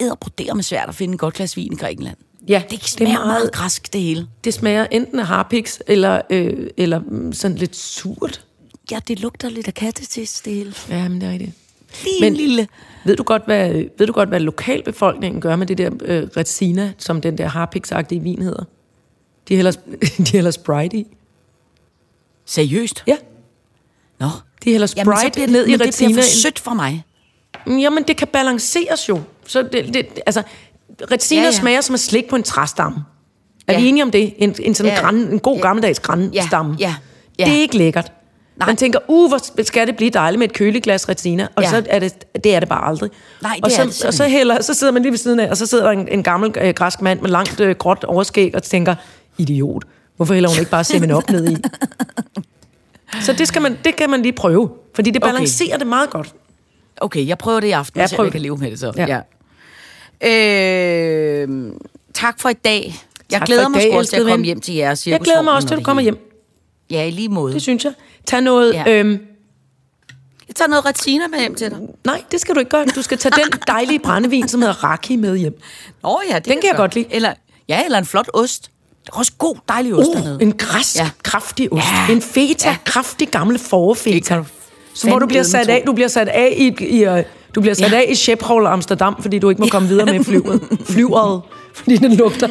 æder 0.00 0.54
med 0.54 0.62
svært 0.62 0.88
at 0.88 0.94
finde 0.94 1.12
en 1.12 1.18
godt 1.18 1.34
glas 1.34 1.56
vin 1.56 1.72
i 1.72 1.76
Grækenland. 1.76 2.16
Ja, 2.48 2.62
Det 2.70 2.84
smager 2.84 2.88
det 2.88 2.98
det 2.98 3.08
er 3.08 3.12
meget, 3.12 3.26
meget 3.26 3.52
græsk, 3.52 3.92
det 3.92 4.00
hele. 4.00 4.26
Det 4.44 4.54
smager 4.54 4.86
enten 4.90 5.18
af 5.18 5.26
harpiks, 5.26 5.82
eller, 5.86 6.20
øh, 6.30 6.70
eller 6.76 7.00
sådan 7.32 7.56
lidt 7.56 7.76
surt. 7.76 8.44
Ja, 8.90 8.98
det 9.08 9.20
lugter 9.20 9.48
lidt 9.48 9.68
af 9.68 9.74
kattetis, 9.74 10.40
det 10.40 10.54
hele. 10.54 10.74
Ja, 10.88 11.08
men 11.08 11.20
det 11.20 11.28
er 11.28 11.32
rigtigt. 11.32 11.52
Lige 12.04 12.20
Men- 12.20 12.32
en 12.32 12.36
lille... 12.36 12.68
Ved 13.04 13.16
du 13.16 13.22
godt, 13.22 13.44
hvad, 13.44 13.84
ved 13.98 14.06
du 14.06 14.12
godt, 14.12 14.28
hvad 14.28 14.40
lokalbefolkningen 14.40 15.40
gør 15.40 15.56
med 15.56 15.66
det 15.66 15.78
der 15.78 15.90
øh, 16.04 16.28
Retsina, 16.36 16.92
som 16.98 17.20
den 17.20 17.38
der 17.38 17.46
harpiksagtige 17.46 18.20
vin 18.22 18.42
hedder? 18.42 18.64
De 19.48 19.56
hælder, 19.56 19.72
de 20.26 20.32
hælder 20.32 20.50
Sprite 20.50 20.96
i. 20.96 21.06
Seriøst? 22.46 23.02
Ja, 23.06 23.16
Nå. 24.20 24.26
de 24.64 24.70
hælder 24.70 24.94
Jamen, 24.96 25.16
Sprite 25.16 25.32
bliver, 25.34 25.46
ned 25.48 25.66
i 25.66 25.70
men 25.70 25.78
det 25.80 25.86
retina. 25.88 26.08
bliver 26.08 26.22
for 26.22 26.28
sødt 26.42 26.58
for 26.58 26.74
mig. 26.74 27.04
Jamen, 27.66 28.04
det 28.08 28.16
kan 28.16 28.28
balanceres 28.28 29.08
jo. 29.08 29.20
Så 29.46 29.62
det, 29.62 29.94
det, 29.94 30.06
altså, 30.26 30.42
retina 31.10 31.40
Ja, 31.40 31.42
ja, 31.42 31.48
ja. 31.48 31.54
ja. 31.54 31.60
smager 31.60 31.80
som 31.80 31.94
at 31.94 32.00
slikke 32.00 32.28
på 32.28 32.36
en 32.36 32.42
træstamme. 32.42 33.04
Er 33.66 33.72
Ja. 33.72 33.80
vi 33.80 33.88
enige 33.88 34.02
om 34.02 34.10
det? 34.10 34.34
En, 34.38 34.54
en 34.58 34.74
sådan 34.74 34.92
Ja. 34.92 34.96
ja. 34.98 35.02
græn, 35.02 35.14
en 35.16 35.38
god 35.38 35.56
Ja. 35.56 35.62
gammeldags 35.62 36.00
grænstamme. 36.00 36.76
Ja. 36.78 36.94
Ja. 37.38 37.44
Det 37.44 37.52
er 37.54 37.58
ikke 37.60 37.76
lækkert. 37.78 38.12
Nej. 38.56 38.66
Man 38.66 38.76
tænker, 38.76 38.98
uh, 39.08 39.28
hvor 39.28 39.62
skal 39.62 39.86
det 39.86 39.96
blive 39.96 40.10
dejligt 40.10 40.38
med 40.38 40.48
et 40.48 40.52
køleglas 40.54 41.08
retina, 41.08 41.48
og 41.56 41.62
Ja. 41.62 41.68
ja. 41.74 41.80
så 41.80 41.86
er 41.90 41.98
det, 41.98 42.24
det 42.44 42.54
er 42.54 42.60
det 42.60 42.68
bare 42.68 42.88
aldrig. 42.88 43.10
Nej, 43.42 43.52
det 43.56 43.64
og 43.64 43.70
er 43.70 43.74
så, 43.76 43.84
det 43.84 43.94
simpelthen 43.94 44.08
og 44.08 44.14
så, 44.14 44.28
hælder, 44.28 44.62
så 44.62 44.74
sidder 44.74 44.92
man 44.92 45.02
lige 45.02 45.12
ved 45.12 45.18
siden 45.18 45.40
af, 45.40 45.50
og 45.50 45.56
så 45.56 45.66
sidder 45.66 45.84
der 45.84 45.90
en, 45.90 46.08
en 46.08 46.22
gammel 46.22 46.52
øh, 46.60 46.74
græsk 46.74 47.00
mand 47.02 47.20
med 47.20 47.30
langt 47.30 47.60
øh, 47.60 47.74
gråt 47.76 48.04
overskæg 48.04 48.54
og 48.54 48.62
tænker, 48.62 48.94
idiot, 49.38 49.84
hvorfor 50.16 50.34
hælder 50.34 50.48
hun 50.50 50.58
ikke 50.58 50.70
bare 50.70 50.84
semen 50.84 51.10
op 51.10 51.30
ned 51.30 51.50
i? 51.50 51.56
Så 53.22 53.32
det, 53.32 53.48
skal 53.48 53.62
man, 53.62 53.78
det 53.84 53.96
kan 53.96 54.10
man 54.10 54.22
lige 54.22 54.32
prøve, 54.32 54.70
fordi 54.94 55.10
det 55.10 55.22
Okay. 55.22 55.32
balancerer 55.32 55.76
det 55.78 55.86
meget 55.86 56.10
godt. 56.10 56.34
Okay, 56.96 57.26
jeg 57.28 57.38
prøver 57.38 57.60
det 57.60 57.68
i 57.68 57.70
aften, 57.70 58.00
Ja, 58.00 58.06
så 58.06 58.16
jeg 58.16 58.24
det. 58.24 58.32
kan 58.32 58.40
leve 58.40 58.56
med 58.56 58.70
det 58.70 58.78
så. 58.80 58.92
Ja. 58.96 59.20
Øh, 60.28 61.48
tak 62.14 62.40
for 62.40 62.48
i 62.48 62.52
dag. 62.52 62.94
Jeg 63.30 63.38
Tak 63.40 63.46
glæder 63.46 63.68
mig 63.68 63.82
sgu 63.82 63.98
også 63.98 64.10
til 64.10 64.20
at 64.20 64.26
komme 64.26 64.44
hjem 64.46 64.60
til 64.60 64.74
jer. 64.74 65.02
Jeg 65.06 65.20
glæder 65.20 65.42
mig 65.42 65.52
også 65.52 65.68
til, 65.68 65.74
at 65.74 65.78
du 65.78 65.84
kommer 65.84 66.02
hjem. 66.02 66.28
Ja, 66.90 67.04
i 67.06 67.10
lige 67.10 67.28
måde. 67.28 67.52
Det 67.54 67.62
synes 67.62 67.84
jeg. 67.84 67.92
Tag 68.26 68.40
noget... 68.40 68.74
Ja. 68.74 68.82
Ja. 68.86 68.98
Øhm, 68.98 69.10
Jeg 70.48 70.56
tager 70.56 70.68
noget 70.68 70.86
retina 70.86 71.26
med 71.30 71.38
hjem 71.40 71.54
til 71.54 71.70
dig. 71.70 71.78
nej, 72.04 72.22
det 72.32 72.40
skal 72.40 72.54
du 72.54 72.58
ikke 72.60 72.70
gøre. 72.70 72.84
Du 72.96 73.02
skal 73.02 73.18
tage 73.18 73.32
den 73.36 73.60
dejlige 73.66 73.98
brændevin, 73.98 74.48
som 74.48 74.60
hedder 74.62 74.84
Raki, 74.84 75.16
med 75.16 75.36
hjem. 75.36 75.58
Oh, 76.02 76.22
ja, 76.30 76.34
det 76.36 76.44
Den 76.44 76.52
kan 76.60 76.68
jeg 76.68 76.76
godt 76.76 76.94
lide. 76.94 77.06
Eller, 77.10 77.32
ja, 77.68 77.84
eller 77.84 77.98
en 77.98 78.06
flot 78.06 78.28
ost. 78.34 78.70
Der 79.06 79.10
er 79.14 79.18
også 79.18 79.32
god, 79.38 79.56
dejlig 79.68 79.94
ost 79.94 80.10
dernede. 80.14 80.34
Uh, 80.36 80.42
en 80.42 80.52
græsk, 80.52 80.96
Ja. 80.96 81.02
ja. 81.04 81.10
kraftig 81.22 81.72
ost. 81.72 81.84
Ja. 81.84 82.04
Ja. 82.08 82.12
En 82.14 82.22
feta, 82.22 82.68
Ja. 82.68 82.70
ja. 82.70 82.76
kraftig 82.84 83.28
gammel 83.28 83.58
forfeta. 83.58 84.36
Det 84.36 84.46
Så 84.94 85.08
hvor 85.08 85.18
du 85.18 85.26
bliver 85.26 85.42
sat 85.42 85.68
af, 85.68 85.82
du 85.86 85.92
bliver 85.92 86.08
sat 86.08 86.28
af 86.28 86.54
i, 86.56 86.84
i 86.84 87.06
uh, 87.08 87.18
du 87.54 87.60
bliver 87.60 87.74
sat 87.74 87.92
Ja. 87.92 87.96
ja. 87.96 88.02
af 88.02 88.06
i 88.08 88.14
Schiphol 88.14 88.66
Amsterdam, 88.66 89.22
fordi 89.22 89.38
du 89.38 89.48
ikke 89.50 89.62
må 89.62 89.68
komme 89.70 89.88
videre 89.88 90.06
med 90.06 90.24
flyveret. 90.24 90.60
Flyveret, 90.90 91.42
fordi 91.74 91.96
den 91.96 92.14
lugter. 92.14 92.48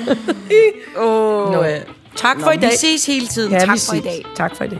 Oh, 0.97 1.51
Nå. 1.53 1.63
Tak 2.15 2.39
for 2.39 2.45
Nå, 2.45 2.51
i 2.51 2.57
dag. 2.57 2.71
Vi 2.71 2.75
ses 2.77 3.05
hele 3.05 3.27
tiden. 3.27 3.51
Ja, 3.51 3.59
tak 3.59 3.67
for 3.67 3.73
i 3.73 3.77
ses. 3.97 4.03
dag. 4.03 4.25
Tak 4.35 4.55
for 4.57 4.63
i 4.63 4.67
dag. 4.67 4.79